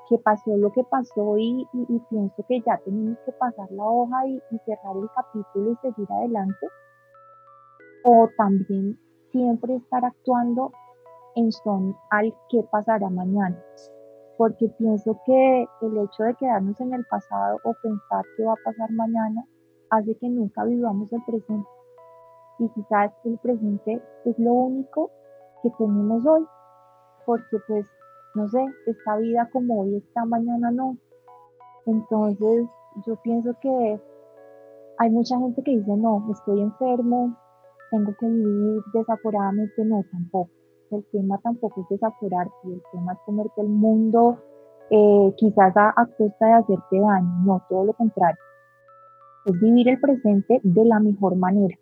que 0.10 0.18
pasó 0.20 0.56
lo 0.56 0.72
que 0.72 0.84
pasó 0.86 1.38
y, 1.38 1.68
pienso 2.10 2.46
que 2.48 2.62
ya 2.62 2.78
tenemos 2.86 3.18
que 3.26 3.34
pasar 3.34 3.70
la 3.72 3.84
hoja 3.84 4.28
y, 4.28 4.36
y 4.36 4.60
cerrar 4.60 4.96
el 4.96 5.10
capítulo 5.14 5.72
y 5.72 5.76
seguir 5.82 6.08
adelante. 6.10 6.68
O 8.04 8.30
también 8.38 8.98
siempre 9.32 9.76
estar 9.76 10.06
actuando 10.06 10.72
en 11.36 11.52
son 11.52 11.96
al 12.10 12.34
que 12.50 12.64
pasará 12.72 13.10
mañana 13.10 13.58
porque 14.38 14.70
pienso 14.78 15.20
que 15.26 15.68
el 15.82 15.98
hecho 15.98 16.24
de 16.24 16.36
quedarnos 16.36 16.80
en 16.80 16.94
el 16.94 17.04
pasado 17.06 17.60
o 17.64 17.74
pensar 17.82 18.24
qué 18.38 18.44
va 18.44 18.54
a 18.54 18.64
pasar 18.64 18.92
mañana 18.92 19.44
hace 19.90 20.16
que 20.16 20.30
nunca 20.30 20.64
vivamos 20.64 21.12
el 21.12 21.22
presente. 21.26 21.68
Y 22.60 22.70
quizás 22.70 23.12
el 23.26 23.38
presente 23.40 24.02
es 24.26 24.38
lo 24.38 24.54
único 24.54 25.12
que 25.64 25.72
tenemos 25.78 26.26
hoy, 26.26 26.46
porque 27.26 27.58
pues, 27.68 27.86
no 28.36 28.48
sé, 28.48 28.64
esta 28.86 29.18
vida 29.18 29.50
como 29.52 29.82
hoy 29.82 29.96
está, 29.96 30.26
mañana 30.26 30.72
no. 30.72 30.98
Entonces, 31.86 32.68
yo 33.06 33.16
pienso 33.24 33.56
que 33.60 34.00
hay 35.00 35.10
mucha 35.10 35.38
gente 35.38 35.64
que 35.64 35.78
dice, 35.78 35.96
no, 35.96 36.28
estoy 36.32 36.62
enfermo, 36.62 37.36
tengo 37.92 38.14
que 38.20 38.28
vivir 38.28 38.82
desaforadamente, 38.94 39.86
no, 39.86 40.04
tampoco. 40.12 40.52
El 40.92 41.06
tema 41.12 41.38
tampoco 41.40 41.82
es 41.82 41.90
desaforarte, 41.90 42.54
el 42.66 42.82
tema 42.92 43.14
es 43.14 43.20
comerte 43.26 43.62
el 43.62 43.68
mundo 43.68 44.38
eh, 44.90 45.34
quizás 45.36 45.76
a, 45.76 45.94
costa 46.18 46.46
de 46.46 46.54
hacerte 46.54 47.00
daño, 47.00 47.44
no, 47.44 47.62
todo 47.70 47.86
lo 47.86 47.94
contrario. 47.94 48.40
Es 49.46 49.60
vivir 49.60 49.90
el 49.90 50.00
presente 50.00 50.62
de 50.64 50.86
la 50.86 51.00
mejor 51.00 51.36
manera, 51.36 51.76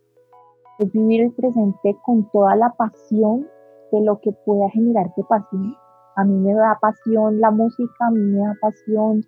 es 0.80 0.91
vivir 0.91 1.22
el 1.22 1.32
presente 1.34 1.95
con 2.03 2.30
toda 2.32 2.56
la 2.56 2.72
pasión 2.72 3.47
de 3.91 4.01
lo 4.01 4.20
que 4.20 4.32
pueda 4.32 4.70
generarte 4.70 5.24
pasión. 5.24 5.76
A 6.16 6.24
mí 6.24 6.34
me 6.34 6.53
da 6.53 6.78
pasión 6.82 7.39
la 7.39 7.51
música, 7.51 8.08
a 8.08 8.12
mí 8.12 8.22
me 8.22 8.39
da 8.39 8.56
pasión 8.60 9.24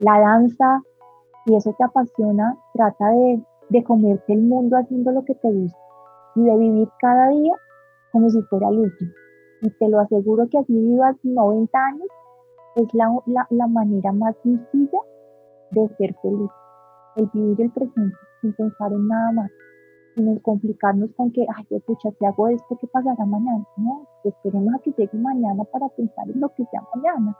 la 0.00 0.18
danza, 0.20 0.82
y 1.46 1.54
eso 1.54 1.72
te 1.78 1.84
apasiona, 1.84 2.56
trata 2.74 3.10
de, 3.10 3.42
de 3.68 3.84
comerte 3.84 4.32
el 4.32 4.42
mundo 4.42 4.76
haciendo 4.76 5.12
lo 5.12 5.24
que 5.24 5.34
te 5.34 5.52
gusta 5.52 5.89
y 6.40 6.44
de 6.44 6.56
vivir 6.56 6.88
cada 7.00 7.28
día 7.28 7.54
como 8.12 8.28
si 8.30 8.42
fuera 8.42 8.68
el 8.68 8.78
último 8.78 9.12
y 9.62 9.70
te 9.70 9.88
lo 9.88 10.00
aseguro 10.00 10.48
que 10.48 10.58
así 10.58 10.72
vivas 10.72 11.16
90 11.22 11.78
años, 11.78 12.08
es 12.76 12.88
la, 12.94 13.46
la, 13.50 13.66
manera 13.66 14.12
más 14.12 14.34
sencilla 14.42 14.98
de 15.72 15.88
ser 15.96 16.14
feliz. 16.22 16.50
El 17.16 17.28
vivir 17.34 17.60
el 17.60 17.70
presente 17.70 18.16
sin 18.40 18.54
pensar 18.54 18.92
en 18.92 19.06
nada 19.08 19.32
más, 19.32 19.50
sin 20.14 20.38
complicarnos 20.38 21.10
con 21.16 21.30
que, 21.32 21.44
ay, 21.54 21.80
pucha, 21.80 22.10
si 22.18 22.24
hago 22.24 22.48
esto, 22.48 22.78
¿qué 22.80 22.86
pasará 22.86 23.26
mañana? 23.26 23.64
No, 23.76 24.06
esperemos 24.24 24.74
a 24.74 24.78
que 24.78 24.92
llegue 24.92 25.18
mañana 25.18 25.64
para 25.64 25.88
pensar 25.90 26.30
en 26.30 26.40
lo 26.40 26.48
que 26.50 26.64
sea 26.70 26.82
mañana. 26.94 27.36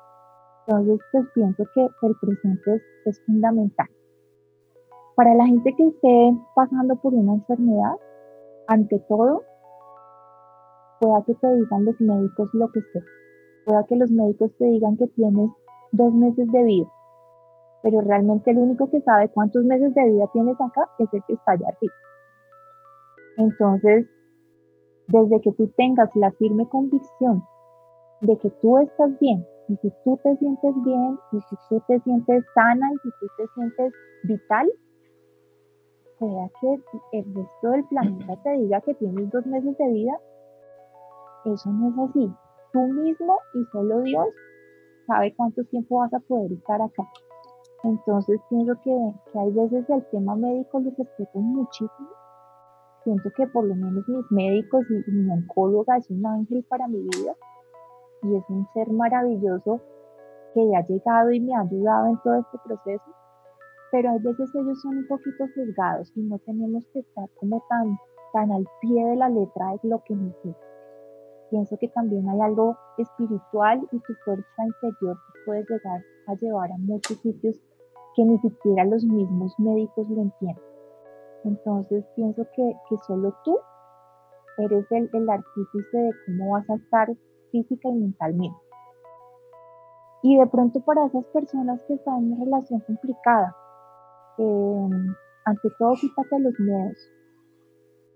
Entonces, 0.67 1.01
pues 1.13 1.25
pienso 1.35 1.65
que 1.75 1.83
el 2.03 2.15
presente 2.21 2.75
es, 2.75 2.83
es 3.07 3.21
fundamental. 3.25 3.89
Para 5.17 5.35
la 5.35 5.47
gente 5.47 5.75
que 5.75 5.87
esté 5.87 6.37
pasando 6.55 6.97
por 6.97 7.15
una 7.15 7.35
enfermedad, 7.35 7.95
ante 8.71 9.01
todo, 9.09 9.43
pueda 11.01 11.25
que 11.25 11.35
te 11.35 11.55
digan 11.57 11.85
los 11.85 12.01
médicos 12.01 12.49
lo 12.53 12.71
que 12.71 12.81
sea, 12.93 13.03
pueda 13.67 13.85
que 13.85 13.97
los 13.97 14.13
médicos 14.13 14.53
te 14.59 14.65
digan 14.67 14.97
que 14.97 15.09
tienes 15.09 15.51
dos 15.91 16.15
meses 16.15 16.47
de 16.53 16.63
vida, 16.63 16.87
pero 17.83 18.01
realmente 18.01 18.53
el 18.53 18.59
único 18.59 18.89
que 18.89 19.01
sabe 19.01 19.29
cuántos 19.31 19.65
meses 19.65 19.93
de 19.93 20.05
vida 20.11 20.29
tienes 20.33 20.55
acá 20.61 20.89
es 21.01 21.09
el 21.13 21.21
que 21.27 21.33
está 21.33 21.53
allá 21.53 21.67
arriba. 21.67 21.95
Entonces, 23.39 24.07
desde 25.09 25.41
que 25.41 25.51
tú 25.53 25.67
tengas 25.77 26.09
la 26.15 26.31
firme 26.33 26.69
convicción 26.69 27.43
de 28.21 28.39
que 28.39 28.51
tú 28.63 28.79
estás 28.79 29.19
bien, 29.19 29.45
y 29.67 29.77
si 29.79 29.93
tú 30.05 30.17
te 30.23 30.37
sientes 30.37 30.75
bien, 30.85 31.19
y 31.33 31.41
si 31.41 31.57
tú 31.69 31.83
te 31.89 31.99
sientes 32.01 32.45
sana, 32.55 32.89
y 32.93 32.99
si 32.99 33.11
tú 33.19 33.27
te 33.37 33.47
sientes 33.55 33.93
vital, 34.23 34.71
pueda 36.21 36.49
que 36.61 37.19
el 37.19 37.35
resto 37.35 37.71
del 37.71 37.85
planeta 37.87 38.37
te 38.45 38.51
diga 38.53 38.81
que 38.83 38.95
tienes 38.95 39.31
dos 39.31 39.45
meses 39.47 39.77
de 39.77 39.89
vida 39.89 40.21
eso 41.45 41.71
no 41.71 41.89
es 41.89 42.11
así. 42.11 42.33
Tú 42.73 42.81
mismo 42.81 43.39
y 43.55 43.65
solo 43.73 44.03
Dios 44.03 44.27
sabe 45.07 45.35
cuánto 45.35 45.65
tiempo 45.65 45.99
vas 45.99 46.13
a 46.13 46.21
poder 46.21 46.53
estar 46.53 46.81
acá. 46.83 47.03
Entonces 47.83 48.39
pienso 48.51 48.75
que, 48.85 48.91
hay 49.39 49.51
veces 49.53 49.89
el 49.89 50.05
tema 50.11 50.37
médico 50.37 50.81
lo 50.81 50.91
respeto 50.91 51.39
muchísimo. 51.39 52.09
Siento 53.05 53.31
que 53.35 53.47
por 53.47 53.65
lo 53.65 53.75
menos 53.75 54.07
mis 54.07 54.31
médicos 54.31 54.85
y, 54.91 55.11
mi 55.11 55.31
oncóloga 55.31 55.97
es 55.97 56.11
un 56.11 56.25
ángel 56.27 56.63
para 56.69 56.87
mi 56.87 56.99
vida 56.99 57.35
y 58.23 58.37
es 58.37 58.45
un 58.51 58.67
ser 58.75 58.91
maravilloso 58.93 59.81
que 60.53 60.77
ha 60.77 60.87
llegado 60.87 61.31
y 61.31 61.41
me 61.41 61.55
ha 61.55 61.61
ayudado 61.61 62.07
en 62.09 62.19
todo 62.23 62.35
este 62.35 62.59
proceso. 62.63 63.20
Pero 63.93 64.11
hay 64.11 64.19
veces 64.21 64.55
ellos 64.55 64.81
son 64.83 64.99
un 64.99 65.09
poquito 65.09 65.47
sesgados 65.55 66.13
y 66.17 66.23
no 66.23 66.39
tenemos 66.41 66.85
que 66.93 67.01
estar 67.01 67.29
como 67.41 67.63
tan, 67.69 67.97
tan 68.33 68.53
al 68.53 68.65
pie 68.81 69.05
de 69.05 69.17
la 69.17 69.29
letra 69.29 69.73
de 69.83 69.89
lo 69.89 70.03
que 70.05 70.15
necesitan 70.15 70.71
pienso 71.51 71.77
que 71.79 71.89
también 71.89 72.29
hay 72.29 72.41
algo 72.41 72.77
espiritual 72.97 73.87
y 73.93 73.99
tu 73.99 74.15
fuerza 74.25 74.65
interior 74.65 75.17
que 75.17 75.41
puede 75.45 75.65
llegar 75.69 76.01
a 76.29 76.35
llevar 76.35 76.73
a 76.73 76.79
muchos 76.79 77.19
sitios 77.19 77.61
que 78.15 78.25
ni 78.25 78.39
siquiera 78.39 78.85
los 78.85 79.05
mismos 79.05 79.55
médicos 79.59 80.09
lo 80.09 80.23
entienden. 80.23 80.65
Entonces 81.45 82.05
pienso 82.17 82.47
que, 82.55 82.73
que 82.89 82.97
solo 83.07 83.35
tú 83.45 83.59
eres 84.59 84.87
el, 84.91 85.11
el, 85.13 85.29
artífice 85.29 85.99
de 85.99 86.11
cómo 86.27 86.53
vas 86.53 86.69
a 86.71 86.75
estar 86.75 87.09
física 87.51 87.89
y 87.89 87.95
mentalmente. 87.95 88.59
Y 90.23 90.37
de 90.37 90.47
pronto 90.47 90.81
para 90.81 91.07
esas 91.07 91.25
personas 91.27 91.81
que 91.87 91.95
están 91.95 92.19
en 92.19 92.33
una 92.33 92.45
relación 92.45 92.81
complicada, 92.81 93.57
ante 95.45 95.69
todo 95.79 95.95
quítate 95.95 96.39
los 96.39 96.59
miedos, 96.59 96.97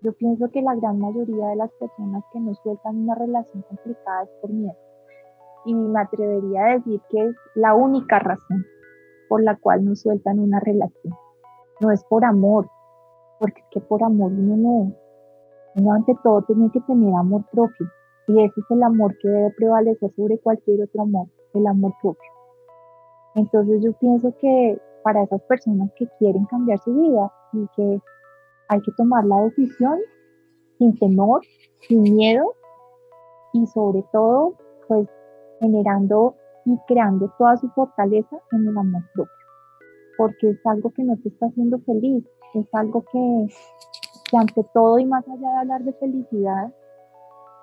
yo 0.01 0.13
pienso 0.13 0.49
que 0.51 0.61
la 0.61 0.75
gran 0.75 0.99
mayoría 0.99 1.47
de 1.47 1.55
las 1.55 1.71
personas 1.79 2.23
que 2.31 2.39
no 2.39 2.53
sueltan 2.55 2.97
una 2.97 3.15
relación 3.15 3.63
complicada 3.63 4.23
es 4.23 4.29
por 4.41 4.51
miedo. 4.51 4.77
Y 5.65 5.73
me 5.73 5.99
atrevería 5.99 6.65
a 6.65 6.73
decir 6.75 7.01
que 7.09 7.25
es 7.25 7.35
la 7.55 7.73
única 7.73 8.19
razón 8.19 8.65
por 9.27 9.41
la 9.41 9.55
cual 9.57 9.83
no 9.83 9.95
sueltan 9.95 10.39
una 10.39 10.59
relación. 10.59 11.15
No 11.81 11.91
es 11.91 12.03
por 12.03 12.23
amor, 12.23 12.69
porque 13.39 13.61
es 13.61 13.67
que 13.71 13.81
por 13.81 14.03
amor 14.03 14.31
uno 14.31 14.57
no. 14.57 14.95
Uno 15.75 15.93
ante 15.93 16.13
todo 16.23 16.43
tiene 16.43 16.69
que 16.71 16.81
tener 16.81 17.13
amor 17.15 17.43
propio. 17.51 17.87
Y 18.27 18.43
ese 18.43 18.59
es 18.59 18.65
el 18.69 18.83
amor 18.83 19.17
que 19.19 19.27
debe 19.27 19.51
prevalecer 19.57 20.11
sobre 20.15 20.39
cualquier 20.39 20.83
otro 20.83 21.01
amor, 21.01 21.27
el 21.53 21.65
amor 21.67 21.93
propio. 22.01 22.31
Entonces 23.35 23.83
yo 23.83 23.91
pienso 23.93 24.33
que 24.39 24.79
para 25.05 25.21
esas 25.21 25.41
personas 25.43 25.91
que 25.95 26.07
quieren 26.17 26.45
cambiar 26.45 26.79
su 26.79 26.91
vida 26.91 27.31
y 27.53 27.67
que 27.75 28.01
hay 28.69 28.81
que 28.81 28.91
tomar 28.93 29.23
la 29.23 29.39
decisión 29.43 29.99
sin 30.79 30.97
temor, 30.97 31.41
sin 31.87 32.01
miedo 32.01 32.55
y 33.53 33.67
sobre 33.67 34.03
todo, 34.11 34.55
pues 34.87 35.07
generando 35.59 36.35
y 36.65 36.75
creando 36.87 37.31
toda 37.37 37.55
su 37.55 37.69
fortaleza 37.69 38.35
en 38.51 38.67
el 38.67 38.75
amor 38.75 39.03
propio. 39.13 39.31
Porque 40.17 40.49
es 40.49 40.65
algo 40.65 40.89
que 40.89 41.03
no 41.03 41.15
te 41.17 41.29
está 41.29 41.45
haciendo 41.45 41.77
feliz, 41.81 42.25
es 42.55 42.67
algo 42.73 43.03
que, 43.11 43.47
que 44.31 44.37
ante 44.37 44.65
todo 44.73 44.97
y 44.97 45.05
más 45.05 45.23
allá 45.27 45.49
de 45.51 45.57
hablar 45.57 45.83
de 45.83 45.93
felicidad, 45.93 46.73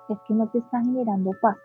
es 0.07 0.17
que 0.29 0.33
no 0.33 0.49
te 0.49 0.59
está 0.59 0.81
generando 0.81 1.31
paz. 1.41 1.57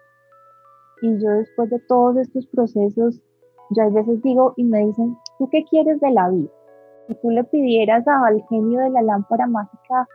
Y 1.02 1.22
yo 1.22 1.30
después 1.30 1.70
de 1.70 1.78
todos 1.86 2.16
estos 2.16 2.48
procesos, 2.48 3.22
yo 3.70 3.82
a 3.84 3.90
veces 3.90 4.20
digo 4.22 4.54
y 4.56 4.64
me 4.64 4.84
dicen, 4.84 5.16
¿tú 5.38 5.48
qué 5.50 5.64
quieres 5.64 6.00
de 6.00 6.10
la 6.10 6.28
vida? 6.28 6.50
Si 7.06 7.14
tú 7.16 7.30
le 7.30 7.44
pidieras 7.44 8.06
al 8.06 8.42
genio 8.48 8.80
de 8.80 8.90
la 8.90 9.02
lámpara 9.02 9.46
mágica 9.46 10.06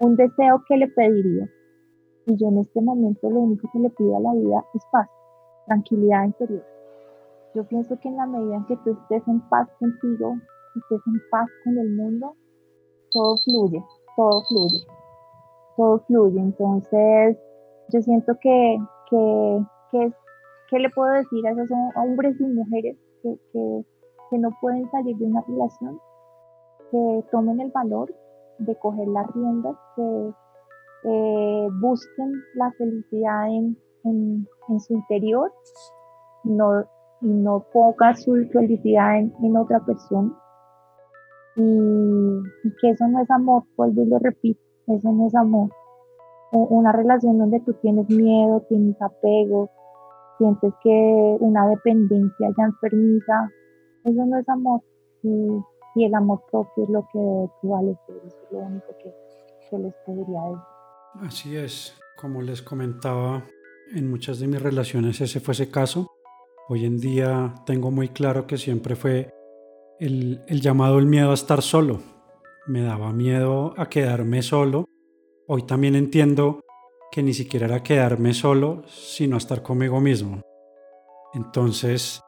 un 0.00 0.16
deseo, 0.16 0.62
¿qué 0.68 0.76
le 0.76 0.88
pediría? 0.88 1.48
Y 2.26 2.36
yo 2.36 2.48
en 2.48 2.58
este 2.58 2.80
momento 2.80 3.28
lo 3.30 3.40
único 3.40 3.68
que 3.72 3.78
le 3.80 3.90
pido 3.90 4.16
a 4.16 4.20
la 4.20 4.32
vida 4.34 4.64
es 4.74 4.82
paz, 4.92 5.08
tranquilidad 5.66 6.24
interior. 6.24 6.64
Yo 7.54 7.66
pienso 7.66 7.98
que 7.98 8.08
en 8.08 8.16
la 8.16 8.26
medida 8.26 8.56
en 8.56 8.66
que 8.66 8.76
tú 8.84 8.90
estés 8.90 9.26
en 9.26 9.40
paz 9.48 9.68
contigo, 9.80 10.36
estés 10.76 11.00
en 11.06 11.20
paz 11.30 11.48
con 11.64 11.78
el 11.78 11.90
mundo, 11.96 12.34
todo 13.10 13.36
fluye, 13.44 13.82
todo 14.16 14.42
fluye, 14.42 14.86
todo 15.76 15.98
fluye. 16.06 16.40
Entonces, 16.40 17.38
yo 17.88 18.02
siento 18.02 18.34
que, 18.40 18.76
que, 19.10 20.12
que, 20.70 20.78
le 20.78 20.90
puedo 20.90 21.10
decir 21.12 21.46
a 21.46 21.52
esos 21.52 21.68
hombres 21.96 22.38
y 22.38 22.44
mujeres 22.44 22.96
que, 23.22 23.36
que, 23.52 23.84
que 24.30 24.38
no 24.38 24.50
pueden 24.60 24.90
salir 24.90 25.16
de 25.16 25.26
una 25.26 25.42
relación? 25.46 26.00
que 26.90 27.24
tomen 27.30 27.60
el 27.60 27.70
valor 27.70 28.14
de 28.58 28.74
coger 28.76 29.06
las 29.08 29.26
riendas, 29.34 29.76
que 29.96 30.32
eh, 31.04 31.68
busquen 31.80 32.32
la 32.54 32.70
felicidad 32.72 33.48
en, 33.48 33.76
su 34.80 34.94
interior, 34.94 35.52
no 36.44 36.84
y 37.20 37.26
no 37.26 37.66
ponga 37.72 38.14
su 38.14 38.32
felicidad 38.52 39.18
en, 39.18 39.56
otra 39.56 39.80
persona. 39.80 40.32
Y, 41.56 41.62
y, 41.62 42.74
que 42.80 42.90
eso 42.90 43.06
no 43.08 43.20
es 43.20 43.30
amor, 43.30 43.64
vuelvo 43.76 44.02
y 44.02 44.06
lo 44.06 44.18
repito, 44.18 44.60
eso 44.86 45.10
no 45.12 45.26
es 45.26 45.34
amor. 45.34 45.70
Una 46.52 46.92
relación 46.92 47.38
donde 47.38 47.60
tú 47.60 47.74
tienes 47.74 48.08
miedo, 48.08 48.62
tienes 48.68 49.00
apego, 49.02 49.68
sientes 50.38 50.72
que 50.82 51.36
una 51.40 51.68
dependencia 51.68 52.48
ya 52.56 52.64
enfermiza, 52.64 53.50
eso 54.10 54.26
no 54.26 54.38
es 54.38 54.48
amor. 54.48 54.82
Y, 55.22 55.62
el 56.04 56.14
amor 56.14 56.40
propio 56.48 56.84
es 56.84 56.90
lo 56.90 57.08
que 57.12 57.18
debe 57.18 57.50
prevalecer, 57.60 58.22
eso 58.24 58.36
es 58.44 58.52
lo 58.52 58.58
único 58.60 58.86
que, 59.02 59.12
que 59.68 59.78
les 59.78 59.94
pediría 60.06 60.42
decir. 60.42 61.26
Así 61.26 61.56
es, 61.56 61.98
como 62.16 62.40
les 62.40 62.62
comentaba, 62.62 63.42
en 63.92 64.08
muchas 64.08 64.38
de 64.38 64.46
mis 64.46 64.62
relaciones 64.62 65.20
ese 65.20 65.40
fue 65.40 65.54
ese 65.54 65.72
caso. 65.72 66.06
Hoy 66.68 66.84
en 66.84 66.98
día 66.98 67.52
tengo 67.66 67.90
muy 67.90 68.10
claro 68.10 68.46
que 68.46 68.58
siempre 68.58 68.94
fue 68.94 69.34
el, 69.98 70.40
el 70.46 70.60
llamado 70.60 71.00
el 71.00 71.06
miedo 71.06 71.32
a 71.32 71.34
estar 71.34 71.62
solo. 71.62 71.98
Me 72.68 72.82
daba 72.82 73.12
miedo 73.12 73.74
a 73.76 73.88
quedarme 73.88 74.42
solo. 74.42 74.84
Hoy 75.48 75.64
también 75.64 75.96
entiendo 75.96 76.60
que 77.10 77.24
ni 77.24 77.34
siquiera 77.34 77.66
era 77.66 77.82
quedarme 77.82 78.34
solo, 78.34 78.82
sino 78.86 79.36
estar 79.36 79.62
conmigo 79.62 80.00
mismo. 80.00 80.42
Entonces, 81.34 82.20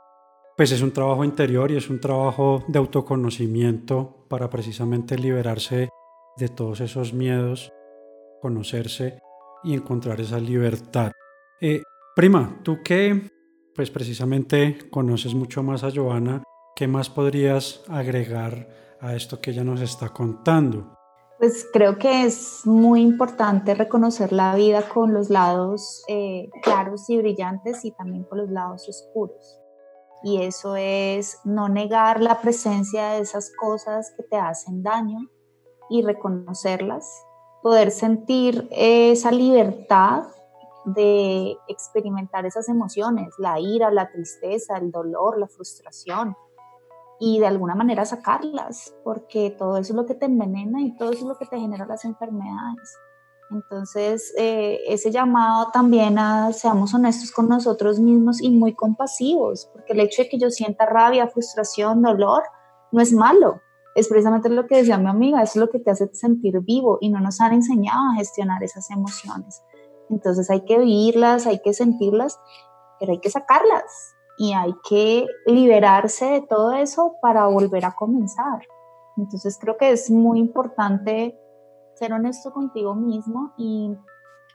pues 0.61 0.73
es 0.73 0.83
un 0.83 0.93
trabajo 0.93 1.25
interior 1.25 1.71
y 1.71 1.79
es 1.79 1.89
un 1.89 2.03
trabajo 2.03 2.63
de 2.69 2.79
autoconocimiento 2.79 4.27
para 4.29 4.51
precisamente 4.51 5.17
liberarse 5.17 5.89
de 6.37 6.49
todos 6.51 6.83
esos 6.83 7.15
miedos, 7.15 7.73
conocerse 8.43 9.21
y 9.65 9.73
encontrar 9.73 10.21
esa 10.21 10.39
libertad. 10.39 11.13
Eh, 11.63 11.83
prima, 12.15 12.61
tú 12.63 12.83
que 12.85 13.31
pues 13.75 13.91
precisamente 13.91 14.91
conoces 14.91 15.33
mucho 15.35 15.63
más 15.63 15.83
a 15.83 15.91
Joana, 15.91 16.43
¿qué 16.77 16.87
más 16.87 17.09
podrías 17.09 17.83
agregar 17.89 18.69
a 19.01 19.17
esto 19.17 19.41
que 19.41 19.53
ella 19.53 19.65
nos 19.65 19.81
está 19.81 20.11
contando? 20.11 20.95
Pues 21.39 21.67
creo 21.73 21.97
que 21.97 22.25
es 22.25 22.67
muy 22.67 23.01
importante 23.01 23.75
reconocer 23.75 24.31
la 24.31 24.55
vida 24.57 24.87
con 24.91 25.15
los 25.15 25.31
lados 25.31 26.05
eh, 26.07 26.51
claros 26.63 27.09
y 27.09 27.17
brillantes 27.17 27.83
y 27.87 27.93
también 27.93 28.25
con 28.25 28.37
los 28.37 28.51
lados 28.51 28.87
oscuros. 28.91 29.61
Y 30.23 30.43
eso 30.43 30.77
es 30.77 31.39
no 31.45 31.69
negar 31.69 32.21
la 32.21 32.41
presencia 32.41 33.11
de 33.11 33.21
esas 33.21 33.53
cosas 33.59 34.13
que 34.17 34.23
te 34.25 34.37
hacen 34.37 34.83
daño 34.83 35.19
y 35.89 36.03
reconocerlas, 36.03 37.07
poder 37.63 37.91
sentir 37.91 38.69
esa 38.71 39.31
libertad 39.33 40.25
de 40.85 41.57
experimentar 41.69 42.47
esas 42.47 42.69
emociones, 42.69 43.35
la 43.39 43.61
ira, 43.61 43.91
la 43.91 44.11
tristeza, 44.11 44.77
el 44.77 44.91
dolor, 44.91 45.39
la 45.39 45.49
frustración, 45.49 46.37
y 47.19 47.39
de 47.39 47.47
alguna 47.47 47.75
manera 47.75 48.05
sacarlas, 48.07 48.95
porque 49.05 49.51
todo 49.51 49.77
eso 49.77 49.93
es 49.93 49.97
lo 49.97 50.07
que 50.07 50.15
te 50.15 50.25
envenena 50.25 50.81
y 50.81 50.97
todo 50.97 51.11
eso 51.11 51.21
es 51.21 51.27
lo 51.27 51.37
que 51.37 51.45
te 51.45 51.59
genera 51.59 51.85
las 51.87 52.05
enfermedades. 52.07 52.97
Entonces, 53.51 54.33
eh, 54.39 54.79
ese 54.87 55.11
llamado 55.11 55.71
también 55.73 56.19
a 56.19 56.53
seamos 56.53 56.95
honestos 56.95 57.33
con 57.33 57.49
nosotros 57.49 57.99
mismos 57.99 58.41
y 58.41 58.51
muy 58.51 58.75
compasivos, 58.75 59.69
porque 59.73 59.93
el 59.93 60.01
hecho 60.01 60.23
de 60.23 60.29
que 60.29 60.39
yo 60.39 60.51
sienta 60.51 60.87
rabia, 60.87 61.29
frustración, 61.29 62.01
dolor, 62.01 62.45
no 62.93 63.01
es 63.01 63.13
malo. 63.13 63.61
Es 63.97 64.09
precisamente 64.09 64.49
lo 64.49 64.67
que 64.69 64.77
decía 64.77 64.99
mi 64.99 65.09
amiga, 65.09 65.43
es 65.43 65.57
lo 65.57 65.69
que 65.69 65.81
te 65.81 65.91
hace 65.91 66.09
sentir 66.15 66.61
vivo 66.61 66.99
y 67.01 67.09
no 67.11 67.19
nos 67.21 67.41
han 67.41 67.53
enseñado 67.53 68.13
a 68.13 68.17
gestionar 68.17 68.63
esas 68.63 68.89
emociones. 68.91 69.63
Entonces 70.11 70.49
hay 70.49 70.65
que 70.65 70.79
vivirlas, 70.79 71.47
hay 71.47 71.61
que 71.61 71.73
sentirlas, 71.73 72.39
pero 73.01 73.13
hay 73.13 73.19
que 73.19 73.31
sacarlas 73.31 74.15
y 74.39 74.53
hay 74.53 74.75
que 74.89 75.27
liberarse 75.47 76.27
de 76.27 76.41
todo 76.43 76.73
eso 76.73 77.17
para 77.21 77.47
volver 77.47 77.85
a 77.85 77.97
comenzar. 77.97 78.63
Entonces 79.17 79.59
creo 79.61 79.77
que 79.77 79.91
es 79.91 80.09
muy 80.09 80.39
importante 80.39 81.37
ser 82.01 82.13
honesto 82.13 82.53
contigo 82.53 82.97
mismo 82.97 83.53
y 83.57 83.95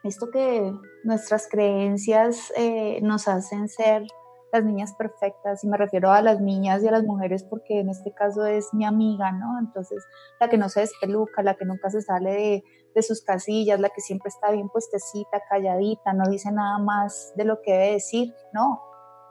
esto 0.03 0.29
que 0.29 0.73
nuestras 1.03 1.47
creencias 1.49 2.51
eh, 2.57 2.99
nos 3.01 3.29
hacen 3.29 3.69
ser 3.69 4.03
las 4.51 4.63
niñas 4.63 4.93
perfectas, 4.93 5.63
y 5.63 5.67
me 5.67 5.77
refiero 5.77 6.11
a 6.11 6.21
las 6.21 6.39
niñas 6.39 6.81
y 6.81 6.87
a 6.87 6.91
las 6.91 7.03
mujeres 7.03 7.43
porque 7.43 7.79
en 7.79 7.89
este 7.89 8.13
caso 8.13 8.45
es 8.45 8.73
mi 8.73 8.85
amiga, 8.85 9.31
¿no? 9.31 9.59
Entonces, 9.59 10.03
la 10.39 10.49
que 10.49 10.57
no 10.57 10.69
se 10.69 10.81
despeluca, 10.81 11.43
la 11.43 11.55
que 11.55 11.65
nunca 11.65 11.89
se 11.89 12.01
sale 12.01 12.31
de, 12.31 12.63
de 12.93 13.01
sus 13.01 13.21
casillas, 13.21 13.79
la 13.79 13.89
que 13.89 14.01
siempre 14.01 14.29
está 14.29 14.51
bien 14.51 14.69
puestecita, 14.69 15.41
calladita, 15.49 16.13
no 16.13 16.29
dice 16.29 16.51
nada 16.51 16.79
más 16.79 17.33
de 17.35 17.45
lo 17.45 17.61
que 17.61 17.73
debe 17.73 17.91
decir, 17.93 18.33
no, 18.53 18.81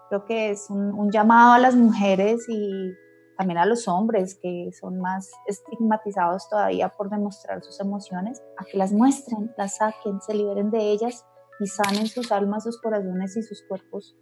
Creo 0.08 0.24
que 0.26 0.50
es 0.50 0.68
un, 0.70 1.10
llamado 1.10 1.52
a 1.52 1.58
las 1.58 1.74
mujeres 1.74 2.46
y 2.48 2.92
también 3.36 3.58
a 3.58 3.66
los 3.66 3.88
hombres 3.88 4.38
que 4.40 4.70
son 4.78 4.98
más 5.00 5.30
estigmatizados 5.46 6.48
todavía 6.48 6.90
por 6.90 7.10
demostrar 7.10 7.62
sus 7.62 7.80
emociones, 7.80 8.42
a 8.58 8.64
que 8.64 8.78
las 8.78 8.92
muestren, 8.92 9.52
las 9.56 9.76
saquen, 9.76 10.20
se 10.20 10.34
liberen 10.34 10.70
de 10.70 10.90
ellas 10.90 11.26
y 11.60 11.66
sanen 11.66 12.06
sus 12.06 12.32
almas, 12.32 12.64
sus 12.64 12.80
corazones 12.80 13.36
y 13.36 13.42
sus 13.42 13.62
cuerpos 13.68 14.16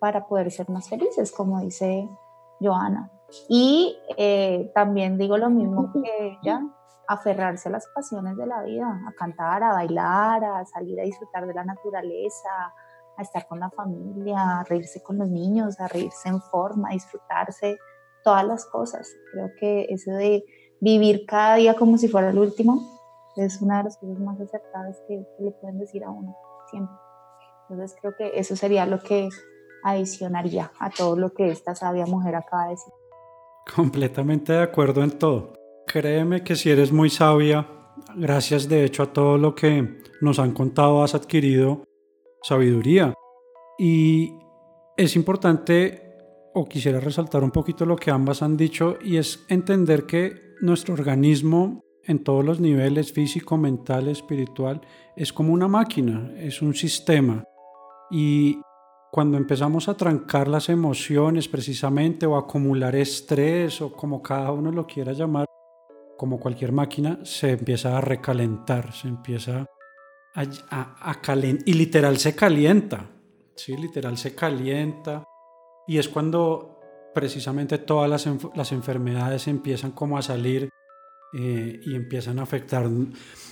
para 0.00 0.26
poder 0.26 0.50
ser 0.50 0.68
más 0.70 0.88
felices, 0.88 1.32
como 1.32 1.60
dice 1.60 2.08
Joana. 2.60 3.10
Y 3.48 3.98
eh, 4.16 4.70
también 4.74 5.18
digo 5.18 5.36
lo 5.36 5.50
mismo 5.50 5.92
que 6.02 6.38
ella, 6.42 6.60
aferrarse 7.08 7.68
a 7.68 7.72
las 7.72 7.86
pasiones 7.94 8.36
de 8.36 8.46
la 8.46 8.62
vida, 8.62 8.86
a 8.86 9.12
cantar, 9.12 9.62
a 9.62 9.72
bailar, 9.72 10.44
a 10.44 10.64
salir 10.66 11.00
a 11.00 11.04
disfrutar 11.04 11.46
de 11.46 11.54
la 11.54 11.64
naturaleza, 11.64 12.74
a 13.16 13.22
estar 13.22 13.46
con 13.48 13.58
la 13.58 13.70
familia, 13.70 14.60
a 14.60 14.64
reírse 14.64 15.02
con 15.02 15.18
los 15.18 15.28
niños, 15.28 15.80
a 15.80 15.88
reírse 15.88 16.28
en 16.28 16.40
forma, 16.40 16.90
a 16.90 16.92
disfrutarse, 16.92 17.78
todas 18.28 18.46
las 18.46 18.66
cosas. 18.66 19.16
Creo 19.32 19.50
que 19.58 19.86
eso 19.88 20.10
de 20.10 20.44
vivir 20.80 21.24
cada 21.26 21.56
día 21.56 21.72
como 21.72 21.96
si 21.96 22.08
fuera 22.08 22.28
el 22.28 22.38
último 22.38 22.82
es 23.36 23.62
una 23.62 23.78
de 23.78 23.84
las 23.84 23.96
cosas 23.96 24.18
más 24.18 24.38
acertadas 24.38 25.00
que, 25.08 25.24
le 25.40 25.50
pueden 25.52 25.78
decir 25.78 26.04
a 26.04 26.10
uno 26.10 26.36
siempre. 26.70 26.94
Entonces 27.70 27.96
creo 27.98 28.14
que 28.18 28.38
eso 28.38 28.54
sería 28.54 28.84
lo 28.84 28.98
que 28.98 29.30
adicionaría 29.82 30.70
a 30.78 30.90
todo 30.90 31.16
lo 31.16 31.30
que 31.30 31.48
esta 31.48 31.74
sabia 31.74 32.04
mujer 32.04 32.34
acaba 32.34 32.64
de 32.64 32.70
decir. 32.72 32.92
Completamente 33.74 34.52
de 34.52 34.62
acuerdo 34.62 35.02
en 35.02 35.12
todo. 35.12 35.54
Créeme 35.86 36.44
que 36.44 36.54
si 36.54 36.68
eres 36.68 36.92
muy 36.92 37.08
sabia, 37.08 37.66
gracias 38.14 38.68
de 38.68 38.84
hecho 38.84 39.04
a 39.04 39.12
todo 39.14 39.38
lo 39.38 39.54
que 39.54 40.02
nos 40.20 40.38
han 40.38 40.52
contado, 40.52 41.02
has 41.02 41.14
adquirido 41.14 41.82
sabiduría. 42.42 43.14
Y 43.78 44.34
es 44.98 45.16
importante, 45.16 46.07
o 46.54 46.64
quisiera 46.64 47.00
resaltar 47.00 47.42
un 47.44 47.50
poquito 47.50 47.86
lo 47.86 47.96
que 47.96 48.10
ambas 48.10 48.42
han 48.42 48.56
dicho, 48.56 48.98
y 49.02 49.16
es 49.16 49.44
entender 49.48 50.06
que 50.06 50.54
nuestro 50.60 50.94
organismo 50.94 51.84
en 52.08 52.24
todos 52.24 52.44
los 52.44 52.58
niveles, 52.58 53.12
físico, 53.12 53.58
mental, 53.58 54.08
espiritual, 54.08 54.80
es 55.14 55.32
como 55.32 55.52
una 55.52 55.68
máquina, 55.68 56.32
es 56.38 56.62
un 56.62 56.74
sistema. 56.74 57.44
Y 58.10 58.60
cuando 59.12 59.36
empezamos 59.36 59.88
a 59.88 59.94
trancar 59.94 60.48
las 60.48 60.70
emociones 60.70 61.48
precisamente 61.48 62.24
o 62.24 62.36
acumular 62.36 62.96
estrés 62.96 63.82
o 63.82 63.92
como 63.92 64.22
cada 64.22 64.52
uno 64.52 64.72
lo 64.72 64.86
quiera 64.86 65.12
llamar, 65.12 65.44
como 66.16 66.40
cualquier 66.40 66.72
máquina, 66.72 67.20
se 67.24 67.50
empieza 67.52 67.98
a 67.98 68.00
recalentar, 68.00 68.92
se 68.94 69.08
empieza 69.08 69.66
a, 70.34 71.20
y 71.66 71.72
literal 71.74 72.16
se 72.16 72.34
calienta, 72.34 73.10
¿sí? 73.54 73.76
Literal 73.76 74.16
se 74.16 74.34
calienta 74.34 75.24
y 75.88 75.98
es 75.98 76.08
cuando 76.08 76.78
precisamente 77.14 77.78
todas 77.78 78.08
las, 78.08 78.28
las 78.54 78.70
enfermedades 78.72 79.48
empiezan 79.48 79.90
como 79.90 80.18
a 80.18 80.22
salir 80.22 80.68
eh, 81.32 81.80
y 81.84 81.96
empiezan 81.96 82.38
a 82.38 82.42
afectar 82.42 82.86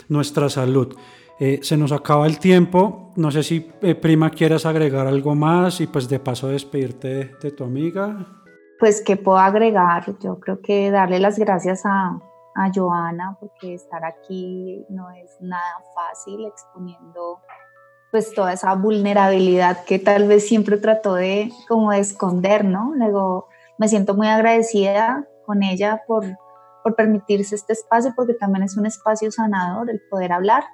nuestra 0.08 0.48
salud. 0.48 0.96
Eh, 1.40 1.60
se 1.62 1.76
nos 1.76 1.92
acaba 1.92 2.26
el 2.26 2.38
tiempo, 2.38 3.12
no 3.16 3.30
sé 3.30 3.42
si 3.42 3.72
eh, 3.82 3.94
prima 3.94 4.30
quieras 4.30 4.66
agregar 4.66 5.06
algo 5.06 5.34
más 5.34 5.80
y 5.80 5.86
pues 5.86 6.08
de 6.08 6.20
paso 6.20 6.48
despedirte 6.48 7.08
de, 7.08 7.24
de 7.42 7.50
tu 7.50 7.64
amiga. 7.64 8.26
Pues 8.78 9.02
que 9.02 9.16
puedo 9.16 9.38
agregar, 9.38 10.04
yo 10.20 10.38
creo 10.38 10.60
que 10.60 10.90
darle 10.90 11.18
las 11.18 11.38
gracias 11.38 11.84
a, 11.84 12.18
a 12.54 12.70
Joana 12.74 13.36
porque 13.40 13.74
estar 13.74 14.04
aquí 14.04 14.84
no 14.88 15.10
es 15.10 15.36
nada 15.40 15.82
fácil 15.94 16.44
exponiendo 16.46 17.40
pues 18.10 18.32
toda 18.34 18.52
esa 18.52 18.74
vulnerabilidad 18.74 19.84
que 19.84 19.98
tal 19.98 20.28
vez 20.28 20.46
siempre 20.46 20.76
trató 20.76 21.14
de 21.14 21.50
como 21.68 21.90
de 21.90 22.00
esconder, 22.00 22.64
¿no? 22.64 22.92
Luego 22.94 23.48
me 23.78 23.88
siento 23.88 24.14
muy 24.14 24.28
agradecida 24.28 25.26
con 25.44 25.62
ella 25.62 26.02
por, 26.06 26.24
por 26.82 26.94
permitirse 26.94 27.54
este 27.54 27.72
espacio 27.72 28.12
porque 28.16 28.34
también 28.34 28.64
es 28.64 28.76
un 28.76 28.86
espacio 28.86 29.30
sanador 29.30 29.90
el 29.90 30.00
poder 30.10 30.32
hablar 30.32 30.64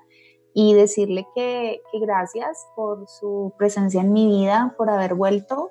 y 0.54 0.74
decirle 0.74 1.26
que, 1.34 1.80
que 1.90 1.98
gracias 2.00 2.66
por 2.76 3.08
su 3.08 3.54
presencia 3.58 4.02
en 4.02 4.12
mi 4.12 4.26
vida, 4.26 4.74
por 4.76 4.90
haber 4.90 5.14
vuelto, 5.14 5.70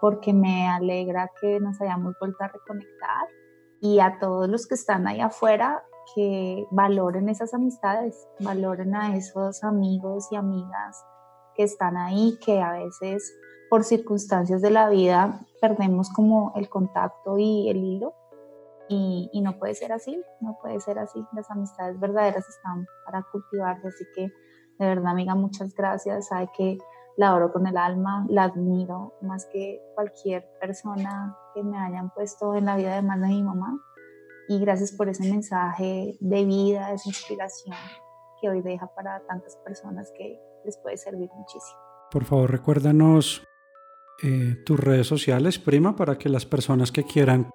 porque 0.00 0.32
me 0.32 0.68
alegra 0.68 1.30
que 1.40 1.60
nos 1.60 1.80
hayamos 1.80 2.14
vuelto 2.18 2.42
a 2.42 2.48
reconectar 2.48 3.26
y 3.80 4.00
a 4.00 4.18
todos 4.18 4.48
los 4.48 4.66
que 4.66 4.74
están 4.74 5.06
ahí 5.06 5.20
afuera 5.20 5.84
que 6.16 6.66
valoren 6.70 7.28
esas 7.28 7.52
amistades, 7.52 8.26
valoren 8.40 8.96
a 8.96 9.14
esos 9.16 9.62
amigos 9.62 10.28
y 10.32 10.36
amigas 10.36 11.04
que 11.54 11.62
están 11.62 11.98
ahí, 11.98 12.38
que 12.42 12.62
a 12.62 12.72
veces 12.72 13.34
por 13.68 13.84
circunstancias 13.84 14.62
de 14.62 14.70
la 14.70 14.88
vida 14.88 15.40
perdemos 15.60 16.08
como 16.10 16.52
el 16.56 16.70
contacto 16.70 17.36
y 17.36 17.68
el 17.68 17.84
hilo. 17.84 18.14
Y, 18.88 19.40
no 19.42 19.58
puede 19.58 19.74
ser 19.74 19.92
así, 19.92 20.22
no 20.40 20.56
puede 20.62 20.80
ser 20.80 20.98
así. 20.98 21.22
Las 21.32 21.50
amistades 21.50 21.98
verdaderas 21.98 22.48
están 22.48 22.86
para 23.04 23.26
cultivarse, 23.30 23.88
así 23.88 24.04
que 24.14 24.22
de 24.78 24.86
verdad, 24.86 25.08
amiga, 25.08 25.34
muchas 25.34 25.74
gracias. 25.74 26.28
Sabe 26.28 26.48
que 26.56 26.78
la 27.16 27.34
oro 27.34 27.52
con 27.52 27.66
el 27.66 27.76
alma, 27.76 28.24
la 28.28 28.44
admiro 28.44 29.14
más 29.20 29.46
que 29.46 29.82
cualquier 29.94 30.48
persona 30.60 31.36
que 31.54 31.62
me 31.62 31.76
hayan 31.76 32.10
puesto 32.10 32.54
en 32.54 32.66
la 32.66 32.76
vida, 32.76 32.92
además 32.92 33.20
de 33.20 33.28
mi 33.28 33.42
mamá. 33.42 33.76
Y 34.48 34.60
gracias 34.60 34.92
por 34.92 35.08
ese 35.08 35.28
mensaje 35.30 36.16
de 36.20 36.44
vida, 36.44 36.92
esa 36.92 37.08
inspiración 37.08 37.76
que 38.40 38.48
hoy 38.48 38.62
deja 38.62 38.86
para 38.94 39.20
tantas 39.26 39.56
personas 39.56 40.12
que 40.16 40.38
les 40.64 40.76
puede 40.78 40.96
servir 40.96 41.28
muchísimo. 41.34 41.78
Por 42.10 42.24
favor, 42.24 42.50
recuérdanos 42.50 43.42
eh, 44.22 44.56
tus 44.64 44.78
redes 44.78 45.06
sociales, 45.06 45.58
prima, 45.58 45.96
para 45.96 46.16
que 46.16 46.28
las 46.28 46.46
personas 46.46 46.92
que 46.92 47.04
quieran 47.04 47.50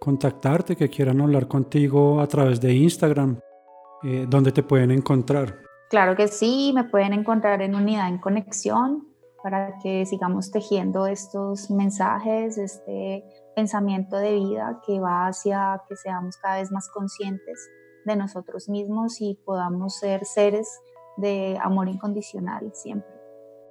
contactarte, 0.00 0.76
que 0.76 0.88
quieran 0.88 1.20
hablar 1.20 1.46
contigo 1.46 2.20
a 2.20 2.26
través 2.26 2.60
de 2.60 2.72
Instagram, 2.74 3.38
eh, 4.02 4.26
¿dónde 4.28 4.50
te 4.50 4.62
pueden 4.62 4.90
encontrar? 4.90 5.58
Claro 5.90 6.16
que 6.16 6.28
sí, 6.28 6.72
me 6.74 6.84
pueden 6.84 7.12
encontrar 7.12 7.60
en 7.62 7.74
Unidad 7.74 8.08
en 8.08 8.18
Conexión 8.18 9.06
para 9.42 9.78
que 9.82 10.06
sigamos 10.06 10.50
tejiendo 10.50 11.06
estos 11.06 11.70
mensajes, 11.70 12.58
este 12.58 13.24
pensamiento 13.60 14.16
de 14.16 14.36
vida 14.36 14.80
que 14.86 14.98
va 15.00 15.26
hacia 15.26 15.82
que 15.86 15.94
seamos 15.94 16.38
cada 16.38 16.56
vez 16.60 16.72
más 16.72 16.88
conscientes 16.88 17.68
de 18.06 18.16
nosotros 18.16 18.70
mismos 18.70 19.20
y 19.20 19.38
podamos 19.44 19.98
ser 19.98 20.24
seres 20.24 20.66
de 21.18 21.58
amor 21.62 21.86
incondicional 21.88 22.70
siempre. 22.72 23.12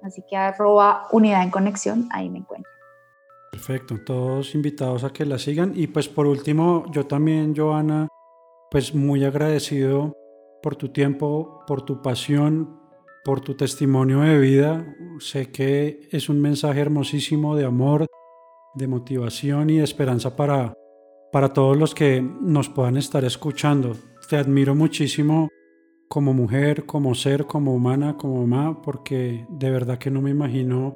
Así 0.04 0.22
que 0.30 0.36
arroba 0.36 1.08
unidad 1.10 1.42
en 1.42 1.50
conexión, 1.50 2.08
ahí 2.12 2.30
me 2.30 2.38
encuentro. 2.38 2.70
Perfecto, 3.50 3.96
todos 4.06 4.54
invitados 4.54 5.02
a 5.02 5.10
que 5.10 5.24
la 5.24 5.38
sigan. 5.38 5.72
Y 5.74 5.88
pues 5.88 6.08
por 6.08 6.28
último, 6.28 6.84
yo 6.92 7.06
también, 7.06 7.52
Joana, 7.56 8.06
pues 8.70 8.94
muy 8.94 9.24
agradecido 9.24 10.12
por 10.62 10.76
tu 10.76 10.90
tiempo, 10.90 11.64
por 11.66 11.82
tu 11.82 12.00
pasión, 12.00 12.78
por 13.24 13.40
tu 13.40 13.56
testimonio 13.56 14.20
de 14.20 14.38
vida. 14.38 14.86
Sé 15.18 15.50
que 15.50 16.08
es 16.12 16.28
un 16.28 16.40
mensaje 16.40 16.80
hermosísimo 16.80 17.56
de 17.56 17.64
amor, 17.64 18.06
de 18.74 18.86
motivación 18.86 19.70
y 19.70 19.80
esperanza 19.80 20.36
para, 20.36 20.72
para 21.32 21.52
todos 21.52 21.76
los 21.76 21.94
que 21.94 22.22
nos 22.22 22.68
puedan 22.68 22.96
estar 22.96 23.24
escuchando. 23.24 23.96
Te 24.28 24.36
admiro 24.36 24.74
muchísimo 24.74 25.48
como 26.08 26.32
mujer, 26.34 26.86
como 26.86 27.14
ser, 27.14 27.46
como 27.46 27.74
humana, 27.74 28.16
como 28.16 28.46
mamá, 28.46 28.82
porque 28.82 29.46
de 29.48 29.70
verdad 29.70 29.98
que 29.98 30.10
no 30.10 30.20
me 30.20 30.30
imagino, 30.30 30.94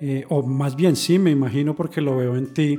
eh, 0.00 0.24
o 0.28 0.42
más 0.42 0.74
bien 0.76 0.96
sí 0.96 1.18
me 1.18 1.30
imagino 1.30 1.74
porque 1.74 2.00
lo 2.00 2.16
veo 2.16 2.36
en 2.36 2.52
ti, 2.52 2.78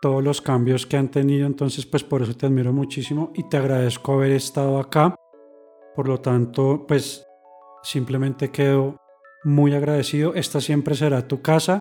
todos 0.00 0.22
los 0.22 0.40
cambios 0.40 0.86
que 0.86 0.96
han 0.96 1.10
tenido, 1.10 1.46
entonces 1.46 1.84
pues 1.86 2.02
por 2.02 2.22
eso 2.22 2.34
te 2.34 2.46
admiro 2.46 2.72
muchísimo 2.72 3.30
y 3.34 3.48
te 3.48 3.56
agradezco 3.56 4.14
haber 4.14 4.32
estado 4.32 4.78
acá 4.78 5.14
por 5.96 6.08
lo 6.08 6.20
tanto, 6.20 6.84
pues 6.86 7.26
simplemente 7.82 8.50
quedo 8.50 8.98
muy 9.44 9.74
agradecido. 9.74 10.34
Esta 10.34 10.60
siempre 10.60 10.94
será 10.94 11.26
tu 11.26 11.40
casa. 11.40 11.80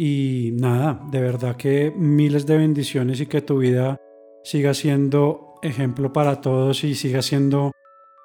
Y 0.00 0.52
nada, 0.54 1.00
de 1.10 1.20
verdad 1.20 1.56
que 1.56 1.90
miles 1.90 2.46
de 2.46 2.56
bendiciones 2.56 3.20
y 3.20 3.26
que 3.26 3.42
tu 3.42 3.58
vida 3.58 4.00
siga 4.44 4.72
siendo 4.72 5.54
ejemplo 5.60 6.12
para 6.12 6.40
todos 6.40 6.84
y 6.84 6.94
siga 6.94 7.20
siendo 7.20 7.72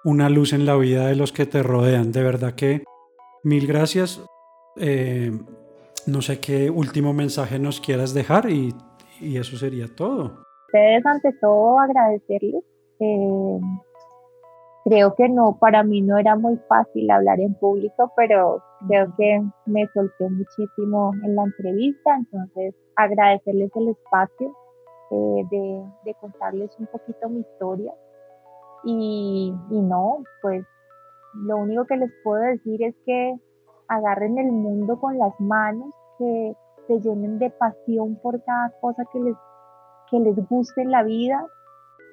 una 0.05 0.29
luz 0.29 0.53
en 0.53 0.67
la 0.67 0.75
vida 0.75 1.07
de 1.07 1.15
los 1.15 1.31
que 1.31 1.47
te 1.47 1.63
rodean. 1.63 2.11
De 2.11 2.21
verdad 2.21 2.53
que 2.53 2.83
mil 3.43 3.65
gracias. 3.65 4.23
Eh, 4.77 5.31
no 6.05 6.21
sé 6.21 6.39
qué 6.39 6.69
último 6.69 7.11
mensaje 7.11 7.57
nos 7.57 7.81
quieras 7.81 8.13
dejar 8.13 8.51
y, 8.51 8.71
eso 9.19 9.57
sería 9.57 9.87
todo. 9.95 10.45
Ustedes 10.67 11.03
ante 11.07 11.31
todo 11.41 11.79
agradecerles. 11.79 12.63
Eh, 12.99 13.59
creo 14.83 15.15
que 15.15 15.29
no, 15.29 15.57
para 15.59 15.83
mí 15.83 16.01
no 16.01 16.17
era 16.17 16.35
muy 16.35 16.57
fácil 16.67 17.09
hablar 17.09 17.39
en 17.39 17.53
público, 17.55 18.11
pero 18.15 18.61
creo 18.87 19.13
que 19.17 19.41
me 19.65 19.87
solté 19.93 20.29
muchísimo 20.29 21.13
en 21.23 21.35
la 21.35 21.43
entrevista, 21.43 22.15
entonces 22.15 22.75
agradecerles 22.95 23.71
el 23.75 23.89
espacio 23.89 24.55
eh, 25.11 25.43
de, 25.49 25.83
de, 26.05 26.13
contarles 26.15 26.71
un 26.79 26.87
poquito 26.87 27.29
mi 27.29 27.41
historia. 27.41 27.93
Y, 28.83 29.53
y 29.69 29.81
no, 29.81 30.23
pues 30.41 30.65
lo 31.33 31.57
único 31.57 31.85
que 31.85 31.95
les 31.95 32.11
puedo 32.23 32.41
decir 32.41 32.83
es 32.83 32.95
que 33.05 33.35
agarren 33.87 34.37
el 34.37 34.51
mundo 34.51 34.99
con 34.99 35.17
las 35.17 35.33
manos, 35.39 35.93
que 36.19 36.53
se 36.87 36.99
llenen 36.99 37.39
de 37.39 37.49
pasión 37.51 38.17
por 38.21 38.43
cada 38.43 38.71
cosa 38.81 39.03
que 39.13 39.19
les, 39.19 39.35
que 40.11 40.19
les 40.19 40.35
guste 40.49 40.81
en 40.81 40.91
la 40.91 41.03
vida 41.03 41.47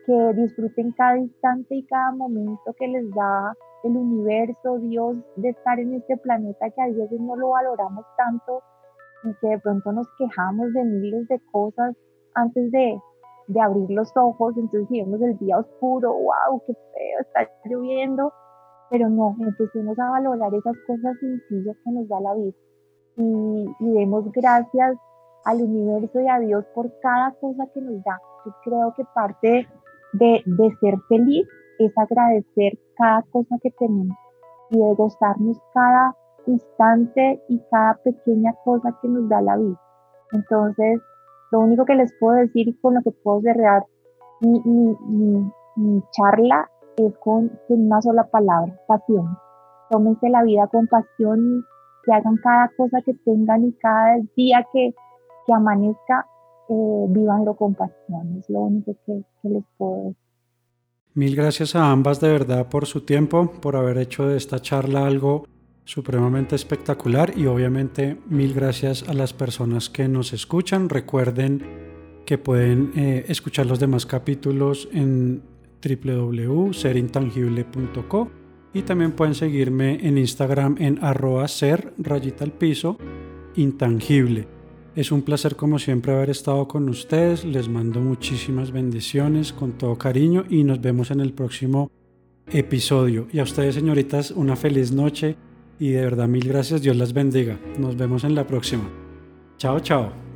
que 0.07 0.33
disfruten 0.35 0.93
cada 0.93 1.19
instante 1.19 1.75
y 1.75 1.85
cada 1.87 2.13
momento 2.13 2.75
que 2.79 2.89
les 2.89 3.11
da 3.15 3.55
el 3.85 3.97
universo, 3.97 4.79
Dios, 4.79 5.17
de 5.37 5.51
estar 5.51 5.79
en 5.79 5.95
este 5.95 6.17
planeta 6.19 6.71
que 6.71 6.83
a 6.83 6.87
veces 6.87 7.21
no 7.21 7.37
lo 7.37 7.51
valoramos 7.51 8.05
tanto 8.17 8.63
y 9.25 9.35
que 9.41 9.49
de 9.49 9.59
pronto 9.59 9.93
nos 9.93 10.07
quejamos 10.19 10.73
de 10.73 10.85
miles 10.85 11.29
de 11.29 11.41
cosas 11.53 11.95
antes 12.35 12.71
de, 12.71 12.99
de 13.49 13.61
abrir 13.61 13.91
los 13.91 14.11
ojos, 14.17 14.57
entonces 14.57 14.89
si 14.89 15.01
vemos 15.01 15.21
el 15.23 15.37
día 15.39 15.59
oscuro, 15.59 16.13
wow, 16.13 16.63
qué 16.67 16.75
feo, 16.75 17.21
está 17.21 17.49
lloviendo, 17.65 18.33
pero 18.91 19.09
no, 19.09 19.37
empecemos 19.41 19.99
a 19.99 20.11
valorar 20.11 20.53
esas 20.55 20.77
cosas 20.87 21.17
sencillas 21.21 21.77
que 21.85 21.91
nos 21.91 22.09
da 22.09 22.21
la 22.21 22.35
vida 22.35 22.57
y, 23.17 23.67
y 23.81 23.93
demos 23.93 24.31
gracias 24.33 24.97
al 25.45 25.63
universo 25.63 26.21
y 26.21 26.29
a 26.29 26.39
Dios 26.39 26.65
por 26.75 26.91
cada 27.01 27.33
cosa 27.41 27.67
que 27.73 27.81
nos 27.81 28.03
da. 28.05 28.19
Yo 28.45 28.53
creo 28.65 28.95
que 28.97 29.05
parte 29.15 29.69
de, 30.13 30.43
de 30.45 30.77
ser 30.81 30.95
feliz 31.09 31.47
es 31.79 31.93
agradecer 31.97 32.79
cada 32.97 33.23
cosa 33.31 33.57
que 33.63 33.71
tenemos 33.73 34.17
y 34.71 34.79
de 34.79 34.95
gozarnos 34.95 35.59
cada 35.73 36.15
instante 36.47 37.43
y 37.49 37.61
cada 37.71 37.95
pequeña 38.03 38.55
cosa 38.65 38.97
que 39.01 39.09
nos 39.09 39.29
da 39.29 39.41
la 39.41 39.57
vida. 39.57 39.81
Entonces, 40.33 41.01
lo 41.51 41.61
único 41.61 41.85
que 41.85 41.95
les 41.95 42.13
puedo 42.19 42.37
decir 42.37 42.69
y 42.69 42.75
con 42.81 42.95
lo 42.95 43.01
que 43.03 43.11
puedo 43.11 43.41
cerrar 43.41 43.85
mi, 44.41 44.61
mi, 44.65 45.51
mi, 45.77 46.03
charla 46.13 46.71
es 46.97 47.17
con, 47.19 47.51
una 47.69 48.01
sola 48.01 48.25
palabra, 48.25 48.75
pasión. 48.87 49.37
Tómense 49.91 50.29
la 50.29 50.43
vida 50.43 50.67
con 50.69 50.87
pasión 50.87 51.59
y 51.59 51.65
que 52.05 52.13
hagan 52.13 52.37
cada 52.37 52.71
cosa 52.77 52.99
que 53.05 53.15
tengan 53.25 53.65
y 53.65 53.73
cada 53.75 54.19
día 54.37 54.67
que, 54.73 54.95
que 55.47 55.53
amanezca 55.53 56.27
eh, 56.71 57.55
con 57.59 57.75
pasión, 57.75 58.39
es 58.39 58.49
lo 58.49 58.61
único 58.61 58.97
que, 59.05 59.25
les 59.43 59.65
puedo 59.77 60.05
decir. 60.05 60.17
Mil 61.15 61.35
gracias 61.35 61.75
a 61.75 61.91
ambas 61.91 62.21
de 62.21 62.29
verdad 62.29 62.69
por 62.69 62.87
su 62.87 63.01
tiempo, 63.01 63.51
por 63.61 63.75
haber 63.75 63.99
hecho 63.99 64.29
de 64.29 64.37
esta 64.37 64.61
charla 64.61 65.05
algo 65.07 65.45
supremamente 65.85 66.55
espectacular 66.55 67.37
y 67.37 67.47
obviamente 67.47 68.21
mil 68.29 68.55
gracias 68.55 69.03
a 69.09 69.15
las 69.15 69.33
personas 69.33 69.91
que 69.91 70.07
nos 70.07 70.33
escuchan. 70.33 70.89
Recuerden 70.89 71.65
que 72.25 72.39
pueden 72.39 72.93
eh, 72.95 73.25
escuchar 73.27 73.67
los 73.67 73.81
demás 73.81 74.07
capítulos 74.07 74.89
en 74.93 75.43
www.serintangible.co 75.83 78.31
y 78.73 78.83
también 78.83 79.11
pueden 79.13 79.35
seguirme 79.35 80.07
en 80.07 80.17
Instagram 80.17 80.77
en 80.79 81.03
arroba 81.03 81.47
al 81.47 82.53
piso 82.53 82.97
intangible. 83.57 84.60
Es 84.97 85.13
un 85.13 85.23
placer 85.23 85.55
como 85.55 85.79
siempre 85.79 86.13
haber 86.13 86.31
estado 86.31 86.67
con 86.67 86.89
ustedes. 86.89 87.45
Les 87.45 87.69
mando 87.69 88.01
muchísimas 88.01 88.73
bendiciones 88.73 89.53
con 89.53 89.73
todo 89.73 89.97
cariño 89.97 90.45
y 90.49 90.65
nos 90.65 90.81
vemos 90.81 91.11
en 91.11 91.21
el 91.21 91.33
próximo 91.33 91.91
episodio. 92.51 93.29
Y 93.33 93.39
a 93.39 93.45
ustedes 93.45 93.77
señoritas 93.77 94.33
una 94.33 94.57
feliz 94.57 94.91
noche 94.91 95.37
y 95.79 95.91
de 95.91 96.03
verdad 96.03 96.29
mil 96.29 96.47
gracias. 96.47 96.83
Dios 96.83 96.97
las 96.97 97.13
bendiga. 97.13 97.59
Nos 97.79 97.97
vemos 97.97 98.25
en 98.25 98.35
la 98.35 98.47
próxima. 98.47 98.89
Chao, 99.59 99.79
chao. 99.81 100.30